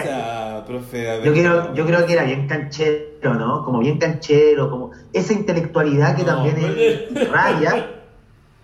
profe. 0.70 1.10
a 1.10 1.16
ver. 1.18 1.24
yo 1.26 1.32
creo, 1.34 1.74
yo 1.74 1.86
creo 1.86 2.06
que 2.06 2.14
era 2.14 2.24
bien 2.24 2.48
canchero, 2.48 3.34
¿no? 3.34 3.64
Como 3.66 3.80
bien 3.80 3.98
canchero, 3.98 4.70
como 4.70 4.92
esa 5.12 5.34
intelectualidad 5.34 6.16
que 6.16 6.22
No, 6.24 6.28
también 6.36 6.56
pero- 6.56 7.22
es 7.22 7.30
raya. 7.32 7.88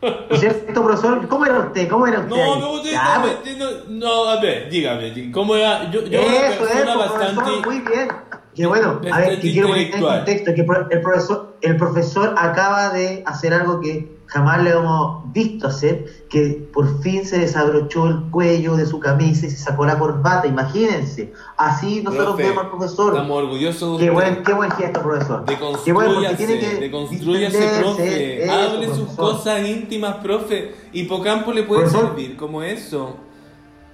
¿No 0.02 0.12
es 0.36 0.40
cierto, 0.40 0.84
profesor? 0.84 1.28
¿Cómo 1.28 1.46
era 1.46 1.60
usted? 1.60 1.88
¿Cómo 1.90 2.06
era 2.06 2.20
usted? 2.20 2.36
No, 2.36 2.60
no, 2.60 2.72
usted 2.74 2.92
Ya, 2.92 2.98
está 3.04 3.22
pues, 3.22 3.34
metiendo... 3.40 3.84
No, 3.90 4.26
a 4.30 4.40
ver, 4.40 4.70
dígame, 4.70 5.32
¿cómo 5.32 5.56
era? 5.56 5.90
Yo, 5.90 6.04
yo 6.04 6.20
era 6.22 6.28
una 6.28 6.48
Eso, 6.50 6.60
persona 6.60 6.82
eso, 6.92 7.00
bastante... 7.00 7.36
profesor, 7.42 7.66
muy 7.66 7.80
bien. 7.80 8.08
Que 8.54 8.66
bueno, 8.68 9.02
a 9.12 9.20
ver, 9.20 9.40
que 9.40 9.52
quiero 9.52 9.68
poner 9.70 9.94
en 9.96 10.02
contexto, 10.02 10.54
que 10.54 10.64
pro- 10.64 10.88
el 10.90 11.02
profesor, 11.02 11.58
el 11.62 11.76
profesor 11.78 12.36
acaba 12.38 12.90
de 12.94 13.24
hacer 13.26 13.54
algo 13.54 13.82
que 13.82 14.15
jamás 14.28 14.64
le 14.64 14.72
hemos 14.72 15.32
visto 15.32 15.68
hacer, 15.68 16.06
que 16.30 16.68
por 16.74 17.02
fin 17.02 17.26
se 17.26 17.40
desabrochó 17.40 18.08
el 18.08 18.22
cuello 18.32 18.76
de 18.76 18.86
su 18.86 19.00
camisa 19.00 19.46
y 19.46 19.50
se 19.50 19.58
sacó 19.58 19.86
la 19.86 19.98
corbata, 20.00 20.48
imagínense. 20.48 21.32
Así 21.58 22.02
nosotros 22.02 22.28
Profe, 22.36 22.44
vemos 22.44 22.64
al 22.64 22.70
profesor. 22.70 23.14
Estamos 23.14 23.38
orgullosos 23.38 24.00
de 24.00 24.06
Qué 24.06 24.12
usted. 24.12 24.14
buen, 24.32 24.44
qué 24.44 24.54
buen 24.54 24.72
gesto, 24.72 25.02
profesor. 25.02 25.46
Qué 25.46 25.94
bueno, 25.94 26.14
porque 26.16 26.36
tiene 26.36 26.60
que 26.60 26.76
deconstrúyase, 26.80 27.58
distenderse, 27.58 27.82
profe. 27.82 28.44
eso, 28.44 28.54
Hable 28.54 28.88
sus 28.88 28.98
profesor. 28.98 29.16
cosas 29.32 29.68
íntimas, 29.68 30.16
profe. 30.16 30.76
Hipocampo 30.94 31.52
le 31.54 31.64
puede 31.64 31.82
Profesor. 31.84 32.08
servir 32.10 32.36
como 32.38 32.64
eso. 32.64 33.18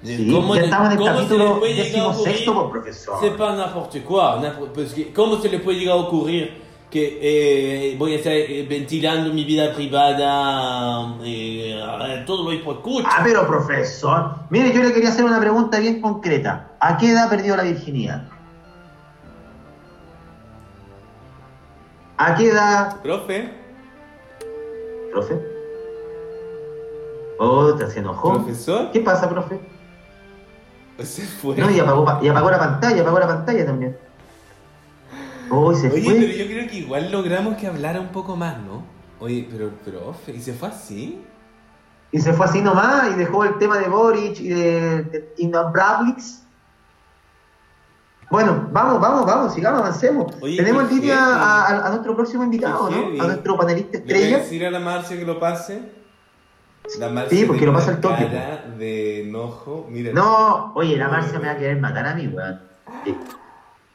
Sí, 0.03 0.31
¿Cómo 0.31 0.55
ya 0.55 0.61
estamos 0.63 0.87
en 0.93 0.97
el 0.99 1.03
se 1.05 1.13
capítulo 1.13 1.59
decimosexto, 1.59 2.51
ocurrir? 2.51 2.71
pues, 2.83 2.95
profesor. 3.05 3.17
C'est 3.21 3.37
pas 3.37 3.55
n'importe 3.55 4.01
quoi. 4.03 4.41
pues 4.73 4.93
que- 4.93 5.13
¿Cómo 5.13 5.37
se 5.39 5.47
le 5.49 5.59
puede 5.59 5.77
llegar 5.77 5.95
a 5.97 6.01
ocurrir 6.01 6.59
que 6.91 7.19
eh, 7.93 7.95
voy 7.97 8.13
a 8.13 8.17
estar 8.17 8.33
eh, 8.33 8.67
ventilando 8.69 9.33
mi 9.33 9.45
vida 9.45 9.73
privada? 9.73 11.15
eh, 11.23 12.23
todo 12.27 12.43
lo 12.43 12.51
escucha. 12.51 13.07
Ah, 13.09 13.21
pero 13.23 13.47
profesor, 13.47 14.35
mire, 14.49 14.73
yo 14.73 14.83
le 14.83 14.93
quería 14.93 15.09
hacer 15.09 15.23
una 15.25 15.39
pregunta 15.39 15.79
bien 15.79 16.01
concreta. 16.01 16.71
¿A 16.79 16.97
qué 16.97 17.11
edad 17.11 17.29
perdió 17.29 17.55
la 17.55 17.63
virginidad? 17.63 18.23
¿A 22.17 22.35
qué 22.35 22.49
edad, 22.49 23.01
Profe, 23.01 23.49
profe? 25.11 25.41
Otra, 27.39 27.89
se 27.89 27.99
enojó. 27.99 28.33
profesor, 28.35 28.91
¿Qué 28.91 28.99
pasa, 28.99 29.27
profe? 29.27 29.59
se 31.01 31.23
fue. 31.23 31.55
No, 31.55 31.71
y 31.71 31.79
apagó, 31.79 32.05
pa- 32.05 32.19
y 32.21 32.27
apagó 32.27 32.51
la 32.51 32.59
pantalla, 32.59 33.01
apagó 33.01 33.17
la 33.19 33.27
pantalla 33.27 33.65
también. 33.65 33.97
Se 35.75 35.89
Oye, 35.89 36.01
fue. 36.03 36.13
pero 36.15 36.33
yo 36.33 36.45
creo 36.45 36.67
que 36.69 36.77
igual 36.77 37.11
logramos 37.11 37.55
que 37.57 37.67
hablara 37.67 37.99
un 37.99 38.09
poco 38.09 38.35
más, 38.37 38.57
¿no? 38.59 38.83
Oye, 39.19 39.47
pero, 39.51 39.69
profe, 39.85 40.31
¿y 40.33 40.41
se 40.41 40.53
fue 40.53 40.69
así? 40.69 41.23
Y 42.11 42.19
se 42.19 42.33
fue 42.33 42.45
así 42.45 42.61
nomás 42.61 43.11
y 43.13 43.15
dejó 43.19 43.43
el 43.43 43.57
tema 43.57 43.77
de 43.77 43.87
Boric 43.87 44.39
y 44.39 44.49
de, 44.49 45.03
de 45.03 45.33
Innombrables. 45.37 46.43
Bueno, 48.29 48.69
vamos, 48.71 48.99
vamos, 49.01 49.25
vamos, 49.25 49.53
sigamos, 49.53 49.81
avancemos. 49.81 50.33
Oye, 50.41 50.55
Tenemos 50.57 50.89
en 50.89 50.95
línea 51.01 51.17
a, 51.21 51.63
a- 51.67 51.85
a 51.87 51.89
nuestro 51.89 52.15
próximo 52.15 52.43
invitado, 52.43 52.89
¿no? 52.89 52.95
heavy. 52.95 53.19
A 53.19 53.23
nuestro 53.25 53.57
panelista 53.57 53.97
¿Le 53.97 54.03
voy 54.05 54.13
a 54.13 54.15
estrella. 54.15 54.37
decir 54.39 54.65
a 54.65 54.71
la 54.71 54.79
Marcia 54.79 55.17
que 55.17 55.25
lo 55.25 55.37
pase? 55.39 55.81
La 56.97 57.09
Marcia 57.09 57.37
Sí, 57.37 57.45
porque 57.45 57.65
lo 57.65 57.73
pasa 57.73 57.91
al 57.91 57.99
toque, 58.01 58.25
cara 58.27 58.63
de 58.77 59.27
enojo. 59.27 59.85
Mira. 59.89 60.13
No, 60.13 60.71
oye, 60.75 60.95
la 60.97 61.09
Marcia 61.09 61.39
me 61.39 61.45
va 61.47 61.51
a 61.53 61.57
querer 61.57 61.77
matar 61.79 62.07
a 62.07 62.15
mí, 62.15 62.27
weón. 62.27 62.61
Sí. 63.03 63.15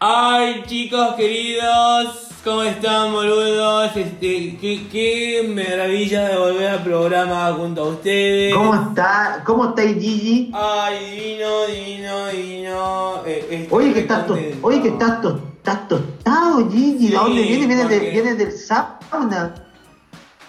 Ay, 0.08 0.62
chicos 0.68 1.14
queridos, 1.16 2.28
¿cómo 2.44 2.62
están, 2.62 3.10
boludos? 3.12 3.90
Este, 3.96 4.56
qué, 4.60 4.86
qué 4.92 5.44
maravilla 5.52 6.28
de 6.28 6.36
volver 6.38 6.68
al 6.68 6.82
programa 6.84 7.52
junto 7.54 7.82
a 7.82 7.88
ustedes. 7.88 8.54
¿Cómo 8.54 8.72
está? 8.72 9.42
¿Cómo 9.44 9.64
está 9.70 9.82
Gigi? 9.82 10.52
Ay, 10.54 11.10
divino, 11.10 11.66
divino, 11.66 12.26
divino. 12.28 13.22
Eh, 13.26 13.66
Oye, 13.68 13.92
que 13.92 13.98
estás, 14.00 14.26
to- 14.28 14.34
contento. 14.34 14.58
oye, 14.68 14.80
que 14.82 14.88
estás, 14.90 15.20
to- 15.22 15.40
estás 15.56 15.88
tostado, 15.88 16.70
Gigi. 16.70 16.98
Sí, 16.98 17.08
¿De 17.08 17.16
dónde 17.16 17.42
vienes? 17.42 17.66
¿Vienes, 17.66 17.88
de- 17.88 17.96
porque- 17.96 18.10
vienes 18.12 18.38
del 18.38 18.52
sauna? 18.52 19.54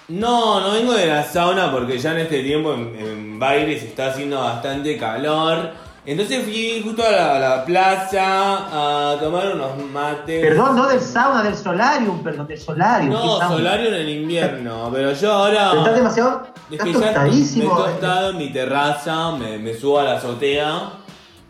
No, 0.10 0.60
no 0.60 0.72
vengo 0.74 0.94
de 0.94 1.08
la 1.08 1.24
sauna 1.24 1.72
porque 1.72 1.98
ya 1.98 2.12
en 2.12 2.20
este 2.20 2.44
tiempo 2.44 2.76
en, 2.76 2.96
en 2.96 3.40
baile 3.40 3.80
se 3.80 3.88
está 3.88 4.12
haciendo 4.12 4.40
bastante 4.40 4.96
calor. 5.00 5.87
Entonces 6.08 6.42
fui 6.46 6.82
justo 6.82 7.06
a 7.06 7.12
la, 7.12 7.36
a 7.36 7.40
la 7.40 7.66
plaza 7.66 8.22
a 8.22 9.20
tomar 9.20 9.54
unos 9.54 9.78
mates. 9.92 10.40
Perdón, 10.40 10.78
no 10.78 10.88
del 10.88 11.02
sauna, 11.02 11.44
del 11.44 11.54
solarium, 11.54 12.24
perdón, 12.24 12.48
del 12.48 12.58
solarium. 12.58 13.12
No, 13.12 13.46
solario 13.46 13.90
en 13.90 13.94
el 13.94 14.10
invierno, 14.22 14.90
pero 14.94 15.12
yo 15.12 15.34
ahora... 15.34 15.68
Pero 15.72 15.82
estás 15.82 15.96
demasiado. 15.98 16.48
Es 16.72 16.80
Estás 16.80 16.88
que 16.88 16.94
ya 16.94 17.60
me 17.62 17.66
he 17.66 17.68
tostado 17.68 18.30
en 18.30 18.38
mi 18.38 18.54
terraza, 18.54 19.32
me, 19.34 19.58
me 19.58 19.74
subo 19.74 20.00
a 20.00 20.04
la 20.04 20.14
azotea 20.14 20.92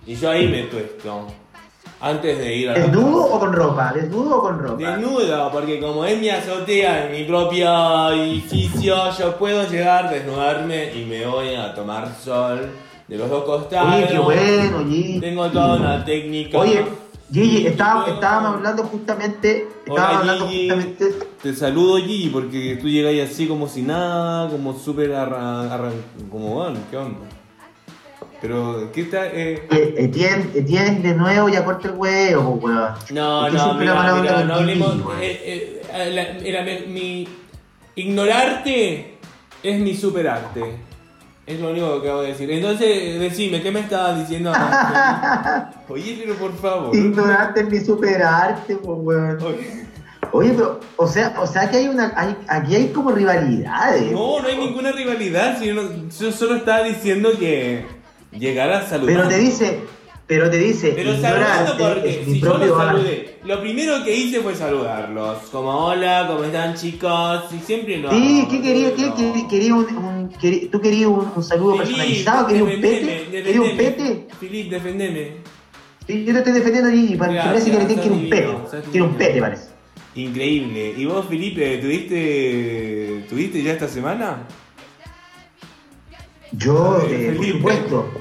y 0.07 0.15
yo 0.15 0.31
ahí 0.31 0.47
me 0.47 0.63
tuesto. 0.63 1.27
Antes 2.01 2.39
de 2.39 2.55
ir 2.55 2.69
a 2.71 2.73
la 2.73 2.79
¿Desnudo 2.79 3.25
o 3.25 3.39
con 3.39 3.53
ropa? 3.53 3.91
¿Desnudo 3.93 4.37
o 4.37 4.41
con 4.41 4.57
ropa? 4.57 4.77
Desnudo, 4.77 5.51
porque 5.51 5.79
como 5.79 6.03
es 6.03 6.17
mi 6.19 6.29
azotea 6.29 7.05
en 7.05 7.11
mi 7.11 7.23
propio 7.25 8.09
edificio, 8.09 9.11
yo 9.19 9.37
puedo 9.37 9.67
llegar, 9.69 10.09
desnudarme 10.09 10.95
y 10.95 11.05
me 11.05 11.27
voy 11.27 11.53
a 11.53 11.75
tomar 11.75 12.09
sol 12.23 12.71
de 13.07 13.17
los 13.17 13.29
dos 13.29 13.43
costados. 13.45 13.95
Oye, 13.95 14.07
qué 14.07 14.19
bueno, 14.19 14.79
Gigi. 14.89 15.19
Tengo 15.19 15.49
toda 15.49 15.75
una 15.77 16.03
técnica. 16.05 16.57
Oye, 16.59 16.85
Gigi, 17.31 17.67
estábamos 17.67 18.55
hablando 18.55 18.83
justamente. 18.83 19.67
Hola, 19.87 20.19
hablando 20.19 20.47
Gigi. 20.47 20.69
justamente. 20.69 21.05
Te 21.41 21.53
saludo 21.53 21.97
Gigi 21.97 22.29
porque 22.29 22.77
tú 22.81 22.87
llegas 22.89 23.29
así 23.31 23.47
como 23.47 23.67
si 23.67 23.81
nada, 23.81 24.49
como 24.49 24.73
súper 24.77 25.13
arran... 25.13 25.91
como 26.29 26.55
bueno, 26.55 26.79
¿qué 26.91 26.97
onda? 26.97 27.19
Pero, 28.39 28.91
¿qué 28.93 29.03
tal? 29.05 29.29
Eh, 29.33 29.67
Eh, 29.71 29.95
Etienne, 29.97 30.51
Etienne 30.53 30.99
de 31.01 31.15
nuevo 31.15 31.49
ya 31.49 31.65
corta 31.65 31.87
el 31.87 31.95
huevo, 31.95 32.59
pues, 32.59 32.75
weón. 32.75 32.93
No, 33.11 33.39
¿Por 33.41 33.51
qué 33.51 33.57
no, 33.57 33.73
mira, 33.73 34.13
mira, 34.21 34.43
no 34.43 34.53
hablemos. 34.53 34.95
weón? 34.97 35.17
eh, 35.21 35.81
eh, 35.91 36.11
la- 36.11 36.39
mira, 36.43 36.61
mi, 36.63 36.87
mi- 36.93 37.27
ignorarte 37.95 39.17
es 39.63 39.79
mi 39.79 39.95
superarte. 39.95 40.86
Es 41.47 41.59
lo 41.61 41.69
único 41.71 42.01
que 42.01 42.07
acabo 42.09 42.21
de 42.23 42.27
decir. 42.29 42.51
Entonces, 42.51 43.19
decime, 43.21 43.61
¿qué 43.61 43.71
me 43.71 43.79
estabas 43.79 44.19
diciendo? 44.19 44.51
Oye, 45.89 46.17
pero 46.21 46.35
por 46.35 46.53
favor. 46.57 46.93
Ignorarte 46.95 47.61
es 47.61 47.69
mi 47.69 47.79
superarte, 47.79 48.75
pues, 48.75 48.97
weón. 49.01 49.37
Oye, 49.41 49.87
Oye, 50.33 50.51
pero, 50.51 50.79
o 50.97 51.07
sea, 51.07 51.35
o 51.39 51.47
sea 51.47 51.69
que 51.69 51.77
hay 51.77 51.87
una. 51.87 52.11
Hay, 52.17 52.35
aquí 52.49 52.75
hay 52.75 52.87
como 52.89 53.11
rivalidades. 53.11 54.11
No, 54.11 54.41
no 54.41 54.47
hay 54.47 54.57
ninguna 54.57 54.91
rivalidad. 54.91 55.57
si 55.57 55.67
yo, 55.67 55.73
no- 55.75 55.89
yo 56.19 56.31
solo 56.33 56.55
estaba 56.55 56.83
diciendo 56.83 57.29
que 57.39 57.85
llegara 58.31 58.79
a 58.79 58.81
saludar. 58.85 59.15
Pero 59.15 59.27
te 59.29 59.37
dice. 59.37 59.79
Pero 60.27 60.49
te 60.49 60.57
dice. 60.57 60.91
Pero 60.93 61.11
saludando 61.13 61.71
ignorante 61.71 61.83
porque 62.01 62.09
es 62.21 62.27
mi 62.27 62.33
si 62.33 62.39
yo 62.41 62.49
propio 62.49 62.67
los 62.67 62.77
saludé, 62.77 63.39
lo 63.45 63.61
primero 63.61 64.03
que 64.03 64.13
hice 64.13 64.41
fue 64.41 64.53
saludarlos. 64.53 65.37
Como 65.53 65.69
hola, 65.69 66.25
¿cómo 66.27 66.43
están 66.43 66.73
chicos? 66.75 67.43
Y 67.53 67.59
siempre 67.59 67.95
lo 67.99 68.09
Sí, 68.11 68.39
hago, 68.41 68.49
¿qué 68.51 68.61
quería? 68.61 68.93
¿Qué 68.93 69.05
no. 69.05 69.15
quería? 69.15 69.47
quería 69.47 69.75
un, 69.75 69.85
un- 69.95 70.16
¿Tú 70.71 70.81
querías 70.81 71.09
un, 71.09 71.31
un 71.35 71.43
saludo 71.43 71.73
Filip, 71.73 71.87
personalizado? 71.87 72.47
¿Querías 72.47 72.63
un 72.63 72.81
pete? 72.81 73.27
¿Querías 73.31 73.59
un 73.59 73.77
pete? 73.77 74.27
Filip, 74.39 74.69
defendeme. 74.71 75.31
Sí, 76.07 76.23
yo 76.23 76.31
te 76.33 76.39
estoy 76.39 76.53
defendiendo, 76.53 76.89
Gracias, 76.89 77.45
parece 77.45 77.71
que 77.71 77.77
le 77.79 77.85
tienes 77.85 78.05
que 78.05 78.05
ir 78.07 78.13
un 78.13 78.29
pete. 78.29 78.57
Quiere 78.91 79.05
un 79.05 79.15
pete, 79.15 79.41
parece. 79.41 79.69
Increíble. 80.15 80.93
¿Y 80.97 81.05
vos, 81.05 81.25
Felipe, 81.27 81.77
tuviste, 81.77 83.25
tuviste 83.29 83.61
ya 83.61 83.73
esta 83.73 83.87
semana? 83.87 84.37
Yo, 86.53 87.01
Eh, 87.11 87.33
por 87.35 87.45
supuesto. 87.45 88.11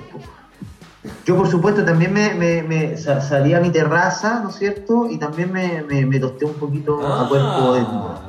Yo, 1.25 1.37
por 1.37 1.49
supuesto, 1.49 1.85
también 1.85 2.13
me, 2.13 2.35
me- 2.35 2.63
me 2.63 2.97
sa- 2.97 3.21
salí 3.21 3.55
a 3.55 3.61
mi 3.61 3.71
terraza, 3.71 4.41
¿no 4.43 4.51
es 4.51 4.57
cierto? 4.57 5.09
Y 5.11 5.19
también 5.19 5.53
me, 5.53 5.83
me, 5.83 6.05
me 6.05 6.19
tosté 6.19 6.45
un 6.45 6.55
poquito 6.55 7.15
a 7.15 7.29
cuerpo 7.29 7.75
de 7.75 7.81
Ah, 7.81 8.23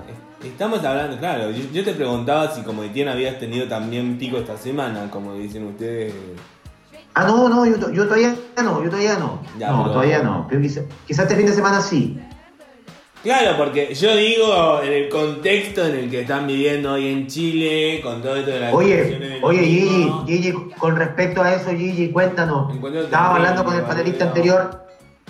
Estamos 0.47 0.83
hablando, 0.83 1.17
claro. 1.17 1.51
Yo, 1.51 1.63
yo 1.71 1.83
te 1.83 1.93
preguntaba 1.93 2.51
si 2.53 2.61
como 2.61 2.83
Etienne 2.83 3.11
habías 3.11 3.39
tenido 3.39 3.67
también 3.67 4.17
pico 4.17 4.37
esta 4.37 4.57
semana, 4.57 5.09
como 5.11 5.33
dicen 5.35 5.65
ustedes. 5.67 6.13
Ah, 7.13 7.25
no, 7.25 7.49
no, 7.49 7.65
yo, 7.65 7.91
yo 7.91 8.03
todavía 8.05 8.35
no, 8.63 8.83
yo 8.83 8.89
todavía 8.89 9.17
no. 9.17 9.41
Ya, 9.57 9.71
no, 9.71 9.81
pero- 9.83 9.93
todavía 9.93 10.21
no. 10.21 10.45
Pero 10.49 10.61
quizá- 10.61 10.83
quizás 11.07 11.23
este 11.25 11.35
fin 11.35 11.45
de 11.47 11.53
semana 11.53 11.81
sí. 11.81 12.19
Claro, 13.23 13.57
porque 13.57 13.93
yo 13.95 14.15
digo 14.15 14.81
en 14.83 14.93
el 14.93 15.09
contexto 15.09 15.85
en 15.85 15.95
el 15.95 16.09
que 16.09 16.21
están 16.21 16.45
viviendo 16.45 16.93
hoy 16.93 17.07
en 17.11 17.27
Chile, 17.27 17.99
con 18.03 18.21
todo 18.21 18.35
esto 18.35 18.51
de 18.51 18.59
la 18.59 18.71
Oye, 18.71 19.39
oye, 19.41 19.59
Gigi, 19.63 20.11
Gigi, 20.27 20.51
con 20.77 20.95
respecto 20.95 21.41
a 21.41 21.53
eso, 21.55 21.71
Gigi, 21.71 22.09
cuéntanos. 22.11 22.67
Terrible, 22.69 23.07
hablando 23.11 23.65
con 23.65 23.75
el 23.75 23.81
panelista 23.81 24.25
anterior 24.25 24.85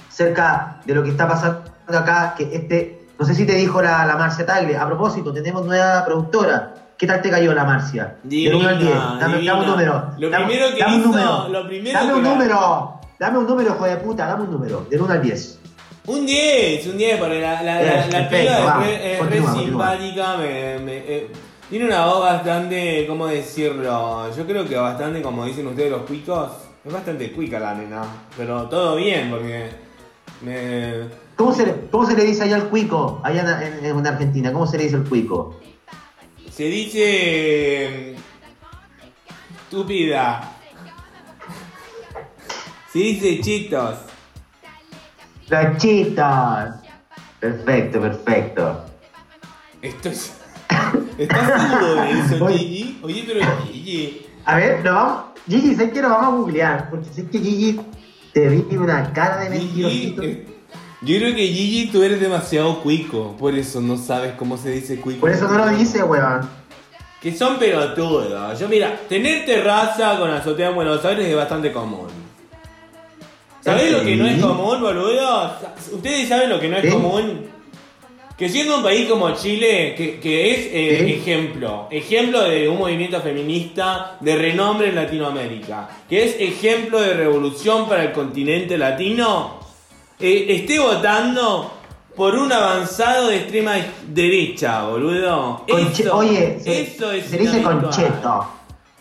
acerca 0.09 0.82
de 0.86 0.93
lo 0.93 1.03
que 1.03 1.09
está 1.11 1.28
pasando 1.28 1.61
acá, 1.88 2.36
que 2.38 2.43
este 2.53 2.97
No 3.20 3.26
sé 3.26 3.34
si 3.36 3.45
te 3.45 3.53
dijo 3.55 3.82
la, 3.82 4.05
la 4.05 4.15
Marcia 4.15 4.45
Tagle. 4.45 4.78
A 4.78 4.86
propósito, 4.86 5.34
tenemos 5.34 5.65
nueva 5.65 6.03
productora. 6.05 6.74
¿Qué 6.97 7.05
tal 7.07 7.22
te 7.22 7.30
cayó 7.30 7.53
la 7.53 7.63
Marcia? 7.63 8.15
Divina, 8.24 8.49
Del 8.51 8.59
1 8.59 8.70
al 8.70 8.80
10. 8.80 8.93
Dame, 9.20 9.45
dame 9.45 9.59
un 9.61 9.68
número. 9.68 10.11
Lo 10.18 10.30
Dame- 10.30 10.45
primero 10.45 10.74
que 10.74 10.80
dame 10.80 10.95
un 10.95 11.01
hizo- 11.01 11.09
número. 11.11 11.47
lo 11.49 11.68
primero 11.68 11.99
dame 11.99 12.13
un 12.13 12.24
que- 12.24 12.30
número. 12.30 12.93
Dame 13.20 13.38
un 13.39 13.47
número, 13.47 13.70
hijo 13.76 13.86
de 13.86 13.97
puta. 13.97 14.26
Dame 14.28 14.43
un 14.43 14.51
número. 14.51 14.86
Del 14.89 15.01
1 15.01 15.13
al 15.13 15.22
10. 15.22 15.59
Un 16.07 16.26
10, 16.26 16.88
un 16.88 16.97
10, 16.97 17.20
porque 17.20 17.41
la, 17.41 17.61
la, 17.63 17.82
la, 17.82 18.07
la 18.07 18.30
piba 18.30 18.86
es 18.86 19.20
re, 19.30 19.41
simpática, 19.61 20.38
me, 20.38 20.80
me- 20.80 20.97
eh, 21.05 21.32
tiene 21.70 21.86
una 21.86 22.05
voz 22.05 22.22
bastante, 22.22 23.05
¿cómo 23.07 23.28
decirlo? 23.28 24.34
Yo 24.34 24.45
creo 24.47 24.65
que 24.65 24.78
bastante, 24.78 25.22
como 25.22 25.43
dicen 25.45 25.68
ustedes 25.68 25.91
los 25.91 26.03
cuicos, 26.03 26.49
es 26.86 26.93
bastante 26.93 27.34
cuica 27.34 27.59
la 27.59 27.74
nena, 27.74 28.03
pero 28.38 28.63
todo 28.70 28.95
bien, 28.95 29.30
porque 29.30 29.70
me... 30.41 31.26
¿Cómo 31.38 31.53
se, 31.53 31.65
le, 31.65 31.88
¿Cómo 31.91 32.05
se 32.05 32.15
le 32.17 32.25
dice 32.25 32.43
allá 32.43 32.55
al 32.55 32.69
cuico? 32.69 33.21
Allá 33.23 33.61
en, 33.65 33.85
en- 33.85 33.97
en 33.99 34.07
Argentina. 34.07 34.51
¿Cómo 34.51 34.65
se 34.67 34.77
le 34.77 34.83
dice 34.85 34.95
el 34.97 35.03
cuico? 35.07 35.59
Se 36.51 36.63
dice... 36.63 38.15
Estúpida. 39.63 40.51
Se 42.91 42.99
dice 42.99 43.39
chitos. 43.41 43.97
Los 45.49 45.77
chitos. 45.77 46.25
Perfecto, 47.39 48.01
perfecto. 48.01 48.85
Esto 49.81 50.09
es... 50.09 50.33
¿Estás 51.17 51.61
seguro 51.61 51.95
de 51.95 52.11
eso, 52.11 52.45
Oye. 52.45 52.57
Gigi? 52.57 52.99
Oye, 53.03 53.23
pero 53.27 53.45
Gigi... 53.71 54.25
A 54.45 54.55
ver, 54.55 54.81
vamos. 54.83 55.23
Gigi, 55.47 55.75
sé 55.75 55.91
que 55.91 56.01
lo 56.01 56.09
vamos 56.09 56.25
a 56.33 56.38
googlear. 56.38 56.89
Porque 56.89 57.09
sé 57.13 57.27
que 57.29 57.38
Gigi 57.39 57.79
te 58.33 58.49
vi 58.49 58.75
una 58.75 59.13
cara 59.13 59.38
de 59.41 59.49
mentirosito. 59.51 60.23
Yo 61.02 61.18
creo 61.18 61.36
que 61.36 61.48
Gigi 61.48 61.88
tú 61.91 62.04
eres 62.04 62.20
demasiado 62.20 62.82
cuico, 62.82 63.36
por 63.38 63.54
eso 63.56 63.82
no 63.82 63.98
sabes 63.98 64.34
cómo 64.34 64.58
se 64.58 64.72
dice 64.72 65.00
cuico. 65.00 65.22
Por 65.22 65.30
eso 65.32 65.48
no 65.48 65.58
lo 65.58 65.70
dice, 65.70 66.04
weón. 66.04 66.50
Que 67.22 67.34
son 67.36 67.58
pelotudos. 67.58 68.60
Yo 68.60 68.68
mira, 68.70 69.00
tener 69.10 69.45
terraza 69.45 70.18
con 70.20 70.30
azotea 70.30 70.70
en 70.70 70.76
Buenos 70.76 71.04
Aires 71.04 71.26
es 71.28 71.36
bastante 71.36 71.72
común. 71.72 72.08
¿Sabés 73.62 73.91
lo 73.91 74.02
que 74.04 74.16
no 74.16 74.28
es 74.28 74.36
Sí. 74.36 74.41
común, 74.41 74.80
boludo? 74.82 75.52
¿Ustedes 75.91 76.30
saben 76.30 76.50
lo 76.50 76.60
que 76.60 76.70
no 76.70 76.78
es 76.78 76.84
¿Sí? 76.86 76.91
común? 76.91 77.48
Que 78.38 78.48
siendo 78.50 78.78
un 78.78 78.84
país 78.84 79.10
como 79.10 79.32
Chile, 79.34 79.95
que, 79.98 80.20
que 80.20 80.52
es 80.52 80.58
eh, 80.72 81.04
¿Sí? 81.06 81.14
ejemplo, 81.14 81.88
ejemplo 81.89 82.43
de 82.43 82.70
un 82.70 82.78
movimiento 82.78 83.20
feminista 83.20 84.16
de 84.20 84.36
renombre 84.36 84.89
en 84.89 84.95
Latinoamérica, 84.95 85.89
que 86.08 86.24
es 86.24 86.36
ejemplo 86.39 87.02
de 87.02 87.16
revolución 87.16 87.89
para 87.89 88.04
el 88.04 88.12
continente 88.12 88.78
latino, 88.78 89.60
eh, 90.20 90.45
esté 90.49 90.80
votando 90.80 91.72
por 92.15 92.36
un 92.36 92.51
avanzado 92.51 93.28
de 93.28 93.38
extrema 93.38 93.74
derecha, 94.07 94.84
boludo. 94.88 95.63
Conche- 95.68 96.03
Eso- 96.03 96.15
Oye, 96.18 96.59
se, 96.59 96.82
eso 96.82 97.11
es 97.11 97.26
se 97.26 97.38
dice 97.38 97.61
concheto. 97.61 98.47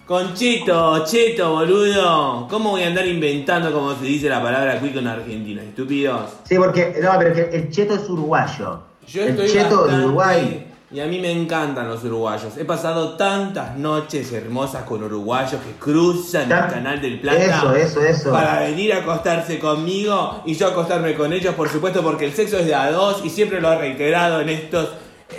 Conchito, 0.07 1.05
cheto, 1.05 1.51
boludo. 1.53 2.47
¿Cómo 2.49 2.71
voy 2.71 2.83
a 2.85 2.87
andar 2.89 3.07
inventando 3.07 3.73
cómo 3.73 3.95
se 3.97 4.05
dice 4.05 4.29
la 4.29 4.41
palabra 4.41 4.79
cuico 4.79 5.01
en 5.01 5.09
Argentina, 5.09 5.63
estúpidos? 5.63 6.31
Sí, 6.45 6.57
porque. 6.57 6.95
No, 7.03 7.11
pero 7.19 7.35
que 7.35 7.57
el 7.57 7.71
cheto 7.71 7.95
es 7.95 8.09
uruguayo. 8.09 8.81
Yo 9.09 9.23
el 9.23 9.29
estoy 9.31 9.49
cheto 9.49 9.87
de 9.87 10.05
Uruguay. 10.05 10.67
Y 10.89 11.01
a 11.01 11.07
mí 11.07 11.19
me 11.19 11.33
encantan 11.33 11.89
los 11.89 12.05
uruguayos. 12.05 12.57
He 12.57 12.65
pasado 12.65 13.17
tantas 13.17 13.77
noches 13.77 14.33
hermosas 14.33 14.85
con 14.85 15.03
uruguayos 15.03 15.61
que 15.61 15.73
cruzan 15.81 16.43
el 16.43 16.49
canal 16.49 17.01
del 17.01 17.19
Plata 17.19 17.43
Eso, 17.43 17.75
eso, 17.75 18.03
eso. 18.03 18.31
para 18.31 18.61
venir 18.61 18.93
a 18.93 18.99
acostarse 18.99 19.59
conmigo 19.59 20.43
y 20.47 20.55
yo 20.55 20.69
acostarme 20.69 21.15
con 21.15 21.33
ellos, 21.33 21.57
por 21.57 21.69
supuesto, 21.69 22.03
porque 22.03 22.27
el 22.27 22.35
sexo 22.35 22.59
es 22.59 22.67
de 22.67 22.75
a 22.77 22.93
dos 22.93 23.21
y 23.25 23.31
siempre 23.31 23.61
lo 23.61 23.73
he 23.73 23.79
reiterado 23.79 24.41
en 24.41 24.49
estos 24.49 24.91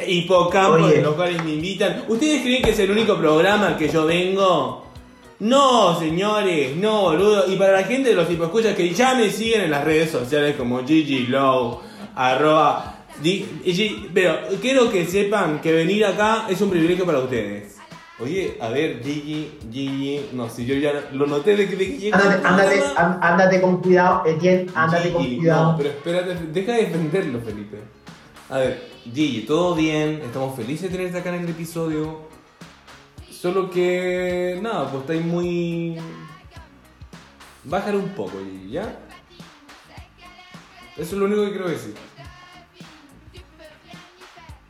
hipocampos 0.05 0.81
Oye. 0.81 0.97
de 0.97 1.01
los 1.01 1.15
cuales 1.15 1.41
me 1.41 1.53
invitan. 1.53 2.03
¿Ustedes 2.09 2.41
creen 2.41 2.61
que 2.61 2.71
es 2.71 2.79
el 2.79 2.91
único 2.91 3.15
programa 3.15 3.67
al 3.67 3.77
que 3.77 3.87
yo 3.87 4.05
vengo? 4.05 4.85
No, 5.39 5.97
señores, 5.97 6.75
no, 6.75 7.03
boludo. 7.03 7.49
Y 7.49 7.55
para 7.55 7.71
la 7.71 7.83
gente 7.83 8.09
de 8.09 8.15
los 8.15 8.29
hiposcuchas 8.29 8.75
que 8.75 8.93
ya 8.93 9.13
me 9.13 9.29
siguen 9.29 9.61
en 9.61 9.71
las 9.71 9.85
redes 9.85 10.11
sociales 10.11 10.57
como 10.57 10.85
Gigi 10.85 11.27
Low, 11.27 11.79
arroba. 12.15 12.96
Pero 14.13 14.39
quiero 14.61 14.91
que 14.91 15.05
sepan 15.05 15.61
que 15.61 15.71
venir 15.71 16.05
acá 16.05 16.45
es 16.49 16.61
un 16.61 16.69
privilegio 16.69 17.05
para 17.05 17.19
ustedes. 17.19 17.77
Oye, 18.19 18.57
a 18.59 18.69
ver, 18.69 19.03
Gigi, 19.03 19.59
Gigi, 19.71 20.29
no 20.33 20.49
sé, 20.49 20.65
yo 20.65 20.73
ya 20.73 21.09
lo 21.11 21.27
noté 21.27 21.55
de 21.55 21.69
que 21.69 21.75
llega 21.75 22.17
Ándate, 22.17 22.47
ándate, 22.47 22.83
ándate 22.95 23.61
con 23.61 23.79
cuidado, 23.79 24.25
Etienne, 24.25 24.71
ándate 24.73 25.11
con 25.11 25.23
Gigi, 25.23 25.37
cuidado. 25.37 25.71
No, 25.71 25.77
pero 25.77 25.89
espérate, 25.89 26.35
deja 26.51 26.71
de 26.71 26.85
defenderlo, 26.85 27.41
Felipe. 27.41 27.77
A 28.49 28.57
ver, 28.57 28.89
Gigi, 29.03 29.41
todo 29.41 29.75
bien, 29.75 30.21
estamos 30.23 30.55
felices 30.55 30.89
de 30.89 30.97
tenerte 30.97 31.19
acá 31.19 31.35
en 31.35 31.43
el 31.43 31.49
episodio. 31.49 32.21
Solo 33.29 33.69
que, 33.69 34.57
nada, 34.63 34.89
pues 34.89 35.01
estáis 35.01 35.23
muy. 35.23 35.97
Bájale 37.65 37.97
un 37.97 38.09
poco, 38.09 38.39
Gigi, 38.39 38.71
¿ya? 38.71 38.99
Eso 40.97 41.13
es 41.13 41.13
lo 41.13 41.25
único 41.25 41.43
que 41.45 41.51
quiero 41.51 41.69
decir. 41.69 41.93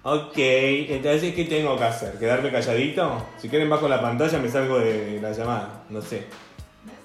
Ok, 0.09 0.37
entonces, 0.37 1.35
¿qué 1.35 1.43
tengo 1.43 1.77
que 1.77 1.83
hacer? 1.83 2.13
¿Quedarme 2.13 2.49
calladito? 2.49 3.25
Si 3.37 3.49
quieren, 3.49 3.69
bajo 3.69 3.89
la 3.89 4.01
pantalla, 4.01 4.39
me 4.39 4.47
salgo 4.47 4.79
de 4.79 5.19
la 5.21 5.33
llamada, 5.33 5.83
no 5.89 6.01
sé. 6.01 6.23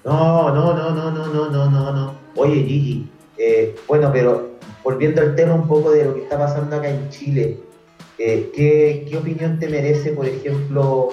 No, 0.05 0.55
no, 0.55 0.73
no, 0.73 0.91
no, 0.93 1.11
no, 1.11 1.27
no, 1.27 1.51
no, 1.51 1.69
no, 1.69 1.93
no. 1.93 2.15
Oye, 2.37 2.63
Gigi, 2.63 3.11
eh, 3.39 3.75
bueno, 3.89 4.09
pero 4.13 4.51
volviendo 4.85 5.21
al 5.21 5.35
tema 5.35 5.53
un 5.53 5.67
poco 5.67 5.91
de 5.91 6.05
lo 6.05 6.15
que 6.15 6.23
está 6.23 6.39
pasando 6.39 6.77
acá 6.77 6.91
en 6.91 7.11
Chile, 7.11 7.59
eh, 8.19 8.53
¿qué, 8.55 9.19
opinión 9.19 9.59
te 9.59 9.69
merece, 9.69 10.13
por 10.13 10.29
ejemplo, 10.29 11.09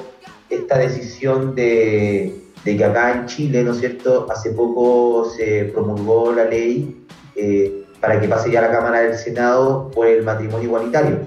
esta 0.47 0.77
decisión 0.77 1.55
de, 1.55 2.39
de 2.65 2.77
que 2.77 2.85
acá 2.85 3.13
en 3.13 3.25
Chile, 3.25 3.63
¿no 3.63 3.71
es 3.71 3.79
cierto?, 3.79 4.27
hace 4.29 4.51
poco 4.51 5.27
se 5.35 5.65
promulgó 5.73 6.33
la 6.33 6.45
ley 6.45 7.03
eh, 7.35 7.83
para 7.99 8.21
que 8.21 8.27
pase 8.27 8.51
ya 8.51 8.59
a 8.59 8.67
la 8.67 8.71
Cámara 8.71 8.99
del 8.99 9.17
Senado 9.17 9.89
por 9.89 10.05
el 10.05 10.23
matrimonio 10.23 10.67
igualitario, 10.67 11.21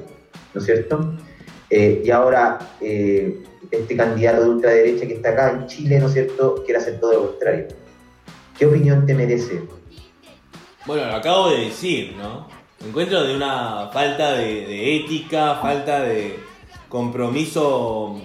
¿no 0.55 0.61
es 0.61 0.67
cierto? 0.67 1.15
Eh, 1.71 2.03
y 2.05 2.11
ahora 2.11 2.59
eh, 2.81 3.43
este 3.71 3.97
candidato 3.97 4.43
de 4.43 4.51
ultraderecha 4.51 5.07
que 5.07 5.15
está 5.15 5.31
acá 5.31 5.51
en 5.53 5.67
Chile, 5.67 5.99
¿no 5.99 6.07
es 6.07 6.13
cierto?, 6.13 6.63
quiere 6.65 6.81
hacer 6.81 7.01
todo 7.01 7.13
lo 7.15 7.31
contrario. 7.31 7.69
¿Qué 8.59 8.67
opinión 8.67 9.07
te 9.07 9.15
merece? 9.15 9.63
Bueno, 10.85 11.07
lo 11.07 11.15
acabo 11.15 11.49
de 11.49 11.65
decir, 11.65 12.15
¿no? 12.19 12.49
Encuentro 12.85 13.23
de 13.23 13.37
una 13.37 13.89
falta 13.93 14.33
de, 14.33 14.97
ética, 14.97 15.55
falta 15.55 16.03
de 16.03 16.37
compromiso 16.89 18.21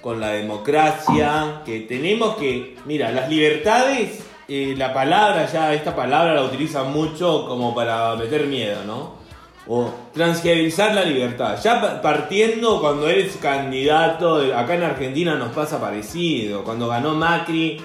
con 0.00 0.20
la 0.20 0.30
democracia, 0.30 1.62
que 1.64 1.80
tenemos 1.80 2.36
que, 2.36 2.76
mira, 2.84 3.10
las 3.10 3.28
libertades, 3.30 4.22
eh, 4.46 4.74
la 4.76 4.92
palabra 4.92 5.46
ya, 5.46 5.72
esta 5.72 5.96
palabra 5.96 6.34
la 6.34 6.42
utilizan 6.42 6.92
mucho 6.92 7.46
como 7.48 7.74
para 7.74 8.14
meter 8.16 8.46
miedo, 8.46 8.84
¿no? 8.84 9.23
O 9.66 9.90
transgerilizar 10.12 10.94
la 10.94 11.04
libertad. 11.04 11.58
Ya 11.62 11.80
pa- 11.80 12.02
partiendo 12.02 12.80
cuando 12.80 13.08
eres 13.08 13.36
candidato, 13.36 14.36
acá 14.54 14.74
en 14.74 14.82
Argentina 14.82 15.36
nos 15.36 15.52
pasa 15.54 15.80
parecido, 15.80 16.62
cuando 16.64 16.88
ganó 16.88 17.14
Macri, 17.14 17.80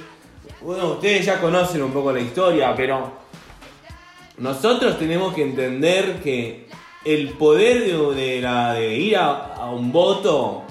bueno, 0.61 0.87
ustedes 0.93 1.25
ya 1.25 1.39
conocen 1.39 1.81
un 1.81 1.91
poco 1.91 2.11
la 2.11 2.19
historia, 2.19 2.73
pero 2.75 3.13
nosotros 4.37 4.97
tenemos 4.97 5.33
que 5.33 5.43
entender 5.43 6.21
que 6.21 6.67
el 7.05 7.29
poder 7.29 7.85
de, 7.85 8.15
de 8.15 8.41
la- 8.41 8.73
de 8.73 8.95
ir 8.97 9.15
a, 9.17 9.53
a 9.55 9.71
un 9.71 9.91
voto 9.91 10.63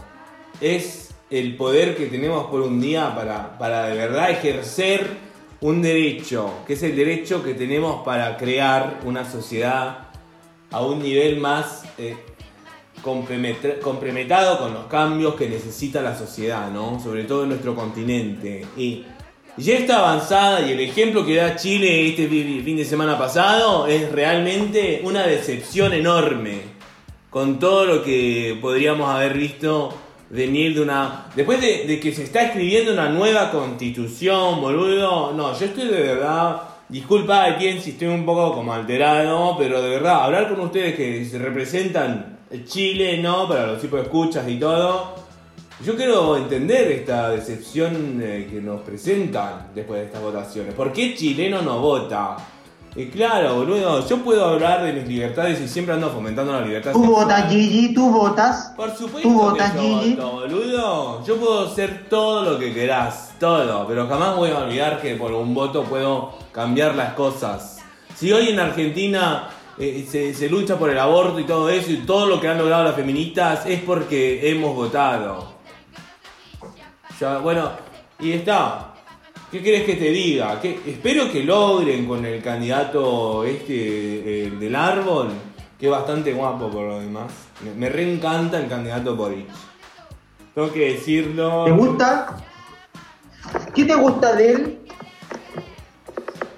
es 0.61 1.15
el 1.31 1.57
poder 1.57 1.97
que 1.97 2.07
tenemos 2.07 2.47
por 2.47 2.61
un 2.63 2.81
día 2.81 3.15
para, 3.15 3.57
para 3.59 3.87
de 3.87 3.95
verdad 3.97 4.31
ejercer 4.31 5.07
un 5.61 5.83
derecho, 5.83 6.51
que 6.67 6.75
es 6.75 6.83
el 6.83 6.95
derecho 6.97 7.43
que 7.43 7.55
tenemos 7.55 8.03
para 8.05 8.37
crear 8.37 9.01
una 9.05 9.25
sociedad 9.31 10.08
a 10.71 10.83
un 10.83 11.03
nivel 11.03 11.39
más 11.39 11.85
eh, 11.97 12.17
comprometado 13.83 14.59
con 14.59 14.75
los 14.75 14.87
cambios 14.87 15.35
que 15.35 15.49
necesita 15.49 16.03
la 16.03 16.17
sociedad, 16.17 16.71
¿no? 16.71 17.01
Sobre 17.01 17.25
todo 17.25 17.45
en 17.45 17.51
nuestro 17.51 17.75
continente. 17.75 18.67
Y 18.77 19.05
ya 19.57 19.75
está 19.75 19.99
avanzada 19.99 20.61
y 20.67 20.73
el 20.73 20.81
ejemplo 20.81 21.25
que 21.25 21.37
da 21.37 21.57
Chile 21.57 22.09
este 22.09 22.29
fi- 22.29 22.63
fin 22.65 22.77
de 22.77 22.85
semana 22.85 23.19
pasado 23.19 23.87
es 23.87 24.13
realmente 24.13 25.01
una 25.05 25.27
decepción 25.27 25.93
enorme 25.93 26.63
con 27.31 27.59
todo 27.59 27.85
lo 27.85 28.03
que 28.03 28.59
podríamos 28.61 29.09
haber 29.11 29.35
visto 29.35 29.95
venir 30.31 30.75
de 30.75 30.83
una... 30.83 31.27
Después 31.35 31.61
de, 31.61 31.87
de 31.87 32.01
que 32.01 32.13
se 32.13 32.25
está 32.25 32.43
escribiendo 32.43 32.93
una 32.93 33.09
nueva 33.09 33.51
constitución, 33.51 34.61
boludo, 34.61 35.33
no, 35.33 35.59
yo 35.59 35.67
estoy 35.67 35.87
de 35.87 36.03
verdad... 36.03 36.63
Disculpa 36.89 37.45
de 37.45 37.57
quién 37.57 37.83
si 37.83 37.91
estoy 37.91 38.09
un 38.09 38.25
poco 38.25 38.55
como 38.55 38.73
alterado, 38.73 39.57
pero 39.59 39.83
de 39.83 39.91
verdad, 39.91 40.25
hablar 40.25 40.49
con 40.49 40.61
ustedes 40.61 40.97
que 40.97 41.23
se 41.27 41.39
representan 41.39 42.39
Chile, 42.65 43.19
¿no? 43.19 43.47
Para 43.47 43.67
los 43.67 43.81
tipos 43.81 44.01
de 44.01 44.07
escuchas 44.07 44.49
y 44.49 44.59
todo. 44.59 45.15
Yo 45.85 45.95
quiero 45.95 46.39
entender 46.39 46.91
esta 46.93 47.29
decepción 47.29 48.21
eh, 48.23 48.49
que 48.51 48.63
nos 48.63 48.81
presentan 48.81 49.69
después 49.75 50.01
de 50.01 50.07
estas 50.07 50.23
votaciones. 50.23 50.73
¿Por 50.73 50.91
qué 50.91 51.15
chileno 51.15 51.61
no 51.61 51.79
vota? 51.79 52.37
Y 52.97 53.07
claro, 53.09 53.55
boludo, 53.57 54.07
yo 54.09 54.17
puedo 54.25 54.45
hablar 54.45 54.83
de 54.83 54.93
mis 54.93 55.07
libertades 55.07 55.61
y 55.61 55.69
siempre 55.69 55.95
ando 55.95 56.11
fomentando 56.11 56.53
la 56.53 56.63
libertad. 56.63 56.93
Tú 56.93 57.01
sexual. 57.03 57.25
votas, 57.25 57.51
Gigi, 57.51 57.95
tú 57.95 58.11
votas. 58.11 58.73
Por 58.77 58.91
supuesto 58.97 59.29
Tú 59.29 59.35
votas, 59.35 59.73
que 59.73 59.77
yo 59.77 60.01
Gigi. 60.01 60.15
voto, 60.17 60.31
boludo. 60.33 61.25
Yo 61.25 61.37
puedo 61.37 61.67
hacer 61.67 62.07
todo 62.09 62.43
lo 62.43 62.59
que 62.59 62.73
querás, 62.75 63.35
todo, 63.39 63.87
pero 63.87 64.09
jamás 64.09 64.37
voy 64.37 64.51
a 64.51 64.59
olvidar 64.59 65.01
que 65.01 65.15
por 65.15 65.33
un 65.33 65.55
voto 65.55 65.85
puedo 65.85 66.35
cambiar 66.51 66.95
las 66.97 67.13
cosas. 67.13 67.79
Si 68.17 68.33
hoy 68.33 68.49
en 68.49 68.59
Argentina 68.59 69.49
eh, 69.79 70.05
se, 70.11 70.35
se 70.35 70.49
lucha 70.49 70.77
por 70.77 70.91
el 70.91 70.99
aborto 70.99 71.39
y 71.39 71.45
todo 71.45 71.69
eso 71.69 71.93
y 71.93 71.99
todo 71.99 72.27
lo 72.27 72.41
que 72.41 72.49
han 72.49 72.59
logrado 72.59 72.83
las 72.85 72.97
feministas 72.97 73.65
es 73.67 73.81
porque 73.83 74.51
hemos 74.51 74.75
votado. 74.75 75.53
Ya, 77.21 77.39
bueno, 77.39 77.71
y 78.19 78.33
está. 78.33 78.95
¿Qué 79.51 79.63
querés 79.63 79.85
que 79.85 79.95
te 79.95 80.11
diga? 80.11 80.61
¿Qué- 80.61 80.79
espero 80.87 81.31
que 81.33 81.43
logren 81.43 82.07
con 82.07 82.25
el 82.25 82.43
candidato 82.43 83.45
este 83.45 84.47
eh, 84.47 84.51
del 84.51 84.75
árbol, 84.77 85.29
que 85.79 85.87
es 85.87 85.91
bastante 85.93 86.33
guapo 86.35 86.69
por 86.69 86.85
lo 86.87 87.01
demás. 87.01 87.33
Me, 87.65 87.73
me 87.73 87.89
reencanta 87.89 88.59
el 88.61 88.69
candidato 88.69 89.17
Boric. 89.17 89.47
Tengo 90.55 90.73
que 90.73 90.93
decirlo. 90.93 91.65
¿Te 91.65 91.71
gusta? 91.71 92.37
¿Qué 93.75 93.85
te 93.85 93.95
gusta 93.95 94.35
de 94.35 94.53
él? 94.53 94.79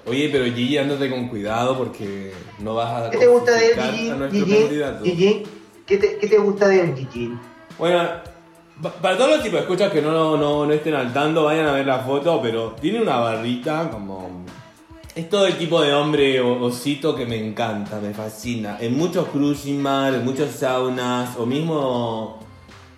Oye, 0.07 0.29
pero 0.29 0.43
Gigi, 0.45 0.77
andate 0.77 1.09
con 1.09 1.29
cuidado 1.29 1.77
porque 1.77 2.33
no 2.59 2.75
vas 2.75 3.03
a 3.03 3.09
¿Qué 3.11 3.17
te 3.19 3.27
gusta 3.27 3.51
de 3.53 3.67
él, 3.67 4.31
Gigi? 4.31 4.81
Gigi, 5.03 5.43
¿qué 5.85 5.97
te, 5.97 6.17
¿qué 6.17 6.27
te 6.27 6.37
gusta 6.39 6.67
de 6.67 6.81
él, 6.81 6.95
Gigi? 6.97 7.31
Bueno, 7.77 8.09
para 8.81 9.17
todos 9.17 9.31
los 9.31 9.39
tipos 9.43 9.53
de 9.57 9.61
escuchas 9.61 9.91
que 9.91 10.01
no, 10.01 10.37
no, 10.37 10.65
no 10.65 10.73
estén 10.73 10.93
al 10.95 11.13
tanto, 11.13 11.43
vayan 11.45 11.67
a 11.67 11.73
ver 11.73 11.85
la 11.85 11.99
foto, 11.99 12.39
pero 12.41 12.75
tiene 12.79 13.01
una 13.01 13.17
barrita 13.17 13.89
como... 13.89 14.43
Es 15.13 15.29
todo 15.29 15.45
el 15.45 15.57
tipo 15.57 15.81
de 15.81 15.93
hombre 15.93 16.39
osito 16.39 17.13
que 17.15 17.25
me 17.25 17.35
encanta, 17.35 17.99
me 17.99 18.13
fascina. 18.13 18.77
En 18.79 18.97
muchos 18.97 19.27
cruising 19.27 19.83
bar, 19.83 20.13
en 20.13 20.23
muchos 20.23 20.51
saunas, 20.51 21.35
o 21.37 21.45
mismo, 21.45 22.39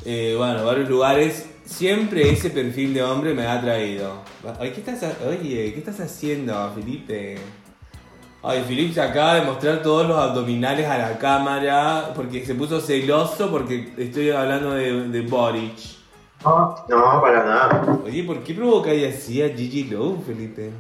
eh, 0.06 0.36
bueno, 0.38 0.64
varios 0.64 0.88
lugares, 0.90 1.50
siempre 1.66 2.30
ese 2.30 2.52
perfil 2.52 2.94
de 2.94 3.02
hombre 3.02 3.34
me 3.34 3.48
ha 3.48 3.54
atraído. 3.54 4.22
Ay, 4.60 4.70
¿qué 4.72 4.82
estás, 4.82 5.02
ha- 5.02 5.28
oye, 5.28 5.74
¿qué 5.74 5.80
estás 5.80 6.00
haciendo, 6.02 6.72
Felipe? 6.76 7.38
Ay, 8.46 8.62
Felipe 8.68 8.94
se 8.94 9.02
acaba 9.02 9.36
de 9.36 9.42
mostrar 9.44 9.82
todos 9.82 10.06
los 10.06 10.18
abdominales 10.18 10.86
a 10.90 10.98
la 10.98 11.18
cámara 11.18 12.12
porque 12.14 12.46
se 12.46 12.56
puso 12.56 12.82
celoso 12.82 13.50
porque 13.50 13.94
estoy 13.98 14.32
hablando 14.32 14.72
de, 14.72 15.08
de 15.08 15.22
Boric. 15.22 15.78
No, 16.44 16.76
no, 16.90 17.22
para 17.22 17.46
nada. 17.46 18.00
Oye, 18.06 18.24
¿por 18.26 18.44
qué 18.44 18.54
provocáis 18.54 19.16
así 19.16 19.42
a 19.42 19.48
Gigi 19.48 19.86
Lowe, 19.86 20.22
Felipe? 20.26 20.72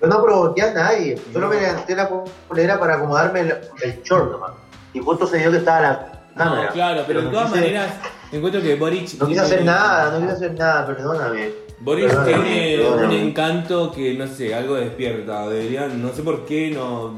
Yo 0.00 0.06
no 0.06 0.22
provoqué 0.22 0.62
a 0.62 0.72
nadie. 0.72 1.20
Solo 1.32 1.48
me 1.48 1.60
levanté 1.60 1.96
la 1.96 2.08
polera 2.46 2.78
para 2.78 2.94
acomodarme 2.94 3.40
el, 3.40 3.58
el 3.82 4.02
short 4.04 4.30
nomás. 4.30 4.52
Y 4.94 5.00
justo 5.00 5.26
se 5.26 5.38
dio 5.38 5.50
que 5.50 5.56
estaba 5.56 5.80
la 5.80 6.22
cámara. 6.36 6.66
No, 6.66 6.72
claro, 6.72 7.02
pero 7.08 7.22
de 7.22 7.30
todas 7.30 7.48
quise- 7.50 7.60
maneras 7.60 7.90
encuentro 8.30 8.62
que 8.62 8.76
Boric... 8.76 9.02
No 9.18 9.26
quise 9.26 9.26
tiene- 9.26 9.40
hacer 9.40 9.64
nada, 9.64 10.10
no 10.12 10.20
quise 10.20 10.32
hacer 10.32 10.54
nada, 10.54 10.86
perdóname. 10.86 11.50
Perdóname, 11.84 12.48
tiene 12.48 12.82
un 12.84 12.92
perdóname. 12.94 13.22
encanto 13.22 13.92
que, 13.92 14.14
no 14.14 14.26
sé, 14.26 14.54
algo 14.54 14.74
despierta. 14.74 15.48
Deberían, 15.48 16.02
no 16.02 16.12
sé 16.12 16.22
por 16.22 16.44
qué, 16.46 16.70
no... 16.70 17.14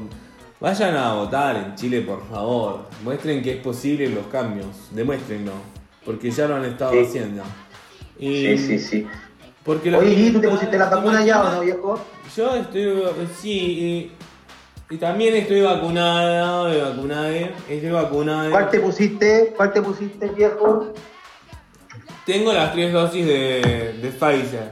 Vayan 0.59 0.95
a 0.95 1.13
votar 1.15 1.55
en 1.55 1.75
Chile, 1.75 2.01
por 2.01 2.23
favor. 2.29 2.81
Muestren 3.03 3.41
que 3.41 3.53
es 3.53 3.57
posible 3.57 4.07
los 4.09 4.27
cambios. 4.27 4.67
Demuéstrenlo. 4.91 5.53
Porque 6.05 6.29
ya 6.29 6.47
lo 6.47 6.55
han 6.55 6.65
estado 6.65 6.91
Sí. 6.91 6.99
haciendo. 6.99 7.41
Y- 8.19 8.45
Sí, 8.45 8.57
sí, 8.57 8.79
sí. 8.79 9.07
Porque 9.63 9.93
Oye, 9.95 10.15
Gigi, 10.15 10.31
¿tú 10.33 10.41
te 10.41 10.49
pusiste 10.49 10.77
la 10.77 10.89
vacuna 10.89 11.23
ya 11.25 11.41
o 11.43 11.51
no, 11.55 11.61
viejo? 11.61 11.99
Yo 12.35 12.55
estoy, 12.55 13.03
sí, 13.39 14.11
y, 14.89 14.93
y 14.95 14.97
también 14.97 15.35
estoy 15.35 15.61
vacunada, 15.61 16.73
eh, 16.73 16.81
vacunada, 16.81 17.29
estoy 17.69 17.89
vacunada. 17.91 18.49
¿Cuál 18.49 18.69
te 18.69 18.79
pusiste? 18.79 19.53
¿Cuál 19.55 19.73
te 19.73 19.81
pusiste, 19.83 20.27
viejo? 20.29 20.93
Tengo 22.31 22.53
las 22.53 22.71
tres 22.71 22.93
dosis 22.93 23.25
de, 23.25 23.99
de 24.01 24.09
Pfizer. 24.09 24.71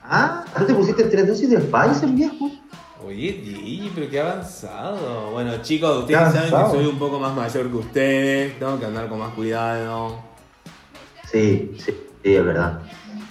Ah, 0.00 0.44
¿tú 0.56 0.64
te 0.64 0.72
pusiste 0.72 1.02
tres 1.02 1.26
dosis 1.26 1.50
de 1.50 1.58
Pfizer, 1.58 2.08
viejo? 2.10 2.52
Oye, 3.04 3.32
Gigi, 3.44 3.90
pero 3.92 4.08
qué 4.08 4.20
avanzado. 4.20 5.32
Bueno, 5.32 5.60
chicos, 5.60 6.02
ustedes 6.02 6.32
saben 6.32 6.50
que 6.50 6.70
soy 6.70 6.86
un 6.86 7.00
poco 7.00 7.18
más 7.18 7.34
mayor 7.34 7.68
que 7.68 7.76
ustedes, 7.76 8.58
tengo 8.60 8.78
que 8.78 8.86
andar 8.86 9.08
con 9.08 9.18
más 9.18 9.34
cuidado. 9.34 10.20
Sí, 11.32 11.72
sí, 11.78 11.92
sí, 12.22 12.34
es 12.36 12.44
verdad. 12.44 12.78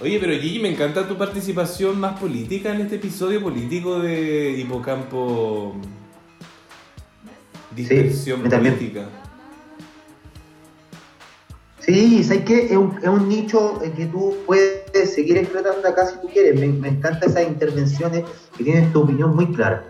Oye, 0.02 0.18
pero 0.20 0.34
Gigi, 0.34 0.58
me 0.58 0.70
encanta 0.70 1.08
tu 1.08 1.16
participación 1.16 1.98
más 1.98 2.20
política 2.20 2.74
en 2.74 2.82
este 2.82 2.96
episodio 2.96 3.42
político 3.42 3.98
de 4.00 4.58
Hipocampo. 4.58 5.74
Dispersión 7.74 8.40
a 8.40 8.42
mí 8.42 8.48
también. 8.50 8.74
Sí, 11.84 12.22
¿sabes 12.24 12.44
qué? 12.44 12.66
Es 12.66 12.76
un, 12.76 12.98
es 13.02 13.08
un 13.08 13.28
nicho 13.28 13.80
en 13.82 13.92
que 13.92 14.06
tú 14.06 14.36
puedes 14.46 15.14
seguir 15.14 15.36
explotando 15.38 15.86
acá 15.86 16.06
si 16.06 16.18
tú 16.20 16.28
quieres. 16.32 16.58
Me, 16.58 16.68
me 16.68 16.88
encantan 16.88 17.28
esas 17.30 17.46
intervenciones 17.46 18.24
que 18.56 18.64
tienes 18.64 18.92
tu 18.92 19.02
opinión 19.02 19.34
muy 19.34 19.46
clara. 19.52 19.84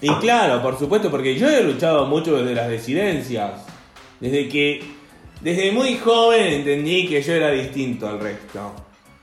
Y 0.00 0.08
claro, 0.16 0.62
por 0.62 0.78
supuesto, 0.78 1.10
porque 1.10 1.36
yo 1.38 1.48
he 1.48 1.62
luchado 1.62 2.06
mucho 2.06 2.36
desde 2.38 2.54
las 2.54 2.70
disidencias. 2.70 3.62
Desde 4.20 4.48
que, 4.48 4.82
desde 5.40 5.70
muy 5.72 5.96
joven 5.98 6.46
entendí 6.54 7.06
que 7.06 7.22
yo 7.22 7.32
era 7.34 7.50
distinto 7.50 8.08
al 8.08 8.18
resto. 8.20 8.72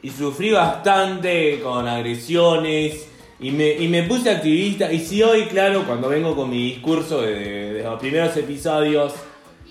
Y 0.01 0.09
sufrí 0.11 0.51
bastante 0.51 1.59
con 1.61 1.87
agresiones. 1.87 3.07
Y 3.39 3.51
me, 3.51 3.73
y 3.73 3.87
me 3.89 4.03
puse 4.03 4.29
activista. 4.29 4.91
Y 4.93 4.99
si 4.99 5.21
hoy, 5.23 5.45
claro, 5.45 5.83
cuando 5.85 6.07
vengo 6.07 6.35
con 6.35 6.49
mi 6.49 6.71
discurso 6.71 7.21
de- 7.21 7.73
de 7.73 7.83
los 7.83 7.99
primeros 7.99 8.35
episodios, 8.37 9.13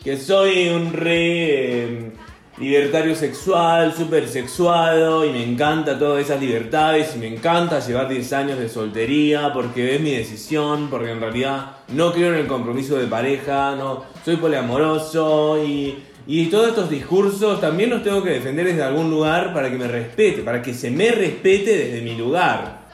que 0.05 0.19
soy 0.19 0.69
un 0.69 0.93
re 0.93 1.85
eh, 1.85 2.11
libertario 2.59 3.17
sexual, 3.17 3.95
súper 3.95 4.29
sexuado, 4.29 5.25
y 5.25 5.31
me 5.31 5.43
encanta 5.43 5.99
todas 5.99 6.23
esas 6.23 6.43
libertades, 6.43 7.17
y 7.17 7.19
me 7.19 7.27
encanta 7.29 7.81
llevar 7.81 8.11
10 8.11 8.33
años 8.35 8.59
de 8.59 8.69
soltería, 8.69 9.51
porque 9.55 9.95
es 9.95 10.03
mi 10.03 10.11
decisión, 10.11 10.89
porque 10.91 11.11
en 11.11 11.21
realidad 11.21 11.79
no 11.89 12.13
creo 12.13 12.35
en 12.35 12.41
el 12.41 12.47
compromiso 12.47 12.97
de 12.97 13.07
pareja, 13.07 13.75
no 13.77 14.05
soy 14.23 14.37
poliamoroso, 14.37 15.65
y, 15.65 15.97
y 16.27 16.47
todos 16.47 16.69
estos 16.69 16.91
discursos 16.91 17.59
también 17.59 17.89
los 17.89 18.03
tengo 18.03 18.23
que 18.23 18.31
defender 18.31 18.67
desde 18.67 18.83
algún 18.83 19.11
lugar 19.11 19.55
para 19.55 19.71
que 19.71 19.79
me 19.79 19.89
respete, 19.89 20.43
para 20.43 20.61
que 20.61 20.75
se 20.75 20.91
me 20.91 21.13
respete 21.13 21.79
desde 21.79 22.03
mi 22.03 22.15
lugar. 22.15 22.85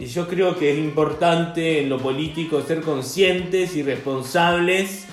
Y 0.00 0.06
yo 0.06 0.26
creo 0.26 0.58
que 0.58 0.72
es 0.72 0.78
importante 0.78 1.82
en 1.82 1.88
lo 1.88 1.98
político 1.98 2.60
ser 2.62 2.80
conscientes 2.80 3.76
y 3.76 3.82
responsables 3.84 5.05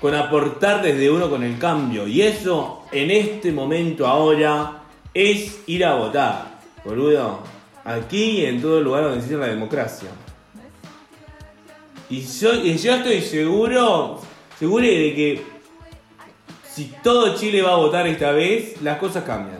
con 0.00 0.14
aportar 0.14 0.82
desde 0.82 1.10
uno 1.10 1.28
con 1.28 1.42
el 1.42 1.58
cambio. 1.58 2.06
Y 2.06 2.22
eso, 2.22 2.84
en 2.90 3.10
este 3.10 3.52
momento 3.52 4.06
ahora, 4.06 4.82
es 5.12 5.60
ir 5.66 5.84
a 5.84 5.94
votar. 5.94 6.60
Boludo. 6.84 7.40
Aquí 7.84 8.40
y 8.40 8.46
en 8.46 8.60
todo 8.60 8.80
lugar 8.80 9.02
donde 9.02 9.18
existe 9.18 9.38
la 9.38 9.46
democracia. 9.46 10.08
Y 12.08 12.22
yo, 12.22 12.52
estoy 12.52 13.20
seguro, 13.20 14.20
seguro 14.58 14.84
de 14.84 15.14
que 15.14 15.42
si 16.64 16.92
todo 17.02 17.36
Chile 17.36 17.62
va 17.62 17.72
a 17.72 17.76
votar 17.76 18.06
esta 18.06 18.32
vez, 18.32 18.80
las 18.82 18.98
cosas 18.98 19.24
cambian. 19.24 19.58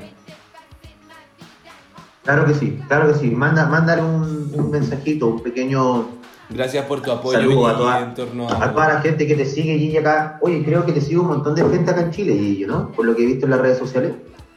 Claro 2.25 2.47
que 2.47 2.55
sí, 2.55 2.79
claro 2.89 3.13
que 3.13 3.19
sí. 3.19 3.27
Manda, 3.31 3.67
mándale 3.67 4.03
un 4.03 4.71
mensajito, 4.71 5.29
un 5.29 5.43
pequeño 5.43 6.20
Gracias 6.53 6.85
por 6.87 7.01
tu 7.01 7.13
apoyo 7.13 7.39
saludo 7.39 7.67
a 7.69 7.77
toda, 7.77 8.01
en 8.03 8.15
torno 8.15 8.49
a 8.51 8.73
toda 8.73 8.95
la 8.95 9.01
gente 9.01 9.27
que 9.27 9.37
te 9.37 9.45
sigue, 9.47 9.79
Gigi, 9.79 9.97
acá. 9.99 10.39
Oye, 10.43 10.65
creo 10.65 10.85
que 10.85 10.93
te 10.93 11.01
sigue 11.01 11.19
un 11.19 11.29
montón 11.29 11.55
de 11.55 11.63
gente 11.69 11.91
acá 11.91 12.01
en 12.01 12.11
Chile, 12.11 12.33
Gigi, 12.37 12.65
¿no? 12.67 12.91
Por 12.91 13.05
lo 13.07 13.15
que 13.15 13.23
he 13.23 13.27
visto 13.27 13.47
en 13.47 13.51
las 13.53 13.61
redes 13.61 13.79
sociales. 13.79 14.13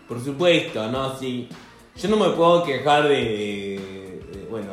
Por 0.07 0.19
supuesto, 0.19 0.89
no, 0.91 1.15
sí. 1.17 1.47
Yo 1.95 2.09
no 2.09 2.17
me 2.17 2.29
puedo 2.35 2.63
quejar 2.63 3.03
de, 3.07 3.09
de- 4.31 4.47
bueno, 4.49 4.69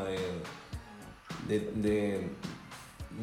de, 1.46 1.60
de, 1.76 2.28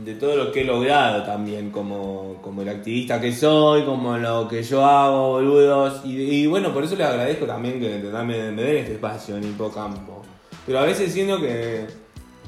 de, 0.05 0.13
todo 0.15 0.35
lo 0.35 0.51
que 0.51 0.61
he 0.61 0.65
logrado 0.65 1.23
también, 1.23 1.71
como, 1.71 2.35
como 2.43 2.61
el 2.61 2.69
activista 2.69 3.19
que 3.19 3.33
soy, 3.33 3.83
como 3.83 4.15
lo 4.17 4.47
que 4.47 4.61
yo 4.61 4.85
hago, 4.85 5.29
boludos. 5.29 6.05
Y, 6.05 6.21
y 6.43 6.47
bueno, 6.47 6.71
por 6.73 6.83
eso 6.83 6.95
les 6.95 7.07
agradezco 7.07 7.45
también 7.45 7.79
que 7.79 7.97
me, 7.99 8.23
me 8.23 8.37
den 8.63 8.77
este 8.77 8.93
espacio 8.93 9.37
en 9.37 9.43
Hipocampo. 9.45 10.21
Pero 10.65 10.79
a 10.79 10.83
veces 10.83 11.11
siento 11.11 11.39
que, 11.39 11.87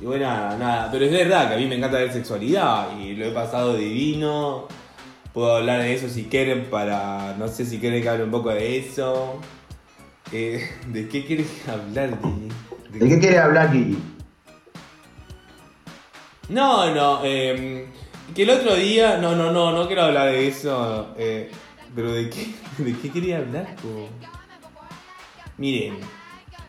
y 0.02 0.06
bueno, 0.06 0.26
nada, 0.26 0.58
nada. 0.58 0.89
Pero 0.91 1.06
es 1.06 1.12
verdad 1.12 1.50
que 1.50 1.56
a 1.56 1.58
mí 1.58 1.66
me 1.66 1.76
encanta 1.76 1.97
ver 1.97 2.12
sexualidad 2.12 2.97
y 3.00 3.16
lo 3.16 3.26
he 3.26 3.32
pasado 3.32 3.76
divino. 3.76 4.68
Puedo 5.34 5.58
hablar 5.58 5.82
de 5.82 5.93
eso 5.93 6.10
si 6.10 6.26
quieren 6.26 6.66
para, 6.70 7.36
no 7.38 7.47
sé 7.47 7.66
si 7.66 7.80
quieren 7.80 8.02
que 8.02 8.10
hable 8.10 8.24
un 8.24 8.32
poco 8.32 8.50
de 8.50 8.78
eso. 8.78 9.39
Eh, 10.32 10.70
¿De 10.88 11.08
qué 11.08 11.26
quieres 11.26 11.47
hablar, 11.68 12.18
Gigi? 12.22 12.50
¿De 12.91 13.00
¿De 13.00 13.10
qué 13.10 13.20
quieres 13.20 13.39
hablar, 13.39 13.72
Gigi? 13.72 13.97
No, 16.50 16.93
no, 16.95 17.22
eh, 17.24 17.88
que 18.34 18.41
el 18.43 18.50
otro 18.50 18.76
día, 18.76 19.18
no, 19.18 19.36
no, 19.36 19.52
no, 19.52 19.72
no 19.72 19.86
quiero 19.86 20.04
hablar 20.04 20.32
de 20.32 20.47
eso, 20.47 21.14
eh, 21.16 21.52
pero 21.93 22.12
¿de 22.12 22.28
qué, 22.30 22.56
de 22.84 22.97
qué 22.97 23.12
quería 23.12 23.38
hablar? 23.38 23.76
Miren, 25.58 26.00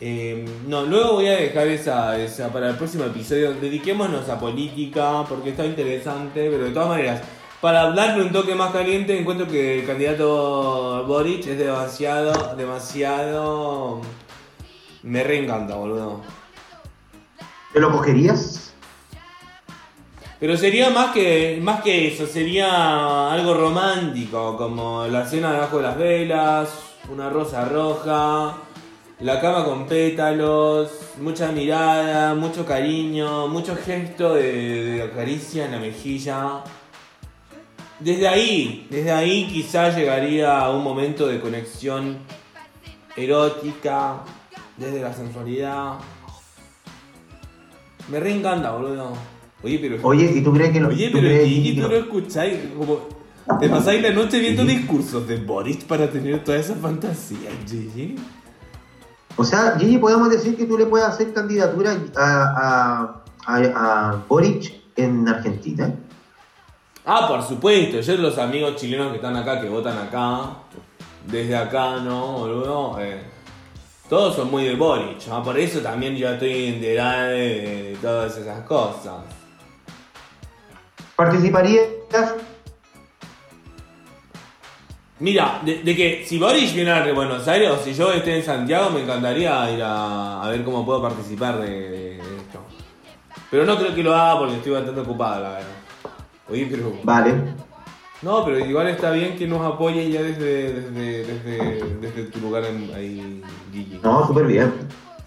Eh, 0.02 0.46
no, 0.66 0.86
luego 0.86 1.14
voy 1.14 1.26
a 1.26 1.32
dejar 1.36 1.68
esa, 1.68 2.18
esa 2.18 2.50
para 2.50 2.70
el 2.70 2.76
próximo 2.76 3.04
episodio. 3.04 3.52
Dediquémonos 3.52 4.28
a 4.28 4.40
política 4.40 5.24
porque 5.28 5.50
está 5.50 5.66
interesante, 5.66 6.48
pero 6.50 6.64
de 6.64 6.70
todas 6.70 6.88
maneras, 6.88 7.22
para 7.60 7.92
darle 7.92 8.22
un 8.22 8.32
toque 8.32 8.54
más 8.54 8.72
caliente, 8.72 9.18
encuentro 9.18 9.46
que 9.46 9.80
el 9.80 9.86
candidato 9.86 11.04
Boric 11.06 11.46
es 11.46 11.58
demasiado, 11.58 12.56
demasiado. 12.56 14.00
Me 15.02 15.22
reencanta, 15.22 15.74
boludo. 15.74 16.22
¿Te 17.72 17.80
lo 17.80 17.92
cogerías? 17.92 18.72
Pero 20.40 20.56
sería 20.56 20.88
más 20.88 21.12
que, 21.12 21.58
más 21.62 21.82
que 21.82 22.08
eso, 22.08 22.26
sería 22.26 23.30
algo 23.30 23.52
romántico, 23.52 24.56
como 24.56 25.06
la 25.06 25.26
cena 25.26 25.52
debajo 25.52 25.76
de 25.76 25.82
las 25.82 25.98
velas, 25.98 26.70
una 27.10 27.28
rosa 27.28 27.66
roja, 27.66 28.56
la 29.20 29.40
cama 29.40 29.64
con 29.64 29.86
pétalos, 29.86 30.90
mucha 31.20 31.52
mirada, 31.52 32.34
mucho 32.34 32.64
cariño, 32.64 33.48
mucho 33.48 33.76
gesto 33.76 34.34
de, 34.34 34.84
de 35.02 35.10
caricia 35.10 35.66
en 35.66 35.72
la 35.72 35.78
mejilla. 35.78 36.64
Desde 37.98 38.26
ahí, 38.28 38.86
desde 38.90 39.12
ahí 39.12 39.46
quizás 39.46 39.94
llegaría 39.94 40.58
a 40.60 40.70
un 40.70 40.82
momento 40.82 41.26
de 41.26 41.38
conexión 41.38 42.16
erótica, 43.14 44.20
desde 44.78 45.02
la 45.02 45.12
sensualidad. 45.12 45.94
Me 48.08 48.18
reencanta, 48.18 48.70
boludo. 48.72 49.12
Oye, 49.62 49.78
pero... 49.78 49.98
Oye, 50.02 50.32
¿y 50.34 50.40
tú 50.40 50.52
crees 50.54 50.72
que 50.72 50.80
lo 50.80 50.88
Oye, 50.88 51.10
pero 51.12 51.28
Gigi, 51.44 51.74
tú 51.74 51.82
no 51.82 51.88
lo- 51.88 51.96
escucháis 51.98 52.58
como... 52.76 53.20
Te 53.58 53.68
pasáis 53.68 54.00
la 54.00 54.10
noche 54.10 54.38
viendo 54.38 54.64
discursos 54.64 55.26
de 55.28 55.36
Boris 55.36 55.84
para 55.84 56.08
tener 56.08 56.42
toda 56.42 56.56
esa 56.58 56.74
fantasía, 56.76 57.50
Gigi. 57.68 58.14
O 59.40 59.44
sea, 59.44 59.74
Gigi, 59.78 59.96
podemos 59.96 60.28
decir 60.28 60.54
que 60.54 60.66
tú 60.66 60.76
le 60.76 60.84
puedes 60.84 61.08
hacer 61.08 61.32
candidatura 61.32 61.96
a, 62.14 63.22
a, 63.46 63.56
a, 63.56 64.10
a 64.10 64.24
Boric 64.28 64.70
en 64.96 65.26
Argentina. 65.26 65.94
Ah, 67.06 67.26
por 67.26 67.42
supuesto, 67.42 68.00
yo 68.00 68.16
los 68.18 68.36
amigos 68.36 68.76
chilenos 68.76 69.08
que 69.08 69.16
están 69.16 69.34
acá, 69.36 69.58
que 69.58 69.70
votan 69.70 69.96
acá, 69.96 70.58
desde 71.26 71.56
acá, 71.56 71.96
¿no, 72.00 72.40
boludo? 72.40 73.00
Eh, 73.00 73.22
todos 74.10 74.36
son 74.36 74.50
muy 74.50 74.64
de 74.64 74.76
Boric, 74.76 75.26
¿no? 75.28 75.42
por 75.42 75.58
eso 75.58 75.80
también 75.80 76.16
yo 76.16 76.28
estoy 76.28 76.66
enterado 76.66 77.28
de, 77.28 77.38
de 77.38 77.98
todas 78.02 78.36
esas 78.36 78.60
cosas. 78.66 79.22
¿Participarías? 81.16 81.86
Mira, 85.20 85.60
de, 85.64 85.82
de 85.82 85.94
que 85.96 86.24
si 86.26 86.38
Boris 86.38 86.74
viene 86.74 86.90
a 86.90 87.12
Buenos 87.12 87.46
Aires 87.46 87.70
o 87.70 87.76
si 87.78 87.92
yo 87.92 88.10
esté 88.12 88.36
en 88.38 88.42
Santiago, 88.42 88.88
me 88.90 89.02
encantaría 89.02 89.70
ir 89.70 89.82
a, 89.82 90.42
a 90.42 90.48
ver 90.48 90.64
cómo 90.64 90.84
puedo 90.84 91.02
participar 91.02 91.60
de, 91.60 91.68
de 91.90 92.16
esto. 92.16 92.60
Pero 93.50 93.66
no 93.66 93.76
creo 93.76 93.94
que 93.94 94.02
lo 94.02 94.14
haga 94.14 94.38
porque 94.38 94.56
estoy 94.56 94.72
bastante 94.72 95.00
ocupado, 95.00 95.42
la 95.42 95.50
verdad. 95.50 95.68
Oye, 96.48 96.66
pero. 96.70 96.92
Vale. 97.04 97.34
No, 98.22 98.44
pero 98.44 98.58
igual 98.64 98.88
está 98.88 99.10
bien 99.12 99.36
que 99.36 99.46
nos 99.46 99.60
apoye 99.60 100.10
ya 100.10 100.22
desde, 100.22 100.72
desde, 100.72 101.24
desde, 101.24 101.84
desde 102.00 102.22
tu 102.24 102.38
lugar 102.40 102.64
en, 102.64 102.90
ahí, 102.94 103.42
Gigi. 103.72 104.00
No, 104.02 104.26
súper 104.26 104.46
bien. 104.46 104.72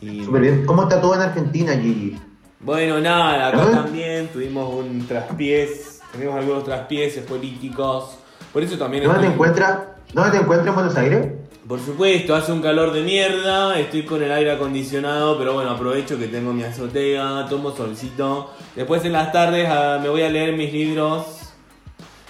Y- 0.01 0.23
Súper 0.25 0.41
bien. 0.41 0.65
¿Cómo 0.65 0.83
está 0.83 0.99
todo 0.99 1.15
en 1.15 1.21
Argentina, 1.21 1.73
Gigi? 1.73 2.17
Bueno, 2.59 2.99
nada, 2.99 3.47
acá 3.49 3.63
¿Eh? 3.63 3.71
también 3.71 4.27
tuvimos 4.29 4.73
un 4.73 5.05
traspiés, 5.07 6.01
tenemos 6.11 6.35
algunos 6.35 6.63
traspieses 6.63 7.23
políticos. 7.25 8.17
Por 8.53 8.61
eso 8.61 8.77
también 8.77 9.03
¿Dónde 9.03 9.21
te 9.21 9.33
encuentras? 9.33 9.79
¿Dónde 10.13 10.31
te 10.31 10.37
encuentras 10.37 10.69
en 10.69 10.75
Buenos 10.75 10.95
Aires? 10.95 11.27
Por 11.67 11.79
supuesto, 11.79 12.35
hace 12.35 12.51
un 12.51 12.61
calor 12.61 12.91
de 12.93 13.01
mierda, 13.01 13.79
estoy 13.79 14.05
con 14.05 14.21
el 14.21 14.31
aire 14.31 14.51
acondicionado, 14.51 15.37
pero 15.39 15.53
bueno, 15.53 15.71
aprovecho 15.71 16.19
que 16.19 16.27
tengo 16.27 16.53
mi 16.53 16.61
azotea, 16.63 17.47
tomo 17.49 17.71
solcito. 17.71 18.51
Después 18.75 19.03
en 19.05 19.13
las 19.13 19.31
tardes 19.31 19.67
ah, 19.71 19.97
me 20.01 20.09
voy 20.09 20.21
a 20.21 20.29
leer 20.29 20.55
mis 20.55 20.71
libros. 20.71 21.53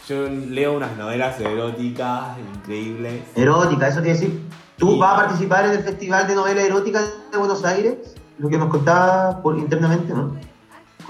Yo 0.07 0.27
leo 0.29 0.73
unas 0.73 0.95
novelas 0.97 1.39
eróticas 1.41 2.37
increíbles. 2.55 3.23
Erótica, 3.35 3.87
eso 3.87 4.01
quiere 4.01 4.13
decir. 4.13 4.41
¿Tú 4.77 4.97
vas 4.97 5.13
a 5.13 5.15
participar 5.23 5.65
en 5.65 5.71
el 5.71 5.79
Festival 5.79 6.27
de 6.27 6.35
Novela 6.35 6.61
Erótica 6.61 7.01
de 7.31 7.37
Buenos 7.37 7.65
Aires? 7.65 8.15
Lo 8.37 8.49
que 8.49 8.57
nos 8.57 8.69
contabas 8.69 9.35
por 9.37 9.57
internamente, 9.57 10.13
¿no? 10.13 10.35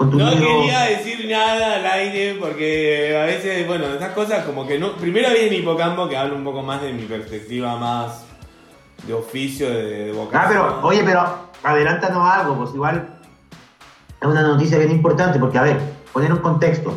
No 0.00 0.30
quería 0.30 0.80
decir 0.82 1.26
nada 1.30 1.76
al 1.76 1.86
aire 1.86 2.36
porque 2.40 3.16
a 3.16 3.26
veces, 3.26 3.66
bueno, 3.66 3.86
esas 3.86 4.12
cosas 4.12 4.44
como 4.44 4.66
que 4.66 4.78
no... 4.78 4.96
Primero 4.96 5.30
viene 5.30 5.56
Hipocampo 5.56 6.08
que 6.08 6.16
habla 6.16 6.34
un 6.34 6.44
poco 6.44 6.62
más 6.62 6.82
de 6.82 6.92
mi 6.92 7.04
perspectiva 7.04 7.76
más 7.76 8.24
de 9.06 9.14
oficio, 9.14 9.68
de, 9.68 10.06
de 10.06 10.12
vocación. 10.12 10.42
Ah, 10.42 10.48
pero, 10.48 10.86
oye, 10.86 11.02
pero 11.04 11.24
adelántanos 11.62 12.28
algo, 12.28 12.56
pues 12.56 12.74
igual 12.74 13.08
es 14.20 14.26
una 14.26 14.42
noticia 14.42 14.78
bien 14.78 14.90
importante, 14.90 15.38
porque 15.38 15.58
a 15.58 15.62
ver, 15.62 15.78
poner 16.12 16.32
un 16.32 16.38
contexto. 16.38 16.94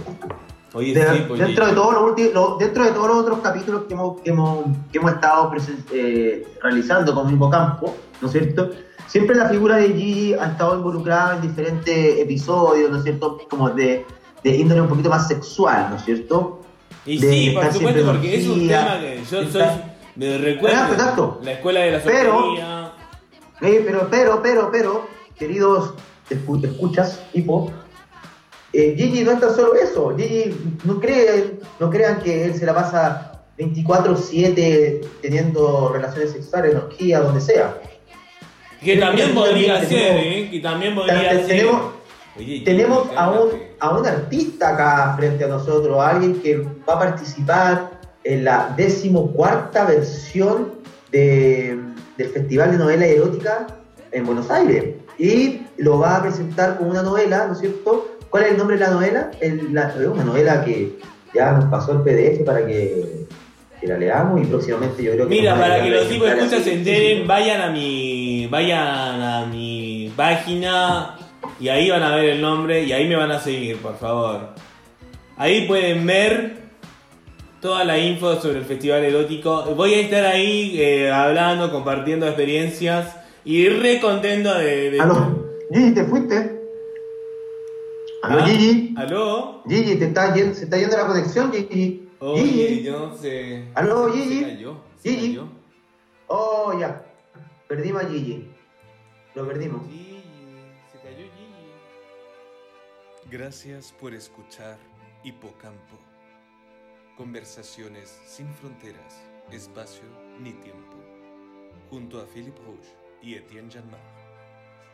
Oye, 0.78 0.94
De- 0.94 1.08
sí, 1.14 1.24
pues, 1.28 1.40
dentro, 1.40 1.66
de 1.68 1.74
todos 1.74 1.94
los 1.94 2.04
ulti- 2.04 2.32
lo- 2.34 2.58
dentro 2.58 2.84
de 2.86 2.92
todos 2.92 3.08
los 3.08 3.18
otros 3.18 3.40
capítulos 3.40 3.84
que 3.88 3.94
hemos, 3.96 4.22
que 4.22 4.30
hemos, 4.30 4.66
que 4.92 4.98
hemos 5.00 5.12
estado 5.14 5.52
eh, 5.92 6.48
realizando 6.62 7.14
con 7.16 7.30
Hipocampo, 7.34 7.96
¿no 8.22 8.28
es 8.28 8.32
cierto? 8.32 8.70
Siempre 9.08 9.36
la 9.36 9.48
figura 9.50 9.78
de 9.78 9.88
Gigi 9.94 10.34
ha 10.34 10.48
estado 10.48 10.76
involucrada 10.78 11.36
en 11.36 11.42
diferentes 11.42 12.20
episodios, 12.20 12.92
¿no 12.92 12.98
es 12.98 13.04
cierto? 13.04 13.40
Como 13.50 13.70
de, 13.70 14.06
de 14.44 14.56
índole 14.56 14.82
un 14.82 14.88
poquito 14.90 15.10
más 15.10 15.28
sexual, 15.28 15.88
¿no 15.90 15.96
es 15.96 16.04
cierto? 16.06 16.62
Y 17.06 17.18
de 17.18 17.30
sí, 17.32 17.50
por 17.52 17.72
supuesto, 17.74 18.06
porque 18.06 18.36
es 18.36 18.48
un 18.48 18.68
tema 18.68 19.00
que 19.00 19.22
yo 19.32 19.44
soy. 19.50 19.62
Me 20.16 20.38
recuerdo. 20.38 20.76
Exacto, 20.76 20.94
exacto. 20.94 21.40
La 21.44 21.52
escuela 21.54 21.80
de 21.82 21.92
la 21.92 22.00
Pero-. 22.02 22.54
Eh, 23.62 23.82
pero, 23.86 24.08
pero, 24.12 24.42
pero, 24.44 24.70
pero, 24.72 25.08
queridos 25.38 25.94
escu- 26.30 26.64
escuchas, 26.64 27.24
hipo, 27.34 27.72
eh, 28.80 28.94
Gigi 28.96 29.24
no 29.24 29.32
es 29.32 29.40
tan 29.40 29.56
solo 29.56 29.74
eso. 29.76 30.16
Gigi, 30.16 30.56
no 30.84 31.00
crean, 31.00 31.60
no 31.80 31.90
crean 31.90 32.20
que 32.22 32.46
él 32.46 32.54
se 32.54 32.66
la 32.66 32.76
pasa 32.76 33.42
24-7 33.58 35.02
teniendo 35.22 35.90
relaciones 35.94 36.32
sexuales, 36.32 36.76
orgía, 36.76 37.20
donde 37.22 37.42
sea. 37.42 37.76
Que 38.84 38.98
también 38.98 39.34
podría 39.34 39.80
ser, 39.80 39.88
tenemos- 39.90 40.22
¿eh? 40.24 40.48
Que 40.52 40.60
también 40.60 40.96
podría 40.96 41.32
ser. 41.32 41.48
tenemos- 41.48 41.82
Oye, 42.38 42.62
Tenemos 42.64 43.10
tío, 43.10 43.20
a 43.20 43.32
un, 43.32 43.50
a 43.80 43.98
un 43.98 44.06
artista 44.06 44.70
acá 44.76 45.16
frente 45.18 45.44
a 45.44 45.48
nosotros, 45.48 45.98
alguien 46.00 46.40
que 46.40 46.58
va 46.88 46.94
a 46.94 47.00
participar 47.00 48.00
en 48.24 48.44
la 48.44 48.76
decimocuarta 48.78 49.86
versión 49.86 50.74
de- 51.12 51.80
del 52.16 52.30
Festival 52.30 52.72
de 52.74 52.78
Novela 52.78 53.08
Erótica 53.08 53.66
en 54.12 54.24
Buenos 54.28 54.52
Aires. 54.52 54.86
Y 55.18 55.62
lo 55.78 55.98
va 55.98 56.18
a 56.18 56.22
presentar 56.22 56.78
con 56.78 56.92
una 56.92 57.02
novela, 57.02 57.48
¿no 57.48 57.54
es 57.54 57.60
cierto? 57.60 58.08
¿Cuál 58.30 58.44
es 58.46 58.52
el 58.52 58.58
nombre 58.58 58.78
de 58.78 58.86
la 58.86 58.92
novela? 58.92 59.32
El- 59.42 59.74
la- 59.74 59.90
es 59.90 60.08
una 60.08 60.24
novela 60.24 60.64
que 60.64 60.98
ya 61.34 61.52
nos 61.54 61.66
pasó 61.66 61.92
el 61.94 62.00
PDF 62.00 62.44
para 62.46 62.66
que, 62.66 63.26
que 63.80 63.88
la 63.88 63.98
leamos 63.98 64.42
y 64.42 64.46
próximamente 64.46 65.04
yo 65.04 65.12
creo 65.14 65.28
que... 65.28 65.36
Mira, 65.36 65.56
para 65.60 65.82
que 65.84 65.90
los 65.90 66.08
tipos 66.10 66.28
escuchas 66.30 66.64
se 66.64 66.74
enteren, 66.74 67.28
vayan 67.28 67.62
a 67.62 67.70
mi. 67.72 68.48
Vayan 68.50 69.22
a 69.22 69.46
mi 69.46 70.12
página 70.16 71.16
y 71.60 71.68
ahí 71.70 71.90
van 71.90 72.04
a 72.04 72.16
ver 72.16 72.26
el 72.30 72.42
nombre 72.42 72.84
y 72.84 72.92
ahí 72.94 73.08
me 73.08 73.16
van 73.16 73.32
a 73.32 73.40
seguir, 73.40 73.78
por 73.78 73.98
favor. 73.98 74.50
Ahí 75.38 75.68
pueden 75.68 76.06
ver 76.06 76.58
toda 77.62 77.84
la 77.84 77.98
info 78.00 78.36
sobre 78.40 78.60
el 78.60 78.66
festival 78.66 79.04
erótico. 79.04 79.64
Voy 79.76 79.94
a 79.96 80.00
estar 80.02 80.26
ahí 80.26 80.80
eh, 80.80 81.12
hablando, 81.12 81.72
compartiendo 81.72 82.26
experiencias 82.28 83.16
y 83.44 83.68
re 83.70 84.00
contento 84.00 84.54
de. 84.58 84.92
de- 84.92 85.00
Aló, 85.00 85.46
Gigi, 85.72 85.92
¿te 85.94 86.04
fuiste? 86.06 86.57
Aló, 88.24 88.40
¿Ah? 88.42 88.48
Gigi. 88.48 88.94
¿Aló? 88.98 89.64
Gigi, 89.68 89.96
te 89.98 90.06
está 90.06 90.34
yendo, 90.34 90.56
se 90.56 90.64
está 90.66 90.78
yendo 90.78 90.98
la 90.98 91.08
conexión, 91.08 91.52
Gigi. 91.52 92.10
Oye, 92.20 92.44
Gigi. 92.44 92.84
yo 92.84 93.00
no 93.10 93.18
sé. 93.18 93.68
Aló, 93.76 94.12
Se 94.12 94.18
Gigi. 94.20 94.42
cayó. 94.44 94.78
Se 94.98 95.10
Gigi. 95.10 95.28
cayó. 95.36 95.48
Oh, 96.28 96.78
ya. 96.80 97.06
Perdimos 97.68 98.04
a 98.04 98.10
Gigi. 98.10 98.50
Lo 99.36 99.48
perdimos. 99.48 99.86
Gigi, 99.88 100.24
se 100.92 101.00
cayó 101.00 101.18
Gigi. 101.18 101.30
Gracias 103.30 103.94
por 104.00 104.14
escuchar 104.14 104.78
Hipocampo. 105.24 105.98
Conversaciones 107.18 108.20
sin 108.26 108.48
fronteras, 108.56 109.22
espacio 109.52 110.04
ni 110.40 110.54
tiempo. 110.54 110.96
Junto 111.90 112.20
a 112.22 112.26
Philip 112.26 112.56
Rouge 112.66 112.94
y 113.22 113.36
Etienne 113.36 113.72
Janmar. 113.72 114.17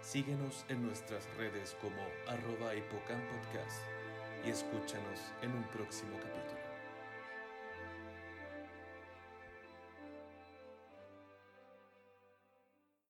Síguenos 0.04 0.66
en 0.68 0.86
nuestras 0.86 1.24
redes 1.38 1.78
como 1.80 1.95
arroba 2.28 2.76
hipocampodcast 2.76 3.82
y 4.45 4.49
escúchanos 4.49 5.32
en 5.41 5.54
un 5.54 5.64
próximo 5.70 6.18
capítulo. 6.18 6.43